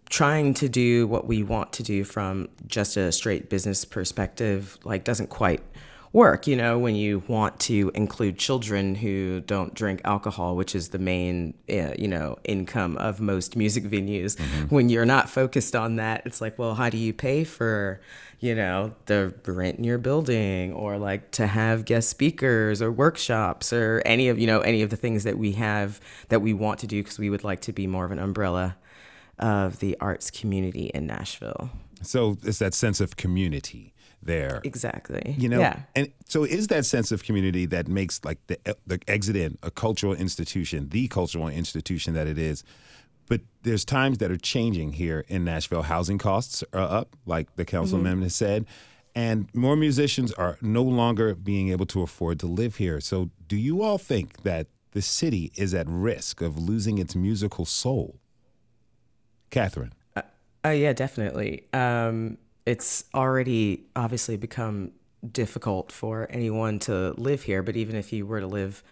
trying 0.08 0.54
to 0.54 0.70
do 0.70 1.08
what 1.08 1.26
we 1.26 1.42
want 1.42 1.74
to 1.74 1.82
do 1.82 2.04
from 2.04 2.50
just 2.68 2.98
a 2.98 3.12
straight 3.12 3.50
business 3.50 3.84
perspective 3.84 4.78
like 4.84 5.06
doesn't 5.06 5.32
quite 5.32 5.64
work 6.16 6.48
you 6.48 6.56
know 6.56 6.80
when 6.80 6.96
you 6.96 7.22
want 7.28 7.60
to 7.60 7.92
include 7.94 8.38
children 8.38 8.96
who 8.96 9.42
don't 9.42 9.74
drink 9.74 10.00
alcohol 10.06 10.56
which 10.56 10.74
is 10.74 10.90
the 10.90 10.98
main 10.98 11.54
uh, 11.70 11.92
you 12.00 12.08
know 12.08 12.38
income 12.46 12.96
of 12.98 13.20
most 13.20 13.58
music 13.58 13.84
venues 13.84 14.38
mm-hmm. 14.38 14.74
when 14.74 14.88
you're 14.88 15.06
not 15.06 15.30
focused 15.30 15.76
on 15.76 15.98
that 15.98 16.22
it's 16.26 16.40
like 16.40 16.58
well 16.58 16.76
how 16.76 16.90
do 16.90 16.98
you 16.98 17.12
pay 17.12 17.44
for 17.44 18.00
you 18.40 18.56
know 18.56 18.96
the 19.08 19.34
rent 19.46 19.78
in 19.78 19.84
your 19.84 19.98
building 19.98 20.72
or 20.72 20.98
like 20.98 21.32
to 21.32 21.48
have 21.48 21.84
guest 21.84 22.08
speakers 22.08 22.82
or 22.82 22.90
workshops 22.90 23.74
or 23.74 24.02
any 24.06 24.30
of 24.30 24.40
you 24.40 24.48
know 24.48 24.62
any 24.62 24.82
of 24.82 24.90
the 24.90 24.96
things 24.96 25.26
that 25.26 25.38
we 25.38 25.52
have 25.52 26.00
that 26.30 26.42
we 26.42 26.54
want 26.54 26.80
to 26.80 26.88
do 26.88 27.04
because 27.04 27.20
we 27.20 27.30
would 27.30 27.44
like 27.44 27.60
to 27.60 27.74
be 27.74 27.88
more 27.88 28.06
of 28.06 28.12
an 28.12 28.20
umbrella 28.20 28.78
of 29.38 29.80
the 29.80 29.98
arts 30.00 30.32
community 30.32 30.86
in 30.94 31.06
Nashville. 31.06 31.70
So 32.02 32.38
it's 32.44 32.60
that 32.60 32.74
sense 32.74 33.02
of 33.02 33.18
community 33.18 33.95
there. 34.22 34.62
Exactly. 34.64 35.36
You 35.38 35.50
know, 35.50 35.60
yeah. 35.60 35.80
and 35.96 36.12
so 36.26 36.44
is 36.44 36.68
that 36.68 36.86
sense 36.86 37.12
of 37.12 37.24
community 37.24 37.66
that 37.68 37.88
makes 37.88 38.24
like 38.24 38.40
the 38.48 38.58
the 38.88 39.00
Exit 39.08 39.36
In 39.36 39.58
a 39.64 39.72
cultural 39.72 40.14
institution, 40.14 40.90
the 40.90 41.08
cultural 41.08 41.48
institution 41.48 42.14
that 42.14 42.28
it 42.28 42.38
is. 42.38 42.64
But 43.28 43.42
there's 43.64 43.84
times 43.86 44.20
that 44.20 44.30
are 44.30 44.38
changing 44.38 44.94
here 44.94 45.26
in 45.28 45.44
Nashville. 45.44 45.82
Housing 45.82 46.20
costs 46.20 46.64
are 46.74 46.80
up, 46.80 47.16
like 47.26 47.56
the 47.56 47.66
councilman 47.66 48.16
mm-hmm. 48.16 48.24
has 48.24 48.36
said, 48.36 48.66
and 49.16 49.48
more 49.56 49.76
musicians 49.76 50.32
are 50.34 50.58
no 50.62 50.84
longer 50.84 51.34
being 51.34 51.70
able 51.70 51.86
to 51.88 52.02
afford 52.02 52.40
to 52.42 52.48
live 52.48 52.76
here. 52.76 53.00
So, 53.00 53.32
do 53.48 53.56
you 53.56 53.82
all 53.82 53.98
think 53.98 54.44
that 54.44 54.68
the 54.92 55.02
city 55.02 55.52
is 55.56 55.74
at 55.74 55.88
risk 55.88 56.42
of 56.42 56.58
losing 56.58 56.98
its 56.98 57.16
musical 57.16 57.66
soul? 57.66 58.20
Kathryn. 59.52 59.92
Uh, 60.16 60.22
uh, 60.66 60.70
yeah, 60.70 60.92
definitely. 60.92 61.66
Um, 61.72 62.38
it's 62.66 63.06
already 63.14 63.84
obviously 63.96 64.38
become 64.38 64.92
difficult 65.32 65.92
for 65.92 66.28
anyone 66.30 66.80
to 66.80 67.12
live 67.18 67.44
here, 67.44 67.64
but 67.64 67.76
even 67.76 67.96
if 67.96 68.12
you 68.12 68.26
were 68.26 68.40
to 68.40 68.48
live 68.48 68.84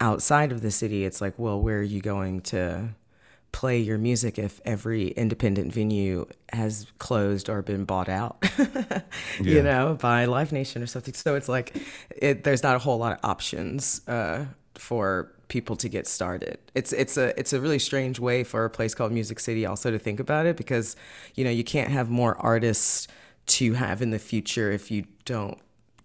outside 0.00 0.52
of 0.52 0.62
the 0.62 0.70
city, 0.70 1.04
it's 1.04 1.20
like, 1.20 1.38
well, 1.38 1.60
where 1.60 1.78
are 1.78 1.82
you 1.82 2.00
going 2.00 2.40
to 2.40 2.90
play 3.52 3.78
your 3.78 3.98
music 3.98 4.38
if 4.38 4.60
every 4.64 5.08
independent 5.08 5.72
venue 5.72 6.26
has 6.52 6.86
closed 6.98 7.48
or 7.48 7.62
been 7.62 7.84
bought 7.84 8.08
out, 8.08 8.38
yeah. 8.58 9.02
you 9.40 9.62
know, 9.62 9.96
by 10.00 10.24
Live 10.24 10.52
Nation 10.52 10.82
or 10.82 10.86
something? 10.86 11.14
So 11.14 11.34
it's 11.34 11.48
like, 11.48 11.76
it, 12.10 12.44
there's 12.44 12.62
not 12.62 12.76
a 12.76 12.78
whole 12.78 12.98
lot 12.98 13.12
of 13.12 13.18
options 13.22 14.06
uh, 14.08 14.46
for 14.74 15.32
people 15.48 15.76
to 15.76 15.88
get 15.88 16.06
started. 16.06 16.58
It's 16.74 16.94
it's 16.94 17.18
a 17.18 17.38
it's 17.38 17.52
a 17.52 17.60
really 17.60 17.78
strange 17.78 18.18
way 18.18 18.42
for 18.42 18.64
a 18.64 18.70
place 18.70 18.94
called 18.94 19.12
Music 19.12 19.38
City 19.38 19.66
also 19.66 19.90
to 19.90 19.98
think 19.98 20.18
about 20.18 20.46
it 20.46 20.56
because 20.56 20.96
you 21.34 21.44
know 21.44 21.50
you 21.50 21.62
can't 21.62 21.90
have 21.90 22.08
more 22.08 22.36
artists 22.38 23.06
to 23.46 23.74
have 23.74 24.02
in 24.02 24.10
the 24.10 24.18
future 24.18 24.70
if 24.70 24.90
you 24.90 25.04
don't 25.24 25.58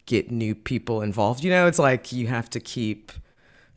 get 0.06 0.32
new 0.32 0.56
people 0.56 1.02
involved. 1.02 1.44
You 1.44 1.52
know, 1.52 1.68
it's 1.68 1.80
like 1.80 2.12
you 2.12 2.28
have 2.28 2.50
to 2.52 2.60
keep 2.60 3.12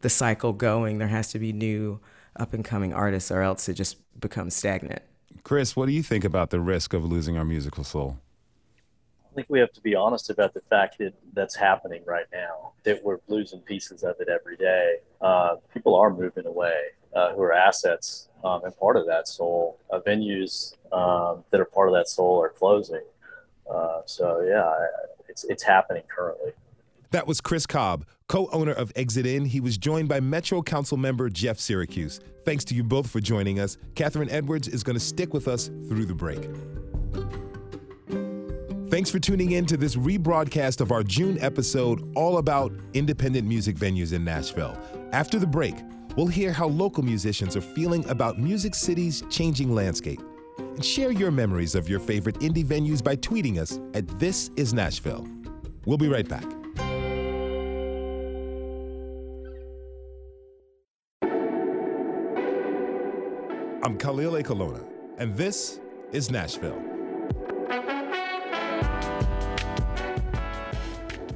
the 0.00 0.08
cycle 0.08 0.52
going. 0.52 0.98
There 0.98 1.08
has 1.08 1.30
to 1.32 1.38
be 1.38 1.52
new 1.52 2.00
up 2.36 2.54
and 2.54 2.64
coming 2.64 2.94
artists 2.94 3.30
or 3.30 3.42
else 3.42 3.68
it 3.68 3.74
just 3.74 3.96
becomes 4.20 4.54
stagnant. 4.54 5.02
Chris, 5.42 5.76
what 5.76 5.86
do 5.86 5.92
you 5.92 6.02
think 6.02 6.24
about 6.24 6.50
the 6.50 6.60
risk 6.60 6.92
of 6.94 7.04
losing 7.04 7.36
our 7.36 7.44
musical 7.44 7.84
soul? 7.84 8.18
I 9.30 9.34
think 9.34 9.46
we 9.48 9.60
have 9.60 9.72
to 9.72 9.80
be 9.80 9.94
honest 9.94 10.28
about 10.28 10.54
the 10.54 10.60
fact 10.62 10.98
that 10.98 11.14
that's 11.34 11.54
happening 11.54 12.02
right 12.04 12.26
now, 12.32 12.72
that 12.82 13.02
we're 13.04 13.18
losing 13.28 13.60
pieces 13.60 14.02
of 14.02 14.16
it 14.18 14.28
every 14.28 14.56
day. 14.56 14.96
Uh, 15.20 15.56
people 15.72 15.94
are 15.94 16.10
moving 16.10 16.46
away 16.46 16.74
uh, 17.14 17.32
who 17.34 17.42
are 17.42 17.52
assets 17.52 18.28
um, 18.42 18.64
and 18.64 18.76
part 18.78 18.96
of 18.96 19.06
that 19.06 19.28
soul. 19.28 19.78
Uh, 19.90 20.00
venues 20.00 20.74
um, 20.92 21.44
that 21.50 21.60
are 21.60 21.64
part 21.64 21.88
of 21.88 21.94
that 21.94 22.08
soul 22.08 22.42
are 22.42 22.48
closing. 22.48 23.02
Uh, 23.70 24.00
so, 24.06 24.40
yeah, 24.40 24.72
it's, 25.28 25.44
it's 25.44 25.62
happening 25.62 26.02
currently. 26.14 26.52
That 27.12 27.26
was 27.26 27.40
Chris 27.40 27.66
Cobb, 27.66 28.06
co 28.28 28.48
owner 28.52 28.72
of 28.72 28.92
Exit 28.94 29.26
In. 29.26 29.44
He 29.44 29.60
was 29.60 29.76
joined 29.76 30.08
by 30.08 30.20
Metro 30.20 30.62
Council 30.62 30.96
member 30.96 31.28
Jeff 31.28 31.58
Syracuse. 31.58 32.20
Thanks 32.44 32.64
to 32.66 32.74
you 32.74 32.84
both 32.84 33.10
for 33.10 33.20
joining 33.20 33.58
us. 33.58 33.78
Kathryn 33.94 34.30
Edwards 34.30 34.68
is 34.68 34.82
going 34.82 34.94
to 34.94 35.00
stick 35.04 35.34
with 35.34 35.48
us 35.48 35.68
through 35.88 36.06
the 36.06 36.14
break. 36.14 36.48
Thanks 38.90 39.10
for 39.10 39.20
tuning 39.20 39.52
in 39.52 39.66
to 39.66 39.76
this 39.76 39.94
rebroadcast 39.94 40.80
of 40.80 40.90
our 40.90 41.02
June 41.02 41.38
episode 41.40 42.12
all 42.16 42.38
about 42.38 42.72
independent 42.94 43.46
music 43.46 43.76
venues 43.76 44.12
in 44.12 44.24
Nashville. 44.24 44.76
After 45.12 45.38
the 45.38 45.46
break, 45.46 45.76
we'll 46.16 46.26
hear 46.26 46.52
how 46.52 46.66
local 46.66 47.04
musicians 47.04 47.56
are 47.56 47.60
feeling 47.60 48.08
about 48.08 48.38
Music 48.38 48.74
City's 48.74 49.22
changing 49.30 49.74
landscape. 49.74 50.20
Share 50.82 51.12
your 51.12 51.30
memories 51.30 51.74
of 51.74 51.88
your 51.88 52.00
favorite 52.00 52.36
indie 52.40 52.64
venues 52.64 53.04
by 53.04 53.14
tweeting 53.16 53.58
us 53.58 53.78
at 53.94 54.06
This 54.18 54.50
Is 54.56 54.72
Nashville. 54.72 55.26
We'll 55.84 55.98
be 55.98 56.08
right 56.08 56.28
back. 56.28 56.44
I'm 63.82 63.96
Khalil 63.98 64.32
Ekulona, 64.32 64.84
and 65.18 65.36
this 65.36 65.80
is 66.12 66.30
Nashville. 66.30 66.82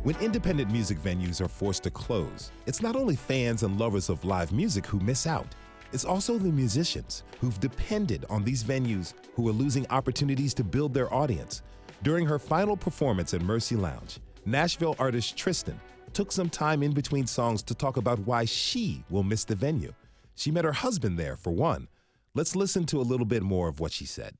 When 0.03 0.17
independent 0.21 0.71
music 0.71 0.99
venues 0.99 1.41
are 1.41 1.49
forced 1.49 1.83
to 1.85 1.91
close, 1.91 2.51
it's 2.67 2.83
not 2.83 2.97
only 2.97 3.17
fans 3.17 3.63
and 3.63 3.79
lovers 3.79 4.11
of 4.11 4.25
live 4.25 4.53
music 4.53 4.85
who 4.85 5.01
miss 5.01 5.27
out, 5.27 5.47
it's 5.95 6.05
also 6.05 6.37
the 6.39 6.51
musicians 6.51 7.23
who've 7.41 7.61
depended 7.61 8.25
on 8.29 8.43
these 8.43 8.65
venues 8.65 9.15
who 9.35 9.49
are 9.49 9.53
losing 9.53 9.87
opportunities 9.91 10.53
to 10.55 10.65
build 10.65 10.93
their 10.93 11.13
audience. 11.15 11.63
During 12.03 12.27
her 12.27 12.41
final 12.41 12.77
performance 12.77 13.33
at 13.33 13.43
Mercy 13.43 13.77
Lounge, 13.77 14.19
Nashville 14.45 14.97
artist 14.99 15.37
Tristen 15.37 15.81
took 16.13 16.33
some 16.33 16.51
time 16.51 16.83
in 16.83 16.91
between 16.91 17.29
songs 17.29 17.63
to 17.63 17.77
talk 17.77 17.97
about 17.97 18.19
why 18.21 18.45
she 18.45 19.05
will 19.09 19.23
miss 19.23 19.45
the 19.45 19.55
venue. 19.55 19.95
She 20.35 20.51
met 20.51 20.65
her 20.65 20.73
husband 20.73 21.17
there, 21.17 21.37
for 21.37 21.53
one. 21.53 21.87
Let's 22.35 22.57
listen 22.57 22.87
to 22.87 23.01
a 23.01 23.03
little 23.03 23.25
bit 23.25 23.45
more 23.45 23.69
of 23.69 23.79
what 23.79 23.93
she 23.93 24.05
said. 24.05 24.35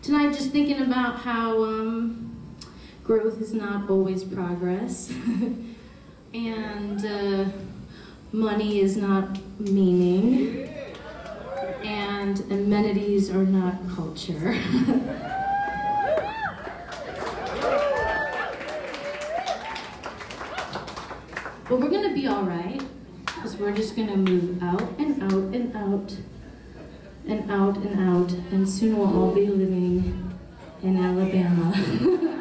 Tonight, 0.00 0.32
just 0.32 0.52
thinking 0.52 0.80
about 0.80 1.18
how 1.18 1.64
um, 1.64 2.56
growth 3.02 3.42
is 3.42 3.52
not 3.52 3.90
always 3.90 4.24
progress, 4.24 5.10
and 6.34 7.04
uh, 7.04 7.44
money 8.32 8.80
is 8.80 8.96
not 8.96 9.38
meaning, 9.60 10.70
and 11.84 12.40
amenities 12.50 13.30
are 13.30 13.44
not 13.44 13.74
culture. 13.94 14.34
but 21.68 21.78
we're 21.78 21.90
gonna 21.90 22.14
be 22.14 22.26
all 22.26 22.44
right, 22.44 22.82
because 23.26 23.56
we're 23.56 23.72
just 23.72 23.94
gonna 23.94 24.16
move 24.16 24.62
out 24.62 24.82
and 24.98 25.22
out 25.22 25.54
and 25.54 25.76
out 25.76 26.16
and 27.28 27.50
out 27.50 27.76
and 27.76 28.00
out, 28.00 28.32
and 28.50 28.68
soon 28.68 28.96
we'll 28.96 29.14
all 29.14 29.34
be 29.34 29.46
living 29.46 30.34
in 30.82 30.96
Alabama. 30.96 32.30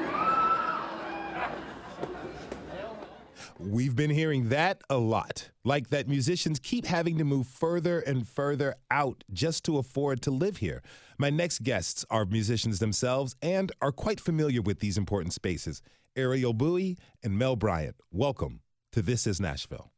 We've 3.74 3.96
been 3.96 4.12
hearing 4.12 4.50
that 4.50 4.84
a 4.88 5.00
lot. 5.00 5.50
Like 5.64 5.90
that 5.90 6.08
musicians 6.08 6.60
keep 6.60 6.86
having 6.86 7.18
to 7.18 7.24
move 7.24 7.48
further 7.48 8.02
and 8.02 8.28
further 8.28 8.76
out 8.92 9.24
just 9.34 9.66
to 9.66 9.80
afford 9.80 10.22
to 10.22 10.30
live 10.30 10.58
here. 10.58 10.84
My 11.18 11.32
next 11.32 11.64
guests 11.64 12.06
are 12.12 12.24
musicians 12.24 12.78
themselves 12.78 13.36
and 13.42 13.72
are 13.82 13.92
quite 13.92 14.20
familiar 14.20 14.62
with 14.62 14.80
these 14.80 14.96
important 14.96 15.34
spaces. 15.34 15.82
Ariel 16.16 16.54
Bui 16.54 17.00
and 17.24 17.36
Mel 17.36 17.56
Bryant, 17.56 17.96
welcome 18.12 18.60
to 18.92 19.02
This 19.02 19.26
Is 19.26 19.42
Nashville. 19.42 19.92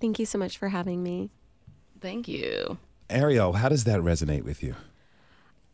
Thank 0.00 0.20
you 0.20 0.24
so 0.24 0.38
much 0.38 0.56
for 0.56 0.68
having 0.68 1.02
me. 1.02 1.30
Thank 2.00 2.28
you. 2.28 2.78
Ariel, 3.10 3.54
how 3.54 3.68
does 3.68 3.82
that 3.82 3.98
resonate 3.98 4.44
with 4.44 4.62
you? 4.62 4.76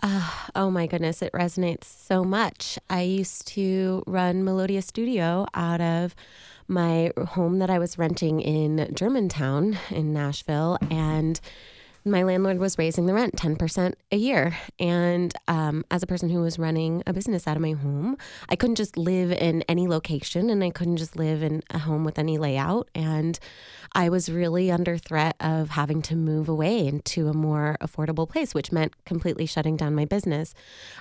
Uh, 0.03 0.31
oh 0.55 0.71
my 0.71 0.87
goodness, 0.87 1.23
it 1.23 1.33
resonates 1.33 1.85
so 1.85 2.25
much. 2.25 2.79
I 2.89 3.03
used 3.03 3.49
to 3.49 4.03
run 4.07 4.45
Melodia 4.45 4.81
Studio 4.81 5.45
out 5.55 5.81
of 5.81 6.15
my 6.69 7.13
home 7.27 7.59
that 7.59 7.71
I 7.71 7.79
was 7.79 7.99
renting 7.99 8.41
in 8.41 8.91
Germantown 8.95 9.79
in 9.91 10.13
Nashville. 10.13 10.79
And 10.91 11.41
my 12.05 12.23
landlord 12.23 12.59
was 12.59 12.79
raising 12.79 13.07
the 13.07 13.15
rent 13.15 13.37
10% 13.37 13.95
a 14.13 14.17
year. 14.17 14.57
And 14.79 15.35
um, 15.47 15.85
as 15.91 16.03
a 16.03 16.07
person 16.07 16.31
who 16.31 16.41
was 16.41 16.59
running 16.59 17.03
a 17.07 17.13
business 17.13 17.47
out 17.47 17.57
of 17.57 17.63
my 17.63 17.73
home, 17.73 18.17
I 18.49 18.57
couldn't 18.57 18.77
just 18.77 18.97
live 18.97 19.33
in 19.33 19.63
any 19.63 19.87
location 19.87 20.51
and 20.51 20.63
I 20.63 20.71
couldn't 20.71 20.97
just 20.97 21.17
live 21.17 21.43
in 21.43 21.63
a 21.71 21.79
home 21.79 22.05
with 22.05 22.19
any 22.19 22.39
layout. 22.39 22.89
And 22.95 23.39
I 23.93 24.09
was 24.09 24.31
really 24.31 24.71
under 24.71 24.99
threat 24.99 25.37
of 25.41 25.71
having 25.71 26.03
to 26.03 26.17
move 26.17 26.49
away 26.49 26.87
into 26.87 27.29
a 27.29 27.33
more 27.33 27.77
affordable 27.81 28.29
place, 28.29 28.55
which 28.55 28.73
meant 28.73 28.93
completely 29.05 29.47
shutting 29.47 29.77
down 29.77 29.95
my 29.95 30.05
business. 30.05 30.55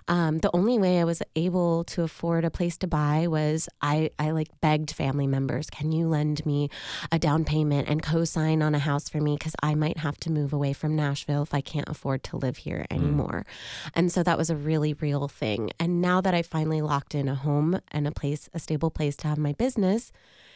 Um, 0.07 0.39
the 0.39 0.55
only 0.55 0.79
way 0.79 0.99
I 0.99 1.03
was 1.03 1.21
able 1.35 1.83
to 1.85 2.03
afford 2.03 2.45
a 2.45 2.51
place 2.51 2.77
to 2.77 2.87
buy 2.87 3.27
was 3.27 3.67
I, 3.81 4.11
I 4.17 4.31
like 4.31 4.47
begged 4.61 4.91
family 4.91 5.27
members, 5.27 5.69
can 5.69 5.91
you 5.91 6.07
lend 6.07 6.45
me 6.45 6.69
a 7.11 7.19
down 7.19 7.45
payment 7.45 7.89
and 7.89 8.01
co 8.01 8.23
sign 8.23 8.61
on 8.61 8.73
a 8.73 8.79
house 8.79 9.09
for 9.09 9.19
me? 9.19 9.35
Because 9.35 9.55
I 9.61 9.75
might 9.75 9.97
have 9.97 10.17
to 10.21 10.31
move 10.31 10.53
away 10.53 10.73
from 10.73 10.86
from 10.87 10.95
Nashville 10.95 11.43
if 11.43 11.53
I 11.53 11.59
can't 11.59 11.89
afford 11.89 12.23
to 12.23 12.37
live 12.37 12.55
here 12.55 12.85
anymore. 12.89 13.45
Mm. 13.45 13.91
And 13.93 14.11
so 14.11 14.23
that 14.23 14.37
was 14.37 14.49
a 14.49 14.55
really 14.55 14.93
real 14.93 15.27
thing. 15.27 15.71
And 15.81 16.01
now 16.01 16.21
that 16.21 16.33
I 16.33 16.41
finally 16.41 16.81
locked 16.81 17.13
in 17.13 17.27
a 17.27 17.35
home 17.35 17.81
and 17.91 18.07
a 18.07 18.11
place, 18.11 18.49
a 18.53 18.59
stable 18.59 18.89
place 18.89 19.17
to 19.17 19.27
have 19.27 19.37
my 19.37 19.51
business, 19.51 20.13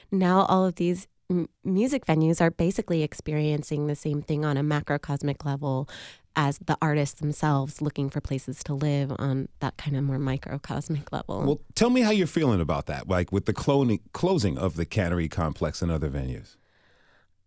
now 0.09 0.43
all 0.43 0.65
of 0.65 0.75
these 0.75 1.09
m- 1.29 1.49
music 1.65 2.05
venues 2.05 2.39
are 2.39 2.49
basically 2.49 3.03
experiencing 3.03 3.87
the 3.87 3.95
same 3.95 4.21
thing 4.21 4.45
on 4.45 4.55
a 4.55 4.63
macrocosmic 4.63 5.43
level 5.43 5.89
as 6.37 6.59
the 6.59 6.77
artists 6.81 7.19
themselves 7.19 7.81
looking 7.81 8.09
for 8.09 8.21
places 8.21 8.63
to 8.63 8.73
live 8.73 9.11
on 9.19 9.49
that 9.59 9.75
kind 9.75 9.97
of 9.97 10.03
more 10.05 10.17
microcosmic 10.17 11.11
level. 11.11 11.43
Well, 11.43 11.61
tell 11.75 11.89
me 11.89 12.03
how 12.03 12.11
you're 12.11 12.25
feeling 12.25 12.61
about 12.61 12.85
that, 12.85 13.09
like 13.09 13.33
with 13.33 13.47
the 13.47 13.53
cloning, 13.53 13.99
closing 14.13 14.57
of 14.57 14.77
the 14.77 14.85
Cannery 14.85 15.27
Complex 15.27 15.81
and 15.81 15.91
other 15.91 16.09
venues. 16.09 16.55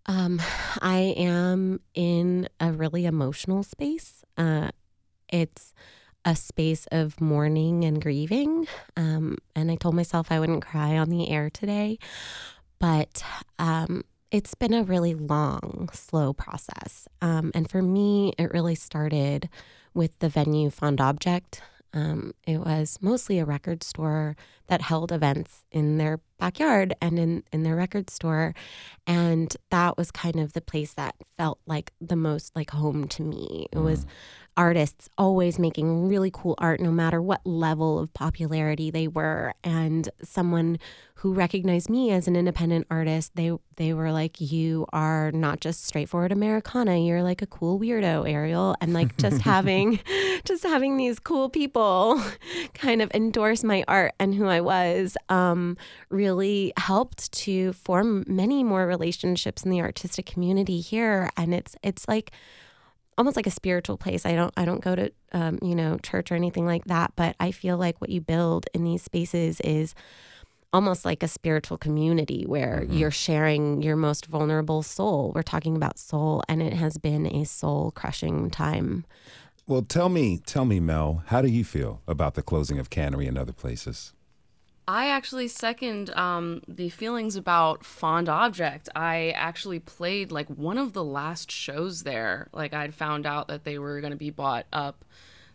Um, 0.06 0.40
I 0.80 1.14
am 1.16 1.80
in 1.94 2.48
a 2.60 2.72
really 2.72 3.06
emotional 3.06 3.62
space. 3.62 4.22
Uh, 4.36 4.70
it's 5.28 5.72
a 6.24 6.36
space 6.36 6.86
of 6.90 7.20
mourning 7.20 7.84
and 7.84 8.00
grieving. 8.00 8.66
Um, 8.96 9.38
and 9.54 9.70
I 9.70 9.76
told 9.76 9.94
myself 9.94 10.28
I 10.30 10.40
wouldn't 10.40 10.64
cry 10.64 10.96
on 10.96 11.10
the 11.10 11.30
air 11.30 11.50
today, 11.50 11.98
but 12.78 13.22
um, 13.58 14.04
it's 14.30 14.54
been 14.54 14.74
a 14.74 14.82
really 14.82 15.14
long, 15.14 15.88
slow 15.92 16.32
process. 16.32 17.06
Um, 17.20 17.52
and 17.54 17.70
for 17.70 17.82
me, 17.82 18.32
it 18.38 18.52
really 18.52 18.74
started 18.74 19.48
with 19.92 20.18
the 20.18 20.28
venue 20.28 20.70
Fond 20.70 21.00
Object. 21.00 21.62
Um, 21.92 22.34
it 22.46 22.58
was 22.58 22.98
mostly 23.00 23.38
a 23.38 23.44
record 23.44 23.84
store 23.84 24.36
that 24.66 24.82
held 24.82 25.12
events 25.12 25.64
in 25.70 25.98
their 25.98 26.20
backyard 26.38 26.94
and 27.00 27.18
in, 27.18 27.42
in 27.52 27.62
their 27.62 27.76
record 27.76 28.10
store. 28.10 28.54
And 29.06 29.54
that 29.70 29.96
was 29.96 30.10
kind 30.10 30.36
of 30.36 30.52
the 30.52 30.60
place 30.60 30.94
that 30.94 31.14
felt 31.36 31.58
like 31.66 31.92
the 32.00 32.16
most 32.16 32.54
like 32.56 32.70
home 32.70 33.08
to 33.08 33.22
me. 33.22 33.66
It 33.72 33.78
was 33.78 34.04
mm 34.04 34.08
artists 34.56 35.08
always 35.18 35.58
making 35.58 36.08
really 36.08 36.30
cool 36.32 36.54
art 36.58 36.80
no 36.80 36.90
matter 36.90 37.20
what 37.20 37.44
level 37.44 37.98
of 37.98 38.12
popularity 38.14 38.90
they 38.90 39.08
were 39.08 39.52
and 39.64 40.08
someone 40.22 40.78
who 41.16 41.32
recognized 41.32 41.88
me 41.88 42.10
as 42.10 42.28
an 42.28 42.36
independent 42.36 42.86
artist 42.90 43.32
they 43.34 43.50
they 43.76 43.92
were 43.92 44.12
like 44.12 44.40
you 44.40 44.86
are 44.92 45.32
not 45.32 45.60
just 45.60 45.84
straightforward 45.84 46.30
americana 46.30 46.96
you're 46.98 47.22
like 47.22 47.42
a 47.42 47.46
cool 47.46 47.80
weirdo 47.80 48.28
ariel 48.28 48.76
and 48.80 48.92
like 48.92 49.16
just 49.16 49.40
having 49.42 49.98
just 50.44 50.62
having 50.62 50.96
these 50.96 51.18
cool 51.18 51.48
people 51.48 52.22
kind 52.74 53.02
of 53.02 53.10
endorse 53.12 53.64
my 53.64 53.84
art 53.88 54.12
and 54.20 54.34
who 54.34 54.46
i 54.54 54.60
was 54.60 55.16
um, 55.28 55.76
really 56.10 56.72
helped 56.76 57.30
to 57.32 57.72
form 57.74 58.24
many 58.26 58.64
more 58.64 58.86
relationships 58.86 59.62
in 59.64 59.70
the 59.70 59.80
artistic 59.80 60.26
community 60.26 60.80
here 60.80 61.30
and 61.36 61.52
it's 61.54 61.76
it's 61.82 62.08
like 62.08 62.32
almost 63.16 63.36
like 63.36 63.46
a 63.46 63.50
spiritual 63.50 63.96
place. 63.96 64.26
I 64.26 64.34
don't 64.34 64.52
I 64.56 64.64
don't 64.64 64.80
go 64.80 64.94
to 64.94 65.12
um, 65.32 65.58
you 65.62 65.74
know 65.74 65.98
church 65.98 66.30
or 66.30 66.34
anything 66.34 66.66
like 66.66 66.84
that, 66.86 67.12
but 67.16 67.36
I 67.40 67.50
feel 67.50 67.76
like 67.76 68.00
what 68.00 68.10
you 68.10 68.20
build 68.20 68.66
in 68.74 68.84
these 68.84 69.02
spaces 69.02 69.60
is 69.60 69.94
almost 70.72 71.04
like 71.04 71.22
a 71.22 71.28
spiritual 71.28 71.78
community 71.78 72.44
where 72.46 72.80
mm-hmm. 72.82 72.94
you're 72.94 73.10
sharing 73.10 73.80
your 73.82 73.96
most 73.96 74.26
vulnerable 74.26 74.82
soul. 74.82 75.32
We're 75.34 75.42
talking 75.42 75.76
about 75.76 75.98
soul, 75.98 76.42
and 76.48 76.62
it 76.62 76.72
has 76.72 76.98
been 76.98 77.26
a 77.26 77.44
soul 77.44 77.92
crushing 77.92 78.50
time. 78.50 79.04
Well, 79.66 79.82
tell 79.82 80.10
me, 80.10 80.38
tell 80.44 80.66
me, 80.66 80.78
Mel, 80.78 81.22
how 81.26 81.40
do 81.40 81.48
you 81.48 81.64
feel 81.64 82.02
about 82.06 82.34
the 82.34 82.42
closing 82.42 82.78
of 82.78 82.90
Cannery 82.90 83.26
and 83.26 83.38
other 83.38 83.52
places? 83.52 84.12
I 84.86 85.08
actually 85.08 85.48
second 85.48 86.10
um, 86.10 86.62
the 86.68 86.90
feelings 86.90 87.36
about 87.36 87.84
Fond 87.84 88.28
Object. 88.28 88.88
I 88.94 89.30
actually 89.30 89.78
played 89.78 90.30
like 90.30 90.48
one 90.48 90.76
of 90.76 90.92
the 90.92 91.04
last 91.04 91.50
shows 91.50 92.02
there. 92.02 92.48
Like 92.52 92.74
I'd 92.74 92.94
found 92.94 93.24
out 93.24 93.48
that 93.48 93.64
they 93.64 93.78
were 93.78 94.00
going 94.00 94.10
to 94.10 94.16
be 94.16 94.30
bought 94.30 94.66
up 94.72 95.04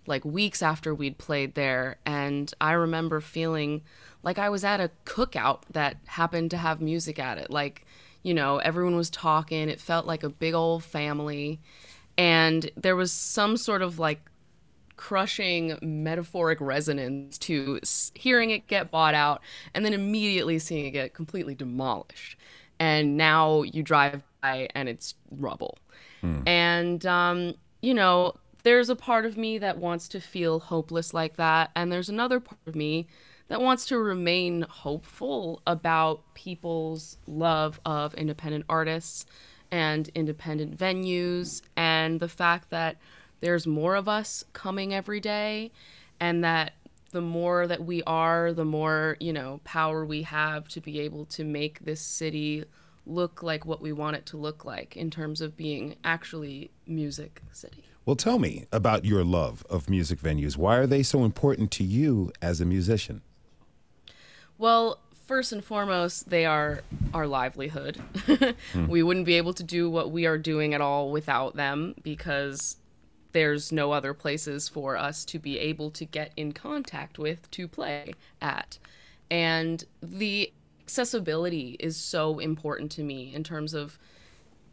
like 0.08 0.26
weeks 0.26 0.64
after 0.64 0.96
we'd 0.96 1.20
played 1.20 1.54
there. 1.54 1.98
And 2.08 2.52
I 2.60 2.72
remember 2.72 3.22
feeling 3.22 3.84
like 4.24 4.40
I 4.40 4.50
was 4.50 4.64
at 4.64 4.82
a 4.82 4.90
cookout 5.06 5.62
that 5.72 5.98
happened 6.08 6.50
to 6.52 6.58
have 6.58 6.82
music 6.82 7.20
at 7.20 7.38
it. 7.38 7.52
Like, 7.52 7.86
you 8.24 8.34
know, 8.34 8.58
everyone 8.58 8.96
was 8.96 9.12
talking. 9.12 9.70
It 9.70 9.80
felt 9.80 10.08
like 10.08 10.24
a 10.24 10.30
big 10.30 10.56
old 10.56 10.84
family. 10.84 11.60
And 12.18 12.72
there 12.76 12.96
was 12.96 13.12
some 13.12 13.58
sort 13.58 13.84
of 13.84 14.00
like 14.00 14.22
crushing 15.00 15.80
metaphoric 15.82 16.60
resonance 16.60 17.38
to 17.38 17.80
hearing 18.16 18.50
it 18.50 18.68
get 18.68 18.92
bought 18.92 19.14
out 19.16 19.42
and 19.74 19.86
then 19.86 19.94
immediately 19.94 20.60
seeing 20.60 20.86
it 20.86 20.92
get 20.92 21.14
completely 21.14 21.56
demolished. 21.56 22.38
And 22.82 23.16
now 23.16 23.62
you 23.62 23.82
drive 23.82 24.22
by 24.42 24.68
and 24.76 24.90
it's 24.90 25.16
rubble. 25.32 25.78
Hmm. 26.20 26.42
And, 26.46 27.06
um, 27.06 27.54
you 27.82 27.94
know, 27.94 28.34
there's 28.64 28.90
a 28.90 28.96
part 28.96 29.26
of 29.26 29.38
me 29.38 29.58
that 29.60 29.78
wants 29.78 30.10
to 30.10 30.20
feel 30.20 30.60
hopeless 30.60 31.14
like 31.14 31.38
that. 31.38 31.72
And 31.78 31.90
there's 31.90 32.10
another 32.10 32.42
part 32.42 32.60
of 32.68 32.76
me 32.76 33.08
that 33.48 33.62
wants 33.62 33.86
to 33.86 33.98
remain 33.98 34.66
hopeful 34.70 35.62
about 35.66 36.34
people's 36.34 37.16
love 37.26 37.80
of 37.86 38.14
independent 38.16 38.66
artists 38.68 39.26
and 39.72 40.10
independent 40.10 40.78
venues 40.78 41.62
and 41.78 42.20
the 42.20 42.28
fact 42.28 42.70
that 42.72 42.98
there's 43.42 43.66
more 43.66 43.96
of 43.96 44.08
us 44.08 44.44
coming 44.54 44.94
every 44.94 45.20
day 45.20 45.72
and 46.20 46.44
that 46.44 46.74
the 47.12 47.22
more 47.22 47.66
that 47.68 47.84
we 47.84 48.04
are 48.04 48.54
the 48.54 48.66
more 48.66 49.18
you 49.20 49.34
know 49.34 49.60
power 49.64 50.06
we 50.06 50.24
have 50.24 50.68
to 50.68 50.80
be 50.80 51.00
able 51.00 51.26
to 51.26 51.44
make 51.44 51.80
this 51.80 52.02
city 52.02 52.64
look 53.06 53.42
like 53.42 53.66
what 53.66 53.82
we 53.82 53.92
want 53.92 54.16
it 54.16 54.26
to 54.28 54.38
look 54.38 54.64
like 54.64 54.96
in 54.96 55.10
terms 55.10 55.42
of 55.42 55.58
being 55.58 55.96
actually 56.04 56.70
music 56.86 57.42
city. 57.52 57.84
Well 58.06 58.16
tell 58.16 58.40
me 58.40 58.66
about 58.72 59.06
your 59.06 59.24
love 59.24 59.66
of 59.70 59.90
music 59.90 60.20
venues. 60.20 60.58
Why 60.58 60.78
are 60.78 60.88
they 60.88 61.04
so 61.04 61.24
important 61.24 61.72
to 61.72 61.84
you 61.84 62.32
as 62.42 62.62
a 62.62 62.66
musician? 62.66 63.22
Well 64.58 65.00
first 65.26 65.52
and 65.52 65.64
foremost 65.64 66.30
they 66.30 66.46
are 66.46 66.82
our 67.14 67.28
livelihood. 67.28 68.02
Mm. 68.74 68.88
we 68.88 69.04
wouldn't 69.04 69.26
be 69.26 69.36
able 69.36 69.54
to 69.54 69.64
do 69.64 69.90
what 69.90 70.12
we 70.12 70.26
are 70.26 70.38
doing 70.38 70.74
at 70.74 70.82
all 70.82 71.12
without 71.12 71.56
them 71.56 71.96
because 72.04 72.78
there's 73.32 73.72
no 73.72 73.92
other 73.92 74.14
places 74.14 74.68
for 74.68 74.98
us 74.98 75.24
to 75.26 75.40
be 75.40 75.60
able 75.60 75.92
to 75.92 76.06
get 76.06 76.32
in 76.36 76.52
contact 76.52 77.20
with 77.20 77.50
to 77.52 77.68
play 77.68 78.14
at. 78.42 78.78
And 79.30 79.84
the 80.02 80.52
accessibility 80.84 81.78
is 81.80 81.96
so 81.96 82.40
important 82.40 82.92
to 82.94 83.04
me 83.04 83.34
in 83.34 83.44
terms 83.44 83.74
of 83.74 84.00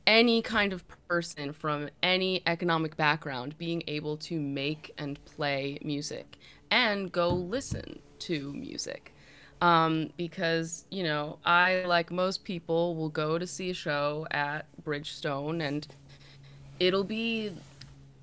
any 0.06 0.40
kind 0.40 0.72
of 0.72 0.84
person 1.08 1.52
from 1.52 1.90
any 2.02 2.42
economic 2.46 2.96
background 2.96 3.58
being 3.58 3.82
able 3.86 4.16
to 4.16 4.40
make 4.40 4.92
and 4.96 5.22
play 5.24 5.78
music 5.82 6.36
and 6.70 7.12
go 7.12 7.28
listen 7.28 7.98
to 8.20 8.52
music. 8.54 9.12
Um, 9.60 10.10
because, 10.16 10.84
you 10.90 11.02
know, 11.02 11.38
I, 11.44 11.84
like 11.86 12.10
most 12.10 12.44
people, 12.44 12.94
will 12.94 13.08
go 13.08 13.38
to 13.38 13.46
see 13.46 13.70
a 13.70 13.74
show 13.74 14.26
at 14.30 14.66
Bridgestone 14.84 15.66
and 15.66 15.86
it'll 16.78 17.04
be 17.04 17.52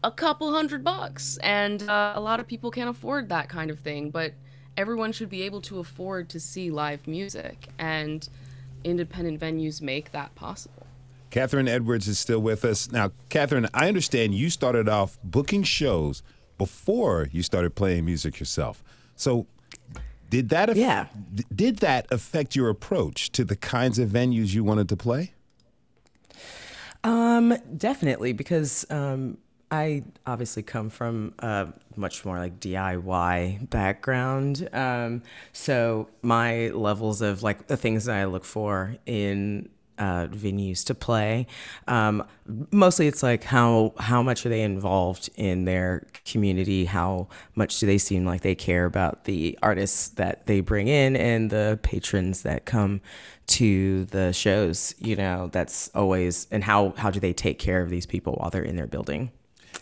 a 0.04 0.12
couple 0.12 0.52
hundred 0.52 0.84
bucks. 0.84 1.38
And 1.42 1.88
uh, 1.90 2.14
a 2.16 2.22
lot 2.22 2.40
of 2.40 2.48
people 2.48 2.72
can't 2.72 2.90
afford 2.90 3.30
that 3.30 3.50
kind 3.50 3.72
of 3.72 3.80
thing, 3.80 4.10
but 4.10 4.34
everyone 4.78 5.12
should 5.12 5.30
be 5.30 5.44
able 5.44 5.62
to 5.62 5.80
afford 5.80 6.30
to 6.30 6.40
see 6.40 6.70
live 6.70 7.08
music. 7.08 7.68
And 7.80 8.28
independent 8.84 9.40
venues 9.40 9.82
make 9.82 10.12
that 10.12 10.36
possible. 10.36 10.86
Kathryn 11.32 11.68
Edwards 11.68 12.08
is 12.08 12.20
still 12.20 12.40
with 12.40 12.64
us. 12.64 12.92
Now, 12.92 13.12
Kathryn, 13.30 13.68
I 13.74 13.88
understand 13.88 14.36
you 14.36 14.50
started 14.52 14.88
off 14.88 15.18
booking 15.24 15.64
shows 15.64 16.22
before 16.60 17.28
you 17.32 17.42
started 17.42 17.74
playing 17.74 18.06
music 18.06 18.40
yourself. 18.40 18.84
So, 19.16 19.48
did 20.30 20.50
that 20.50 20.70
af- 20.70 20.78
yeah. 20.78 21.08
did 21.54 21.78
that 21.78 22.08
affect 22.12 22.56
your 22.56 22.70
approach 22.70 23.32
to 23.32 23.44
the 23.44 23.56
kinds 23.56 23.98
of 23.98 24.10
venues 24.10 24.54
you 24.54 24.64
wanted 24.64 24.90
to 24.90 24.96
play? 24.96 25.34
Um, 27.04 27.56
definitely, 27.78 28.34
because 28.34 28.86
um, 28.90 29.38
I 29.74 30.04
obviously 30.28 30.62
come 30.62 30.92
from 30.92 31.34
a 31.40 31.70
much 31.96 32.26
more 32.26 32.38
like 32.38 32.60
DIY 32.60 33.72
background. 33.72 34.70
Um, 34.72 35.24
so 35.52 36.10
my 36.22 36.68
levels 36.70 37.24
of 37.24 37.42
like 37.42 37.66
the 37.66 37.76
things 37.76 38.06
that 38.06 38.16
I 38.16 38.26
look 38.26 38.46
for 38.46 38.96
in 39.08 39.70
uh, 39.98 40.28
venues 40.28 40.86
to 40.86 40.94
play. 40.94 41.48
Um, 41.88 42.24
mostly, 42.72 43.08
it's 43.08 43.24
like 43.24 43.44
how 43.44 43.94
how 43.98 44.22
much 44.22 44.46
are 44.46 44.50
they 44.50 44.62
involved 44.62 45.32
in 45.38 45.66
their 45.66 46.06
community? 46.24 46.86
How 46.86 47.28
much 47.56 47.80
do 47.80 47.88
they 47.88 47.98
seem 47.98 48.26
like 48.26 48.42
they 48.42 48.56
care 48.56 48.86
about 48.86 49.24
the 49.24 49.58
artists 49.64 50.10
that 50.10 50.46
they 50.46 50.62
bring 50.62 50.88
in 50.88 51.16
and 51.16 51.50
the 51.50 51.80
patrons 51.82 52.44
that 52.44 52.66
come 52.66 53.02
to 53.48 54.06
the 54.06 54.34
shows? 54.34 54.94
You 55.00 55.16
know, 55.16 55.50
that's 55.52 55.90
always 55.96 56.46
and 56.52 56.64
how 56.64 56.94
how 56.96 57.10
do 57.10 57.20
they 57.20 57.34
take 57.34 57.58
care 57.58 57.82
of 57.82 57.90
these 57.90 58.06
people 58.06 58.34
while 58.34 58.52
they're 58.52 58.62
in 58.62 58.76
their 58.76 58.88
building? 58.88 59.32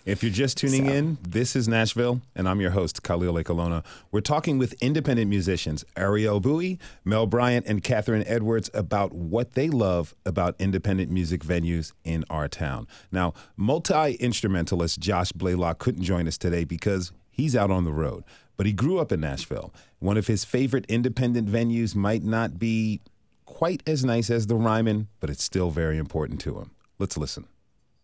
If 0.04 0.24
you're 0.24 0.32
just 0.32 0.58
tuning 0.58 0.88
so. 0.88 0.94
in, 0.94 1.18
this 1.22 1.56
is 1.56 1.68
Nashville, 1.68 2.22
and 2.36 2.50
I'm 2.50 2.60
your 2.60 2.72
host, 2.72 3.04
Khalil 3.04 3.36
Ekulona. 3.36 3.86
We're 4.12 4.22
talking 4.22 4.58
with 4.58 4.74
independent 4.82 5.30
musicians 5.30 5.86
Ariel 5.96 6.40
Bui, 6.40 6.80
Mel 7.06 7.28
Bryant, 7.28 7.68
and 7.68 7.84
Kathryn 7.84 8.24
Edwards 8.26 8.72
about 8.74 9.14
what 9.14 9.54
they 9.54 9.70
love 9.70 10.16
about 10.26 10.56
independent 10.58 11.12
music 11.12 11.42
venues 11.42 11.94
in 12.04 12.26
our 12.32 12.48
town. 12.48 12.88
Now, 13.12 13.36
multi 13.56 14.14
instrumentalist 14.14 15.00
Josh 15.00 15.34
Blaylock 15.34 15.78
couldn't 15.78 16.04
join 16.04 16.28
us 16.28 16.38
today 16.38 16.64
because 16.64 17.12
he's 17.30 17.56
out 17.56 17.70
on 17.70 17.86
the 17.86 17.94
road, 17.94 18.24
but 18.58 18.66
he 18.66 18.74
grew 18.74 18.98
up 18.98 19.12
in 19.12 19.20
Nashville. 19.20 19.72
One 20.00 20.18
of 20.18 20.26
his 20.26 20.44
favorite 20.44 20.88
independent 20.90 21.48
venues 21.48 21.94
might 21.94 22.24
not 22.24 22.58
be 22.58 23.02
quite 23.46 23.84
as 23.86 24.04
nice 24.04 24.32
as 24.32 24.48
the 24.48 24.56
Ryman, 24.56 25.10
but 25.20 25.30
it's 25.30 25.44
still 25.44 25.70
very 25.70 26.00
important 26.00 26.42
to 26.42 26.58
him. 26.58 26.72
Let's 26.98 27.18
listen. 27.18 27.46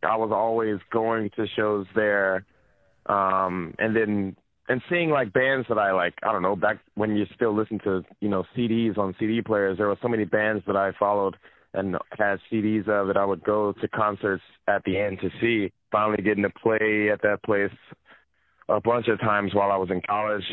I 0.04 0.16
was 0.16 0.32
always 0.32 0.78
going 0.92 1.32
to 1.36 1.48
shows 1.56 1.86
there, 1.96 2.46
um, 3.08 3.74
and 3.80 3.96
then 3.96 4.36
and 4.70 4.82
seeing 4.90 5.10
like 5.10 5.34
bands 5.34 5.68
that 5.70 5.78
I 5.78 5.92
like. 5.92 6.14
I 6.24 6.32
don't 6.32 6.42
know 6.42 6.56
back 6.56 6.80
when 6.96 7.16
you 7.16 7.26
still 7.36 7.56
listen 7.56 7.80
to 7.84 8.04
you 8.20 8.30
know 8.30 8.44
CDs 8.56 8.98
on 8.98 9.16
CD 9.20 9.42
players. 9.42 9.78
There 9.78 9.88
were 9.88 9.98
so 10.02 10.08
many 10.08 10.26
bands 10.26 10.64
that 10.68 10.76
I 10.76 10.92
followed 11.00 11.36
and 11.74 11.98
had 12.18 12.40
CDs 12.52 12.88
of 12.88 13.08
that 13.08 13.18
I 13.18 13.26
would 13.26 13.44
go 13.44 13.74
to 13.74 13.88
concerts 13.88 14.44
at 14.68 14.84
the 14.84 14.98
end 14.98 15.20
to 15.22 15.30
see. 15.42 15.72
Finally 15.92 16.22
getting 16.22 16.44
to 16.44 16.50
play 16.50 17.10
at 17.12 17.22
that 17.22 17.42
place 17.44 17.72
a 18.68 18.82
bunch 18.82 19.08
of 19.08 19.20
times 19.20 19.54
while 19.54 19.72
I 19.72 19.78
was 19.78 19.90
in 19.90 20.02
college, 20.02 20.44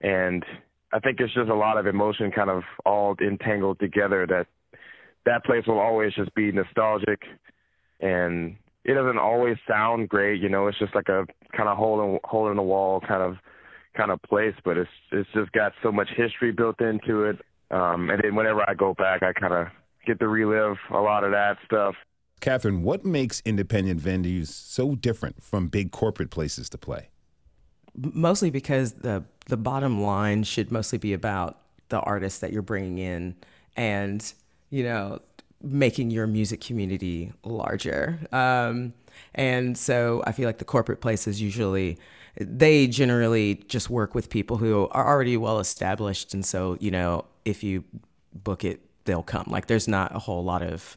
and 0.00 0.44
I 0.92 0.98
think 0.98 1.20
it's 1.20 1.34
just 1.34 1.50
a 1.50 1.54
lot 1.54 1.76
of 1.76 1.86
emotion 1.86 2.30
kind 2.30 2.50
of 2.50 2.62
all 2.86 3.14
entangled 3.20 3.80
together 3.80 4.26
that 4.26 4.46
that 5.26 5.44
place 5.44 5.66
will 5.66 5.78
always 5.78 6.12
just 6.14 6.34
be 6.34 6.50
nostalgic 6.52 7.22
and 8.00 8.56
it 8.84 8.94
doesn't 8.94 9.18
always 9.18 9.56
sound 9.68 10.08
great, 10.08 10.40
you 10.40 10.48
know, 10.48 10.66
it's 10.66 10.78
just 10.78 10.94
like 10.94 11.08
a 11.08 11.26
kind 11.56 11.68
of 11.68 11.76
hole 11.76 12.02
in 12.02 12.18
hole 12.24 12.50
in 12.50 12.56
the 12.56 12.62
wall 12.62 13.00
kind 13.00 13.22
of 13.22 13.36
kind 13.96 14.10
of 14.10 14.20
place, 14.22 14.54
but 14.64 14.76
it's 14.76 14.90
it's 15.10 15.28
just 15.34 15.52
got 15.52 15.72
so 15.82 15.92
much 15.92 16.08
history 16.16 16.52
built 16.52 16.80
into 16.80 17.24
it. 17.24 17.38
Um 17.70 18.10
and 18.10 18.20
then 18.22 18.34
whenever 18.34 18.68
I 18.68 18.74
go 18.74 18.94
back 18.94 19.22
I 19.22 19.32
kind 19.32 19.52
of 19.52 19.68
get 20.06 20.18
to 20.20 20.28
relive 20.28 20.78
a 20.90 20.98
lot 20.98 21.24
of 21.24 21.30
that 21.32 21.58
stuff. 21.64 21.94
Kathryn, 22.40 22.80
what 22.80 23.04
makes 23.04 23.40
independent 23.44 24.00
venues 24.00 24.48
so 24.48 24.96
different 24.96 25.42
from 25.42 25.68
big 25.68 25.92
corporate 25.92 26.30
places 26.30 26.68
to 26.70 26.78
play? 26.78 27.10
Mostly 27.94 28.50
because 28.50 28.94
the 28.94 29.24
the 29.46 29.56
bottom 29.56 30.02
line 30.02 30.42
should 30.42 30.72
mostly 30.72 30.98
be 30.98 31.12
about 31.12 31.58
the 31.88 32.00
artists 32.00 32.40
that 32.40 32.52
you're 32.52 32.62
bringing 32.62 32.98
in 32.98 33.36
and 33.76 34.32
you 34.70 34.82
know 34.82 35.20
making 35.62 36.10
your 36.10 36.26
music 36.26 36.60
community 36.60 37.32
larger. 37.44 38.18
Um, 38.32 38.92
and 39.34 39.76
so 39.78 40.22
I 40.26 40.32
feel 40.32 40.46
like 40.46 40.58
the 40.58 40.64
corporate 40.64 41.00
places 41.00 41.40
usually 41.40 41.98
they 42.40 42.86
generally 42.86 43.56
just 43.68 43.90
work 43.90 44.14
with 44.14 44.30
people 44.30 44.56
who 44.56 44.88
are 44.92 45.06
already 45.06 45.36
well 45.36 45.58
established 45.58 46.32
and 46.32 46.44
so, 46.44 46.76
you 46.80 46.90
know, 46.90 47.26
if 47.44 47.62
you 47.62 47.84
book 48.32 48.64
it, 48.64 48.80
they'll 49.04 49.22
come. 49.22 49.44
Like 49.48 49.66
there's 49.66 49.88
not 49.88 50.14
a 50.14 50.18
whole 50.18 50.42
lot 50.42 50.62
of 50.62 50.96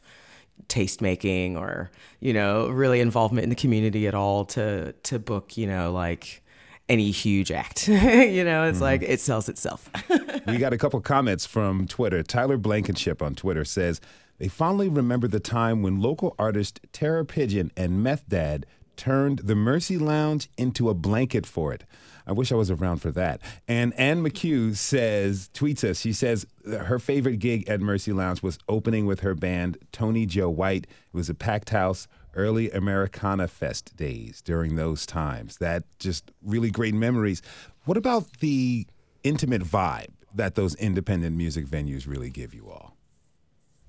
taste 0.68 1.02
making 1.02 1.56
or, 1.56 1.90
you 2.20 2.32
know, 2.32 2.68
really 2.68 3.00
involvement 3.00 3.44
in 3.44 3.50
the 3.50 3.56
community 3.56 4.06
at 4.06 4.14
all 4.14 4.44
to 4.46 4.92
to 4.92 5.18
book, 5.18 5.56
you 5.56 5.66
know, 5.66 5.92
like 5.92 6.42
any 6.88 7.10
huge 7.10 7.50
act. 7.50 7.88
you 7.88 8.44
know, 8.44 8.64
it's 8.64 8.76
mm-hmm. 8.76 8.82
like 8.82 9.02
it 9.02 9.20
sells 9.20 9.48
itself. 9.48 9.90
we 10.46 10.56
got 10.56 10.72
a 10.72 10.78
couple 10.78 11.00
comments 11.00 11.44
from 11.44 11.86
Twitter. 11.86 12.22
Tyler 12.22 12.56
Blankenship 12.56 13.22
on 13.22 13.34
Twitter 13.34 13.64
says 13.64 14.00
they 14.38 14.48
fondly 14.48 14.88
remember 14.88 15.28
the 15.28 15.40
time 15.40 15.82
when 15.82 16.00
local 16.00 16.34
artist 16.38 16.80
Tara 16.92 17.24
Pigeon 17.24 17.72
and 17.76 18.02
Meth 18.02 18.28
Dad 18.28 18.66
turned 18.96 19.40
the 19.40 19.54
Mercy 19.54 19.98
Lounge 19.98 20.48
into 20.56 20.88
a 20.88 20.94
blanket 20.94 21.46
for 21.46 21.72
it. 21.72 21.84
I 22.26 22.32
wish 22.32 22.50
I 22.50 22.56
was 22.56 22.70
around 22.70 22.98
for 22.98 23.12
that. 23.12 23.40
And 23.68 23.94
Ann 23.94 24.22
McHugh 24.22 24.74
says, 24.76 25.48
tweets 25.54 25.84
us, 25.84 26.00
she 26.00 26.12
says 26.12 26.46
her 26.66 26.98
favorite 26.98 27.36
gig 27.36 27.68
at 27.68 27.80
Mercy 27.80 28.12
Lounge 28.12 28.42
was 28.42 28.58
opening 28.68 29.06
with 29.06 29.20
her 29.20 29.34
band, 29.34 29.78
Tony 29.92 30.26
Joe 30.26 30.50
White. 30.50 30.84
It 30.84 31.16
was 31.16 31.30
a 31.30 31.34
packed 31.34 31.70
house, 31.70 32.08
early 32.34 32.70
Americana 32.70 33.46
Fest 33.46 33.96
days 33.96 34.42
during 34.42 34.74
those 34.76 35.06
times. 35.06 35.58
That 35.58 35.84
just 35.98 36.32
really 36.42 36.70
great 36.70 36.94
memories. 36.94 37.42
What 37.84 37.96
about 37.96 38.38
the 38.40 38.86
intimate 39.22 39.62
vibe 39.62 40.10
that 40.34 40.56
those 40.56 40.74
independent 40.74 41.36
music 41.36 41.66
venues 41.66 42.08
really 42.08 42.30
give 42.30 42.52
you 42.52 42.68
all? 42.68 42.95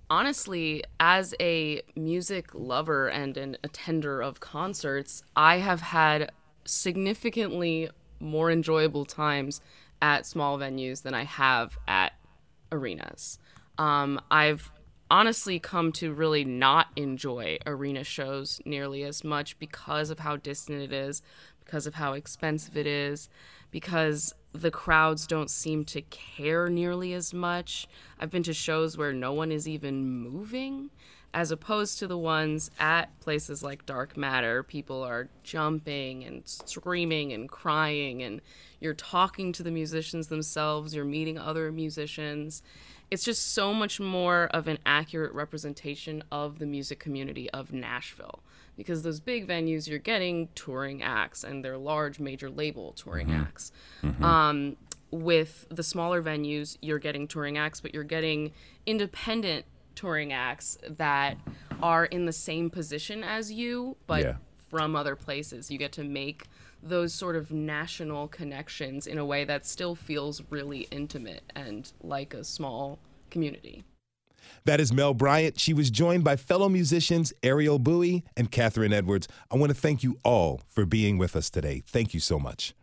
Honestly, 0.10 0.84
as 1.00 1.34
a 1.40 1.82
music 1.96 2.50
lover 2.54 3.08
and 3.08 3.38
an 3.38 3.58
attender 3.64 4.22
of 4.22 4.40
concerts, 4.40 5.24
I 5.36 5.58
have 5.58 5.82
had 5.82 6.32
significantly 6.66 7.90
more 8.20 8.52
enjoyable 8.52 9.06
times 9.06 9.62
at 10.02 10.26
small 10.26 10.58
venues 10.58 11.02
than 11.04 11.14
I 11.14 11.24
have 11.24 11.78
at 11.88 12.14
arenas. 12.72 13.40
Um, 13.78 14.20
I've 14.32 14.72
honestly 15.10 15.60
come 15.60 15.92
to 15.94 16.14
really 16.14 16.44
not 16.44 16.88
enjoy 16.96 17.58
arena 17.66 18.04
shows 18.04 18.60
nearly 18.66 19.04
as 19.04 19.24
much 19.24 19.58
because 19.60 20.10
of 20.10 20.20
how 20.20 20.36
distant 20.36 20.82
it 20.82 20.92
is, 20.92 21.22
because 21.64 21.88
of 21.88 21.96
how 21.96 22.14
expensive 22.14 22.76
it 22.76 22.88
is, 22.88 23.30
because 23.72 24.34
the 24.54 24.72
crowds 24.72 25.28
don't 25.28 25.50
seem 25.50 25.86
to 25.86 26.02
care 26.02 26.70
nearly 26.70 27.14
as 27.14 27.34
much. 27.34 27.88
I've 28.20 28.32
been 28.32 28.44
to 28.44 28.54
shows 28.54 28.98
where 28.98 29.14
no 29.14 29.34
one 29.34 29.52
is 29.52 29.68
even 29.68 30.08
moving, 30.08 30.90
as 31.34 31.52
opposed 31.52 32.00
to 32.00 32.08
the 32.08 32.18
ones 32.18 32.72
at 32.80 33.20
places 33.20 33.62
like 33.62 33.86
DRKMTTR. 33.86 34.66
People 34.68 35.04
are 35.04 35.30
jumping 35.44 36.24
and 36.24 36.42
screaming 36.46 37.34
and 37.34 37.50
crying, 37.50 38.24
and 38.24 38.42
you're 38.80 38.94
talking 38.94 39.52
to 39.54 39.64
the 39.64 39.72
musicians 39.72 40.28
themselves, 40.28 40.96
you're 40.96 41.06
meeting 41.06 41.38
other 41.38 41.72
musicians. 41.72 42.64
It's 43.10 43.24
just 43.24 43.54
so 43.54 43.74
much 43.74 44.00
more 44.00 44.46
of 44.54 44.68
an 44.68 44.80
accurate 44.86 45.34
representation 45.34 46.24
of 46.32 46.60
the 46.60 46.66
music 46.66 47.00
community 47.00 47.50
of 47.52 47.72
Nashville 47.72 48.44
because 48.78 49.02
those 49.02 49.20
big 49.20 49.48
venues 49.48 49.88
you're 49.88 50.00
getting 50.00 50.48
touring 50.56 51.02
acts 51.02 51.44
and 51.44 51.66
they're 51.66 51.78
large 51.78 52.20
major 52.20 52.50
label 52.50 52.94
touring 52.94 53.28
mm-hmm. 53.28 53.42
acts 53.42 53.72
mm-hmm. 54.04 54.24
Um, 54.24 54.78
with 55.10 55.66
the 55.70 55.84
smaller 55.84 56.22
venues 56.22 56.78
you're 56.82 57.00
getting 57.00 57.28
touring 57.28 57.58
acts 57.58 57.82
but 57.82 57.94
you're 57.94 58.04
getting 58.04 58.52
independent 58.86 59.66
touring 59.96 60.32
acts 60.32 60.78
that 60.88 61.38
are 61.82 62.06
in 62.06 62.26
the 62.26 62.34
same 62.34 62.70
position 62.70 63.24
as 63.24 63.52
you 63.52 63.98
but 64.06 64.24
yeah. 64.24 64.36
From 64.68 64.96
other 64.96 65.16
places 65.16 65.72
you 65.72 65.78
get 65.78 65.92
to 65.94 66.04
make 66.04 66.44
those 66.84 67.14
sort 67.14 67.36
of 67.36 67.52
national 67.52 68.28
connections 68.28 69.08
in 69.08 69.18
a 69.18 69.26
way 69.26 69.46
that 69.46 69.66
still 69.66 69.96
feels 69.96 70.42
really 70.50 70.88
intimate 70.92 71.44
and 71.56 71.92
like 72.04 72.34
a 72.34 72.44
small 72.44 73.00
community 73.30 73.84
that 74.66 74.80
is 74.80 74.94
Mel 74.94 75.14
Bryant. 75.14 75.60
She 75.60 75.74
was 75.74 75.90
joined 75.90 76.24
by 76.24 76.36
fellow 76.36 76.70
musicians 76.70 77.34
Ariel 77.44 77.80
Bui 77.80 78.24
and 78.36 78.52
Kathryn 78.52 78.94
Edwards. 78.94 79.28
I 79.52 79.58
want 79.58 79.70
to 79.70 79.76
thank 79.76 80.04
you 80.04 80.18
all 80.24 80.62
for 80.68 80.86
being 80.86 81.18
with 81.18 81.36
us 81.36 81.50
today. 81.50 81.84
Thank 81.88 82.14
you 82.14 82.20
so 82.20 82.40
much. 82.40 82.74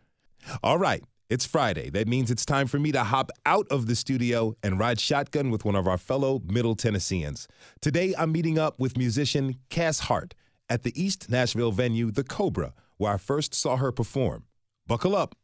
All 0.63 0.77
right. 0.77 1.03
It's 1.27 1.45
Friday. 1.45 1.89
That 1.89 2.07
means 2.07 2.29
it's 2.29 2.45
time 2.45 2.67
for 2.67 2.77
me 2.77 2.91
to 2.91 3.03
hop 3.03 3.31
out 3.47 3.65
of 3.71 3.87
the 3.87 3.95
studio 3.95 4.55
and 4.61 4.77
ride 4.77 4.99
shotgun 4.99 5.49
with 5.49 5.65
one 5.65 5.75
of 5.75 5.87
our 5.87 5.97
fellow 5.97 6.39
Middle 6.45 6.75
Tennesseans. 6.75 7.47
Today, 7.81 8.13
I'm 8.15 8.31
meeting 8.31 8.59
up 8.59 8.79
with 8.79 8.95
musician 8.95 9.55
Cass 9.69 10.01
Hart 10.01 10.35
at 10.69 10.83
the 10.83 11.01
East 11.01 11.29
Nashville 11.29 11.71
venue, 11.71 12.11
The 12.11 12.23
Cobra, 12.23 12.73
where 12.97 13.13
I 13.13 13.17
first 13.17 13.53
saw 13.53 13.77
her 13.77 13.91
perform. 13.91 14.43
Buckle 14.87 15.15
up. 15.15 15.35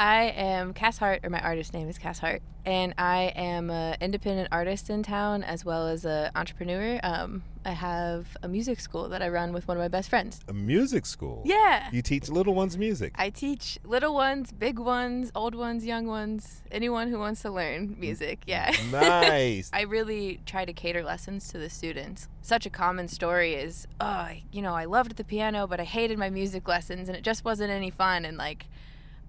I 0.00 0.26
am 0.36 0.74
Cass 0.74 0.98
Hart, 0.98 1.24
or 1.24 1.30
my 1.30 1.40
artist 1.40 1.74
name 1.74 1.88
is 1.88 1.98
Cass 1.98 2.20
Hart, 2.20 2.40
and 2.64 2.94
I 2.98 3.32
am 3.34 3.68
an 3.68 3.96
independent 4.00 4.48
artist 4.52 4.90
in 4.90 5.02
town 5.02 5.42
as 5.42 5.64
well 5.64 5.88
as 5.88 6.04
an 6.04 6.30
entrepreneur. 6.36 7.00
Um, 7.02 7.42
I 7.64 7.72
have 7.72 8.36
a 8.44 8.46
music 8.46 8.78
school 8.78 9.08
that 9.08 9.22
I 9.22 9.28
run 9.28 9.52
with 9.52 9.66
one 9.66 9.76
of 9.76 9.80
my 9.80 9.88
best 9.88 10.08
friends. 10.08 10.38
A 10.46 10.52
music 10.52 11.04
school? 11.04 11.42
Yeah. 11.44 11.88
You 11.90 12.00
teach 12.00 12.28
little 12.28 12.54
ones 12.54 12.78
music? 12.78 13.12
I 13.16 13.30
teach 13.30 13.80
little 13.84 14.14
ones, 14.14 14.52
big 14.52 14.78
ones, 14.78 15.32
old 15.34 15.56
ones, 15.56 15.84
young 15.84 16.06
ones, 16.06 16.62
anyone 16.70 17.08
who 17.08 17.18
wants 17.18 17.42
to 17.42 17.50
learn 17.50 17.96
music. 17.98 18.44
Yeah. 18.46 18.70
Nice. 18.92 19.68
I 19.72 19.80
really 19.82 20.40
try 20.46 20.64
to 20.64 20.72
cater 20.72 21.02
lessons 21.02 21.48
to 21.48 21.58
the 21.58 21.68
students. 21.68 22.28
Such 22.40 22.66
a 22.66 22.70
common 22.70 23.08
story 23.08 23.54
is, 23.54 23.88
oh, 23.98 24.28
you 24.52 24.62
know, 24.62 24.74
I 24.74 24.84
loved 24.84 25.16
the 25.16 25.24
piano, 25.24 25.66
but 25.66 25.80
I 25.80 25.84
hated 25.84 26.18
my 26.18 26.30
music 26.30 26.68
lessons 26.68 27.08
and 27.08 27.18
it 27.18 27.24
just 27.24 27.44
wasn't 27.44 27.72
any 27.72 27.90
fun. 27.90 28.24
And 28.24 28.38
like, 28.38 28.66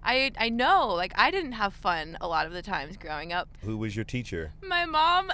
I 0.03 0.31
I 0.37 0.49
know, 0.49 0.89
like 0.89 1.13
I 1.15 1.31
didn't 1.31 1.53
have 1.53 1.73
fun 1.73 2.17
a 2.21 2.27
lot 2.27 2.45
of 2.45 2.53
the 2.53 2.61
times 2.61 2.97
growing 2.97 3.33
up. 3.33 3.49
Who 3.63 3.77
was 3.77 3.95
your 3.95 4.05
teacher? 4.05 4.53
My 4.63 4.85
mom. 4.85 5.31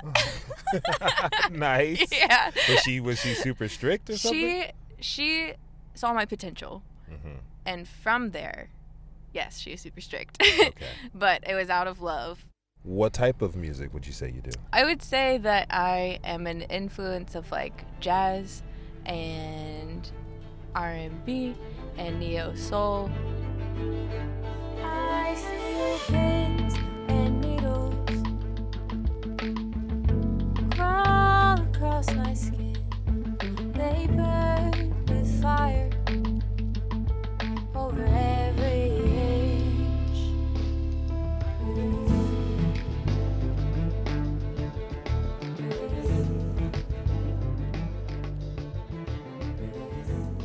nice. 1.51 2.05
Yeah. 2.11 2.51
Was 2.69 2.79
she 2.81 2.99
was 2.99 3.19
she 3.19 3.33
super 3.33 3.67
strict 3.67 4.09
or 4.09 4.17
something? 4.17 4.39
She 4.39 4.71
she 4.99 5.53
saw 5.93 6.13
my 6.13 6.25
potential, 6.25 6.83
mm-hmm. 7.09 7.37
and 7.65 7.87
from 7.87 8.31
there, 8.31 8.69
yes, 9.33 9.59
she 9.59 9.71
was 9.71 9.81
super 9.81 10.01
strict. 10.01 10.41
okay. 10.41 10.71
but 11.13 11.43
it 11.47 11.55
was 11.55 11.69
out 11.69 11.87
of 11.87 12.01
love. 12.01 12.45
What 12.83 13.13
type 13.13 13.41
of 13.41 13.55
music 13.55 13.93
would 13.93 14.05
you 14.05 14.13
say 14.13 14.27
you 14.27 14.41
do? 14.41 14.51
I 14.71 14.83
would 14.85 15.01
say 15.01 15.39
that 15.39 15.67
I 15.71 16.19
am 16.23 16.45
an 16.45 16.61
influence 16.63 17.33
of 17.33 17.51
like 17.51 17.83
jazz 17.99 18.61
and 19.05 20.11
R&B, 20.75 21.55
and 21.97 22.19
neo 22.19 22.53
soul. 22.55 23.09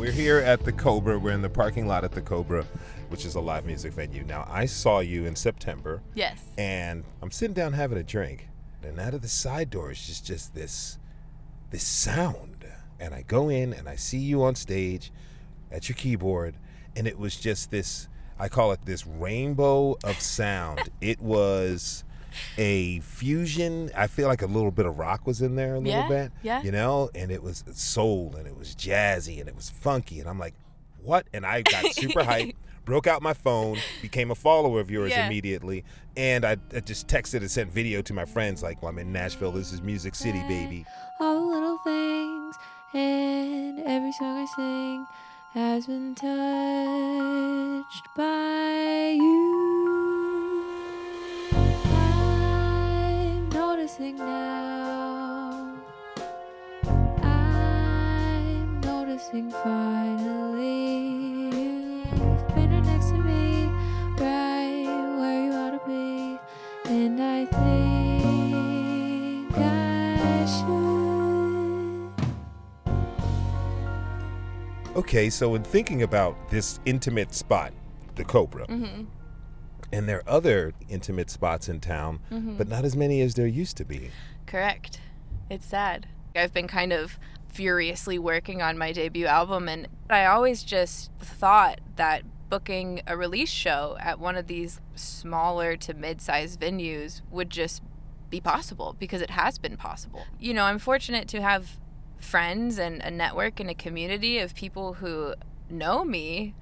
We're 0.00 0.16
here 0.16 0.38
at 0.38 0.64
the 0.64 0.72
Cobra. 0.72 1.18
We're 1.18 1.32
in 1.32 1.42
the 1.42 1.50
parking 1.50 1.86
lot 1.86 2.04
at 2.04 2.12
the 2.12 2.22
Cobra, 2.22 2.66
which 3.10 3.24
is 3.26 3.34
a 3.34 3.40
live 3.40 3.66
music 3.66 3.92
venue. 3.92 4.24
Now, 4.24 4.46
I 4.50 4.64
saw 4.66 5.00
you 5.00 5.26
in 5.26 5.36
September. 5.36 6.02
Yes. 6.14 6.40
And 6.56 7.04
I'm 7.20 7.30
sitting 7.30 7.54
down 7.54 7.74
having 7.74 7.98
a 7.98 8.02
drink, 8.02 8.48
and 8.82 8.98
out 8.98 9.12
of 9.14 9.22
the 9.22 9.28
side 9.28 9.68
door 9.70 9.90
is 9.90 10.06
just 10.06 10.24
just 10.26 10.54
this 10.54 10.98
this 11.70 11.86
sound. 11.86 12.64
And 12.98 13.14
I 13.14 13.22
go 13.22 13.48
in 13.48 13.72
and 13.72 13.88
I 13.88 13.96
see 13.96 14.18
you 14.18 14.42
on 14.42 14.54
stage 14.54 15.10
at 15.72 15.88
your 15.88 15.96
keyboard, 15.96 16.54
and 16.96 17.06
it 17.06 17.18
was 17.18 17.36
just 17.36 17.70
this 17.70 18.08
I 18.38 18.48
call 18.48 18.72
it 18.72 18.80
this 18.86 19.06
rainbow 19.06 19.98
of 20.04 20.20
sound. 20.20 20.88
it 21.00 21.20
was 21.20 22.04
a 22.56 23.00
fusion. 23.00 23.90
I 23.96 24.06
feel 24.06 24.28
like 24.28 24.40
a 24.42 24.46
little 24.46 24.70
bit 24.70 24.86
of 24.86 24.98
rock 24.98 25.26
was 25.26 25.42
in 25.42 25.56
there 25.56 25.74
a 25.74 25.78
little 25.78 25.92
Yeah, 26.02 26.08
bit. 26.08 26.32
yeah. 26.42 26.62
You 26.62 26.70
know, 26.72 27.10
and 27.14 27.30
it 27.30 27.42
was 27.42 27.64
soul 27.72 28.34
and 28.38 28.46
it 28.46 28.56
was 28.56 28.74
jazzy 28.74 29.40
and 29.40 29.48
it 29.48 29.56
was 29.56 29.68
funky. 29.68 30.20
And 30.20 30.28
I'm 30.28 30.38
like, 30.38 30.54
what? 31.02 31.26
And 31.34 31.44
I 31.44 31.62
got 31.62 31.86
super 31.92 32.20
hyped, 32.24 32.54
broke 32.84 33.06
out 33.06 33.22
my 33.22 33.34
phone, 33.34 33.78
became 34.02 34.30
a 34.30 34.34
follower 34.34 34.80
of 34.80 34.90
yours 34.90 35.10
Yeah. 35.10 35.26
immediately. 35.26 35.84
And 36.16 36.44
I, 36.44 36.56
I 36.74 36.80
just 36.80 37.06
texted 37.08 37.38
and 37.40 37.50
sent 37.50 37.70
video 37.72 38.02
to 38.02 38.12
my 38.12 38.24
friends 38.24 38.62
like, 38.62 38.82
well, 38.82 38.90
I'm 38.90 38.98
in 38.98 39.12
Nashville. 39.12 39.52
This 39.52 39.72
is 39.72 39.80
Music 39.82 40.14
City, 40.14 40.40
baby. 40.48 40.84
all 41.20 41.48
the 41.48 41.54
little 41.54 41.78
things 41.84 42.56
and 42.94 43.78
every 43.86 44.12
song 44.12 44.38
I 44.38 44.46
sing 44.56 45.06
has 45.54 45.86
been 45.86 46.14
touched 46.14 48.06
by 48.16 49.14
you. 49.16 50.66
I'm 51.92 53.48
noticing 53.50 54.16
now. 54.16 55.76
I'm 57.22 58.80
noticing 58.80 59.50
finally. 59.50 61.29
Okay, 74.96 75.30
so 75.30 75.54
in 75.54 75.62
thinking 75.62 76.02
about 76.02 76.36
this 76.50 76.80
intimate 76.84 77.32
spot, 77.32 77.72
the 78.16 78.24
Cobra, 78.24 78.66
Mm-hmm. 78.66 79.04
and 79.92 80.08
there 80.08 80.18
are 80.18 80.28
other 80.28 80.72
intimate 80.88 81.30
spots 81.30 81.68
in 81.68 81.80
town, 81.80 82.20
Mhm. 82.30 82.58
but 82.58 82.68
not 82.68 82.84
as 82.84 82.96
many 82.96 83.20
as 83.20 83.34
there 83.34 83.46
used 83.46 83.76
to 83.76 83.84
be. 83.84 84.10
Correct. 84.46 85.00
It's 85.48 85.66
sad. 85.66 86.06
I've 86.34 86.52
been 86.52 86.68
kind 86.68 86.92
of 86.92 87.18
furiously 87.48 88.18
working 88.18 88.62
on 88.62 88.78
my 88.78 88.92
debut 88.92 89.26
album, 89.26 89.68
and 89.68 89.88
I 90.08 90.24
always 90.26 90.62
just 90.64 91.10
thought 91.20 91.80
that 91.96 92.22
booking 92.48 93.00
a 93.06 93.16
release 93.16 93.48
show 93.50 93.96
at 94.00 94.18
one 94.18 94.36
of 94.36 94.48
these 94.48 94.80
smaller 94.96 95.76
to 95.76 95.94
mid 95.94 96.20
sized 96.20 96.60
venues 96.60 97.22
would 97.30 97.50
just 97.50 97.82
be 98.30 98.40
possible 98.40 98.96
because 98.98 99.20
it 99.20 99.30
has 99.30 99.58
been 99.58 99.76
possible. 99.76 100.24
You 100.38 100.54
know, 100.54 100.64
I'm 100.64 100.78
fortunate 100.78 101.28
to 101.28 101.42
have 101.42 101.78
friends 102.18 102.78
and 102.78 103.02
a 103.02 103.10
network 103.10 103.60
and 103.60 103.68
a 103.68 103.74
community 103.74 104.38
of 104.38 104.54
people 104.54 104.94
who 104.94 105.34
know 105.68 106.04
me, 106.04 106.54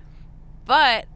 but 0.65 1.07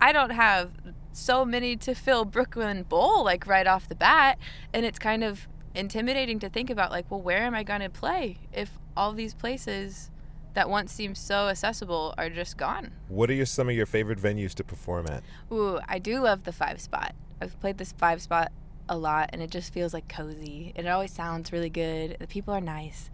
I 0.00 0.12
don't 0.12 0.30
have 0.30 0.72
so 1.12 1.44
many 1.44 1.76
to 1.76 1.94
fill 1.94 2.24
Brooklyn 2.24 2.82
Bowl 2.82 3.24
like 3.24 3.46
right 3.46 3.66
off 3.66 3.88
the 3.88 3.94
bat, 3.94 4.38
and 4.72 4.84
it's 4.84 4.98
kind 4.98 5.22
of 5.22 5.46
intimidating 5.74 6.38
to 6.40 6.48
think 6.48 6.70
about 6.70 6.90
like, 6.90 7.10
well, 7.10 7.20
where 7.20 7.38
am 7.38 7.54
I 7.54 7.62
going 7.62 7.80
to 7.80 7.90
play 7.90 8.38
if 8.52 8.70
all 8.96 9.12
these 9.12 9.34
places 9.34 10.10
that 10.54 10.70
once 10.70 10.92
seemed 10.92 11.18
so 11.18 11.48
accessible 11.48 12.14
are 12.16 12.30
just 12.30 12.56
gone? 12.56 12.92
What 13.08 13.30
are 13.30 13.34
your, 13.34 13.46
some 13.46 13.68
of 13.68 13.74
your 13.74 13.86
favorite 13.86 14.18
venues 14.18 14.54
to 14.54 14.64
perform 14.64 15.06
at? 15.08 15.22
Ooh, 15.52 15.78
I 15.88 15.98
do 15.98 16.20
love 16.20 16.44
the 16.44 16.52
five 16.52 16.80
spot. 16.80 17.14
I've 17.40 17.58
played 17.60 17.78
this 17.78 17.92
five 17.92 18.22
spot 18.22 18.52
a 18.88 18.96
lot 18.96 19.30
and 19.32 19.42
it 19.42 19.50
just 19.50 19.72
feels 19.72 19.94
like 19.94 20.08
cozy 20.08 20.72
and 20.76 20.86
it 20.86 20.90
always 20.90 21.12
sounds 21.12 21.52
really 21.52 21.70
good. 21.70 22.16
The 22.20 22.26
people 22.26 22.52
are 22.54 22.60
nice. 22.60 23.10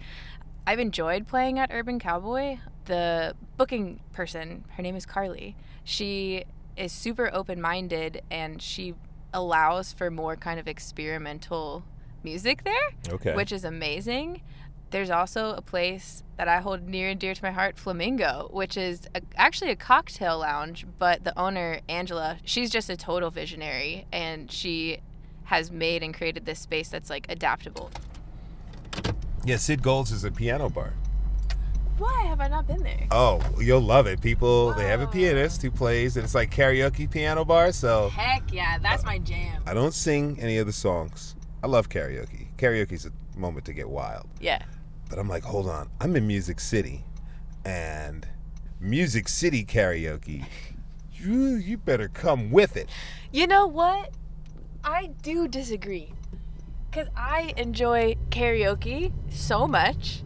I've 0.67 0.79
enjoyed 0.79 1.27
playing 1.27 1.59
at 1.59 1.71
Urban 1.73 1.99
Cowboy. 1.99 2.59
The 2.87 3.35
booking 3.57 4.01
person, 4.13 4.65
her 4.77 4.83
name 4.83 4.97
is 4.97 5.07
Carly. 5.07 5.57
She 5.85 6.45
is 6.77 6.93
super 6.93 7.31
open 7.33 7.61
minded 7.61 8.23
and 8.31 8.61
she 8.61 8.95
allows 9.33 9.93
for 9.93 10.11
more 10.11 10.37
kind 10.37 10.59
of 10.59 10.67
experimental 10.69 11.85
music 12.23 12.65
there, 12.65 13.15
Okay. 13.15 13.35
which 13.35 13.53
is 13.53 13.65
amazing. 13.65 14.43
There's 14.91 15.11
also 15.11 15.55
a 15.55 15.63
place 15.63 16.25
that 16.37 16.49
I 16.49 16.61
hold 16.61 16.89
near 16.89 17.11
and 17.11 17.21
dear 17.21 17.33
to 17.33 17.43
my 17.45 17.53
heart, 17.53 17.79
Flamingo, 17.79 18.49
which 18.53 18.77
is 18.77 19.03
a, 19.15 19.21
actually 19.37 19.71
a 19.71 19.77
cocktail 19.77 20.39
lounge, 20.41 20.85
but 20.99 21.23
the 21.23 21.39
owner, 21.39 21.81
Angela, 21.89 22.39
she's 22.45 22.71
just 22.71 22.91
a 22.91 22.97
total 22.97 23.31
visionary 23.31 24.07
and 24.13 24.51
she 24.51 24.99
has 25.51 25.73
made 25.73 26.01
and 26.05 26.15
created 26.15 26.47
this 26.47 26.61
space 26.61 26.89
that's 26.89 27.11
like 27.11 27.27
adaptable. 27.29 27.91
Yeah, 29.45 29.57
Sid 29.57 29.83
Gold's 29.83 30.13
is 30.13 30.23
a 30.23 30.31
piano 30.31 30.69
bar. 30.71 30.95
Why 31.99 32.23
have 32.29 32.41
I 32.41 32.47
not 32.47 32.69
been 32.69 32.85
there? 32.85 33.09
Oh, 33.11 33.43
you'll 33.59 33.81
love 33.81 34.07
it. 34.07 34.21
People, 34.21 34.73
they 34.75 34.87
have 34.87 35.01
a 35.01 35.09
oh. 35.09 35.09
pianist 35.09 35.61
who 35.61 35.73
plays, 35.73 36.17
and 36.17 36.25
it's 36.25 36.37
like 36.37 36.55
karaoke 36.55 37.11
piano 37.11 37.45
bar. 37.45 37.73
So 37.73 38.11
Heck 38.11 38.53
yeah, 38.53 38.79
that's 38.79 39.03
uh, 39.03 39.07
my 39.07 39.19
jam. 39.19 39.61
I 39.67 39.75
don't 39.75 39.93
sing 39.93 40.39
any 40.41 40.59
of 40.59 40.67
the 40.69 40.73
songs. 40.73 41.35
I 41.65 41.67
love 41.67 41.89
karaoke. 41.89 42.47
Karaoke's 42.57 43.07
a 43.07 43.11
moment 43.37 43.65
to 43.67 43.73
get 43.73 43.91
wild. 43.91 44.29
Yeah. 44.41 44.63
But 45.09 45.19
I'm 45.19 45.29
like, 45.29 45.43
hold 45.43 45.69
on. 45.69 45.91
I'm 46.01 46.15
in 46.15 46.29
Music 46.29 46.61
City, 46.61 47.05
and 47.65 48.25
Music 48.79 49.29
City 49.29 49.65
karaoke. 49.65 50.45
You, 51.23 51.57
you 51.57 51.77
better 51.77 52.09
come 52.09 52.51
with 52.51 52.79
it. 52.79 52.89
You 53.31 53.47
know 53.47 53.67
what? 53.67 54.15
I 54.85 55.11
do 55.23 55.49
disagree. 55.49 56.13
Because 56.91 57.09
I 57.17 57.55
enjoy 57.57 58.17
karaoke 58.31 59.13
so 59.31 59.67
much. 59.67 60.23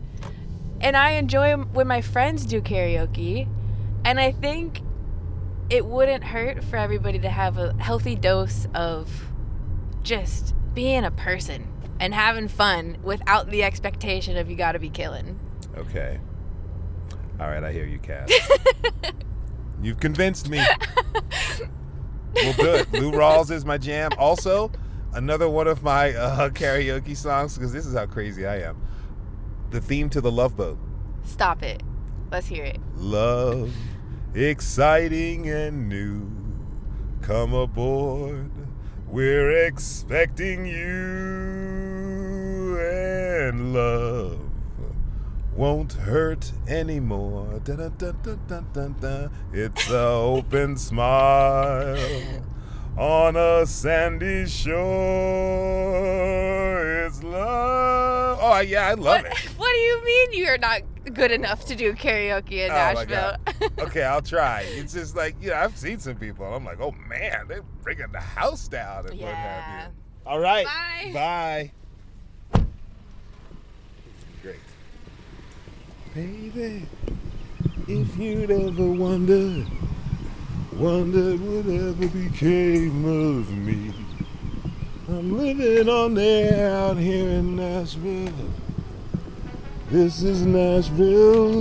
And 0.80 0.96
I 0.96 1.12
enjoy 1.12 1.55
when 1.57 1.86
my 1.86 2.00
friends 2.00 2.46
do 2.46 2.61
karaoke. 2.61 3.48
And 4.05 4.20
I 4.20 4.32
think 4.32 4.80
it 5.70 5.86
wouldn't 5.86 6.24
hurt 6.24 6.62
for 6.62 6.76
everybody 6.76 7.18
to 7.18 7.28
have 7.28 7.59
a 7.59 7.74
healthy 7.74 8.16
dose 8.16 8.66
of 8.74 9.26
just 10.02 10.55
being 10.74 11.05
a 11.05 11.11
person 11.11 11.68
and 12.00 12.12
having 12.12 12.48
fun 12.48 12.98
without 13.02 13.50
the 13.50 13.62
expectation 13.62 14.36
of 14.36 14.50
you 14.50 14.57
gotta 14.57 14.78
be 14.78 14.90
killing. 14.90 15.38
Okay. 15.76 16.20
All 17.40 17.48
right, 17.48 17.64
I 17.64 17.72
hear 17.72 17.86
you, 17.86 17.98
Cass. 17.98 18.30
You've 19.82 20.00
convinced 20.00 20.48
me. 20.48 20.64
well, 22.35 22.55
good. 22.55 22.93
Lou 22.93 23.12
Rawls 23.12 23.51
is 23.51 23.64
my 23.64 23.78
jam. 23.78 24.11
Also, 24.18 24.70
another 25.12 25.49
one 25.49 25.66
of 25.66 25.82
my 25.82 26.12
uh, 26.14 26.51
karaoke 26.51 27.16
songs 27.16 27.57
because 27.57 27.72
this 27.72 27.87
is 27.87 27.95
how 27.95 28.07
crazy 28.07 28.47
I 28.47 28.61
am. 28.61 28.80
The 29.70 29.80
theme 29.80 30.11
to 30.11 30.20
the 30.20 30.30
Love 30.30 30.57
Boat. 30.57 30.78
Stop 31.24 31.62
it. 31.62 31.82
Let's 32.30 32.47
hear 32.47 32.64
it. 32.64 32.80
Love, 32.97 33.72
exciting 34.35 35.49
and 35.49 35.89
new. 35.89 36.30
Come 37.22 37.55
aboard. 37.55 38.51
We're 39.07 39.66
expecting 39.66 40.66
you. 40.66 41.95
And 42.80 43.72
love 43.72 44.53
won't 45.57 45.92
hurt 45.92 46.52
anymore. 46.66 47.61
Dun, 47.64 47.76
dun, 47.76 47.94
dun, 47.96 48.18
dun, 48.22 48.40
dun, 48.46 48.66
dun, 48.72 48.96
dun. 49.00 49.30
It's 49.52 49.88
a 49.90 49.98
open 50.09 50.76
smile 50.76 51.96
on 52.98 53.36
a 53.36 53.66
sandy 53.66 54.46
shore. 54.46 54.74
It's 57.07 57.22
love. 57.22 58.38
Oh, 58.40 58.61
yeah, 58.61 58.88
I 58.88 58.94
love 58.94 59.24
it. 59.24 59.32
What 59.57 59.72
do 59.72 59.78
you 59.78 60.05
mean 60.05 60.32
you're 60.32 60.59
not 60.59 60.82
good 61.12 61.30
enough 61.30 61.64
to 61.66 61.74
do 61.76 61.92
karaoke 61.94 62.52
in 62.66 62.70
Oh, 62.70 62.74
Nashville? 62.74 63.36
okay, 63.86 64.02
I'll 64.02 64.20
try. 64.22 64.62
It's 64.62 64.92
just 64.92 65.16
like, 65.16 65.34
you 65.40 65.50
know, 65.50 65.57
I've 65.57 65.76
seen 65.76 65.98
some 65.98 66.16
people. 66.16 66.44
I'm 66.44 66.64
like, 66.64 66.80
oh 66.80 66.92
man, 67.09 67.46
they're 67.48 67.62
bringing 67.82 68.11
the 68.12 68.20
house 68.20 68.68
down 68.68 69.07
and 69.07 69.20
what 69.20 69.32
have 69.34 69.90
you. 69.90 69.94
All 70.26 70.38
right. 70.38 70.66
Bye. 70.66 71.70
Bye. 72.52 72.62
Great. 74.42 74.57
Baby, 76.15 76.87
If 77.89 78.17
you'd 78.17 78.49
ever 78.49 78.87
wondered, 78.87 79.67
wondered 80.75 81.41
whatever 81.41 82.07
became 82.07 83.05
of 83.05 83.51
me. 83.51 83.93
I'm 85.09 85.37
living 85.37 85.89
on 85.89 86.15
there 86.15 86.71
out 86.71 86.99
here 86.99 87.29
in 87.31 87.57
Nashville. 87.57 88.33
This 89.91 90.23
is 90.23 90.47
Nashville. 90.47 91.53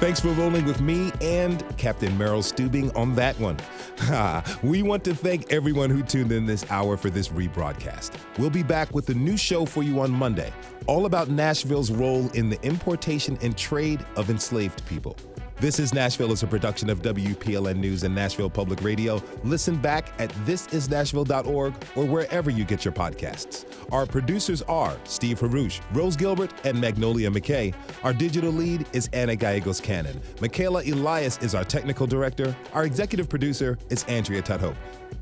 Thanks 0.00 0.20
for 0.20 0.28
rolling 0.28 0.64
with 0.64 0.80
me 0.80 1.12
and 1.20 1.62
Captain 1.76 2.16
Merrill 2.16 2.40
Stubing 2.40 2.90
on 2.96 3.14
that 3.16 3.38
one. 3.38 3.58
we 4.62 4.82
want 4.82 5.04
to 5.04 5.14
thank 5.14 5.52
everyone 5.52 5.90
who 5.90 6.02
tuned 6.02 6.32
in 6.32 6.46
this 6.46 6.68
hour 6.70 6.96
for 6.96 7.10
this 7.10 7.28
rebroadcast. 7.28 8.12
We'll 8.38 8.50
be 8.50 8.62
back 8.62 8.94
with 8.94 9.08
a 9.08 9.14
new 9.14 9.36
show 9.36 9.64
for 9.64 9.82
you 9.82 10.00
on 10.00 10.10
Monday, 10.10 10.52
all 10.86 11.06
about 11.06 11.28
Nashville's 11.28 11.90
role 11.90 12.28
in 12.30 12.48
the 12.50 12.60
importation 12.62 13.38
and 13.42 13.56
trade 13.56 14.04
of 14.16 14.30
enslaved 14.30 14.84
people. 14.86 15.16
This 15.58 15.78
is 15.80 15.94
Nashville 15.94 16.32
is 16.32 16.42
a 16.42 16.46
production 16.46 16.90
of 16.90 17.00
WPLN 17.00 17.76
News 17.76 18.02
and 18.02 18.14
Nashville 18.14 18.50
Public 18.50 18.82
Radio. 18.82 19.22
Listen 19.42 19.74
back 19.76 20.12
at 20.18 20.28
thisisnashville.org 20.44 21.74
or 21.96 22.04
wherever 22.04 22.50
you 22.50 22.66
get 22.66 22.84
your 22.84 22.92
podcasts. 22.92 23.64
Our 23.90 24.04
producers 24.04 24.60
are 24.60 24.98
Steve 25.04 25.40
Haruch, 25.40 25.80
Rose 25.94 26.14
Gilbert, 26.14 26.52
and 26.66 26.78
Magnolia 26.78 27.30
McKay. 27.30 27.74
Our 28.04 28.12
digital 28.12 28.52
lead 28.52 28.86
is 28.92 29.08
Anna 29.14 29.34
Gallegos 29.34 29.80
Cannon. 29.80 30.20
Michaela 30.42 30.82
Elias 30.82 31.38
is 31.38 31.54
our 31.54 31.64
technical 31.64 32.06
director. 32.06 32.54
Our 32.74 32.84
executive 32.84 33.30
producer 33.30 33.78
is 33.88 34.04
Andrea 34.04 34.42
Tudhope. 34.42 34.76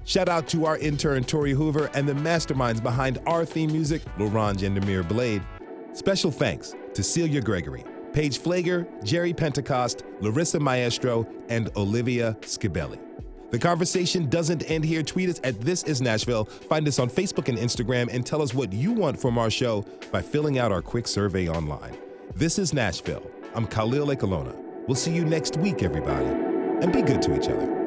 Shout 0.04 0.28
out 0.28 0.48
to 0.48 0.66
our 0.66 0.78
intern 0.78 1.22
Tori 1.22 1.52
Hoover 1.52 1.90
and 1.94 2.08
the 2.08 2.12
masterminds 2.12 2.82
behind 2.82 3.20
our 3.28 3.44
theme 3.44 3.70
music, 3.70 4.02
Laurent 4.18 4.62
and 4.64 5.08
Blade. 5.08 5.44
Special 5.92 6.32
thanks 6.32 6.74
to 6.92 7.04
Celia 7.04 7.40
Gregory. 7.40 7.84
Paige 8.14 8.38
Flager, 8.38 8.86
Jerry 9.04 9.34
Pentecost, 9.34 10.04
Larissa 10.20 10.60
Maestro, 10.60 11.26
and 11.48 11.68
Olivia 11.76 12.36
Scibelli. 12.42 13.00
The 13.50 13.58
conversation 13.58 14.30
doesn't 14.30 14.70
end 14.70 14.84
here. 14.84 15.02
Tweet 15.02 15.28
us 15.28 15.40
at 15.42 15.60
This 15.60 15.82
Is 15.82 16.00
Nashville. 16.00 16.44
Find 16.44 16.86
us 16.86 17.00
on 17.00 17.10
Facebook 17.10 17.48
and 17.48 17.58
Instagram 17.58 18.08
and 18.12 18.24
tell 18.24 18.40
us 18.40 18.54
what 18.54 18.72
you 18.72 18.92
want 18.92 19.20
from 19.20 19.36
our 19.36 19.50
show 19.50 19.84
by 20.12 20.22
filling 20.22 20.58
out 20.58 20.70
our 20.70 20.80
quick 20.80 21.08
survey 21.08 21.48
online. 21.48 21.96
This 22.36 22.58
is 22.58 22.72
Nashville. 22.72 23.28
I'm 23.54 23.66
Khalil 23.66 24.06
Ekulona. 24.08 24.54
We'll 24.86 24.94
see 24.94 25.12
you 25.12 25.24
next 25.24 25.56
week, 25.56 25.82
everybody. 25.82 26.26
And 26.26 26.92
be 26.92 27.02
good 27.02 27.20
to 27.22 27.36
each 27.36 27.48
other. 27.48 27.83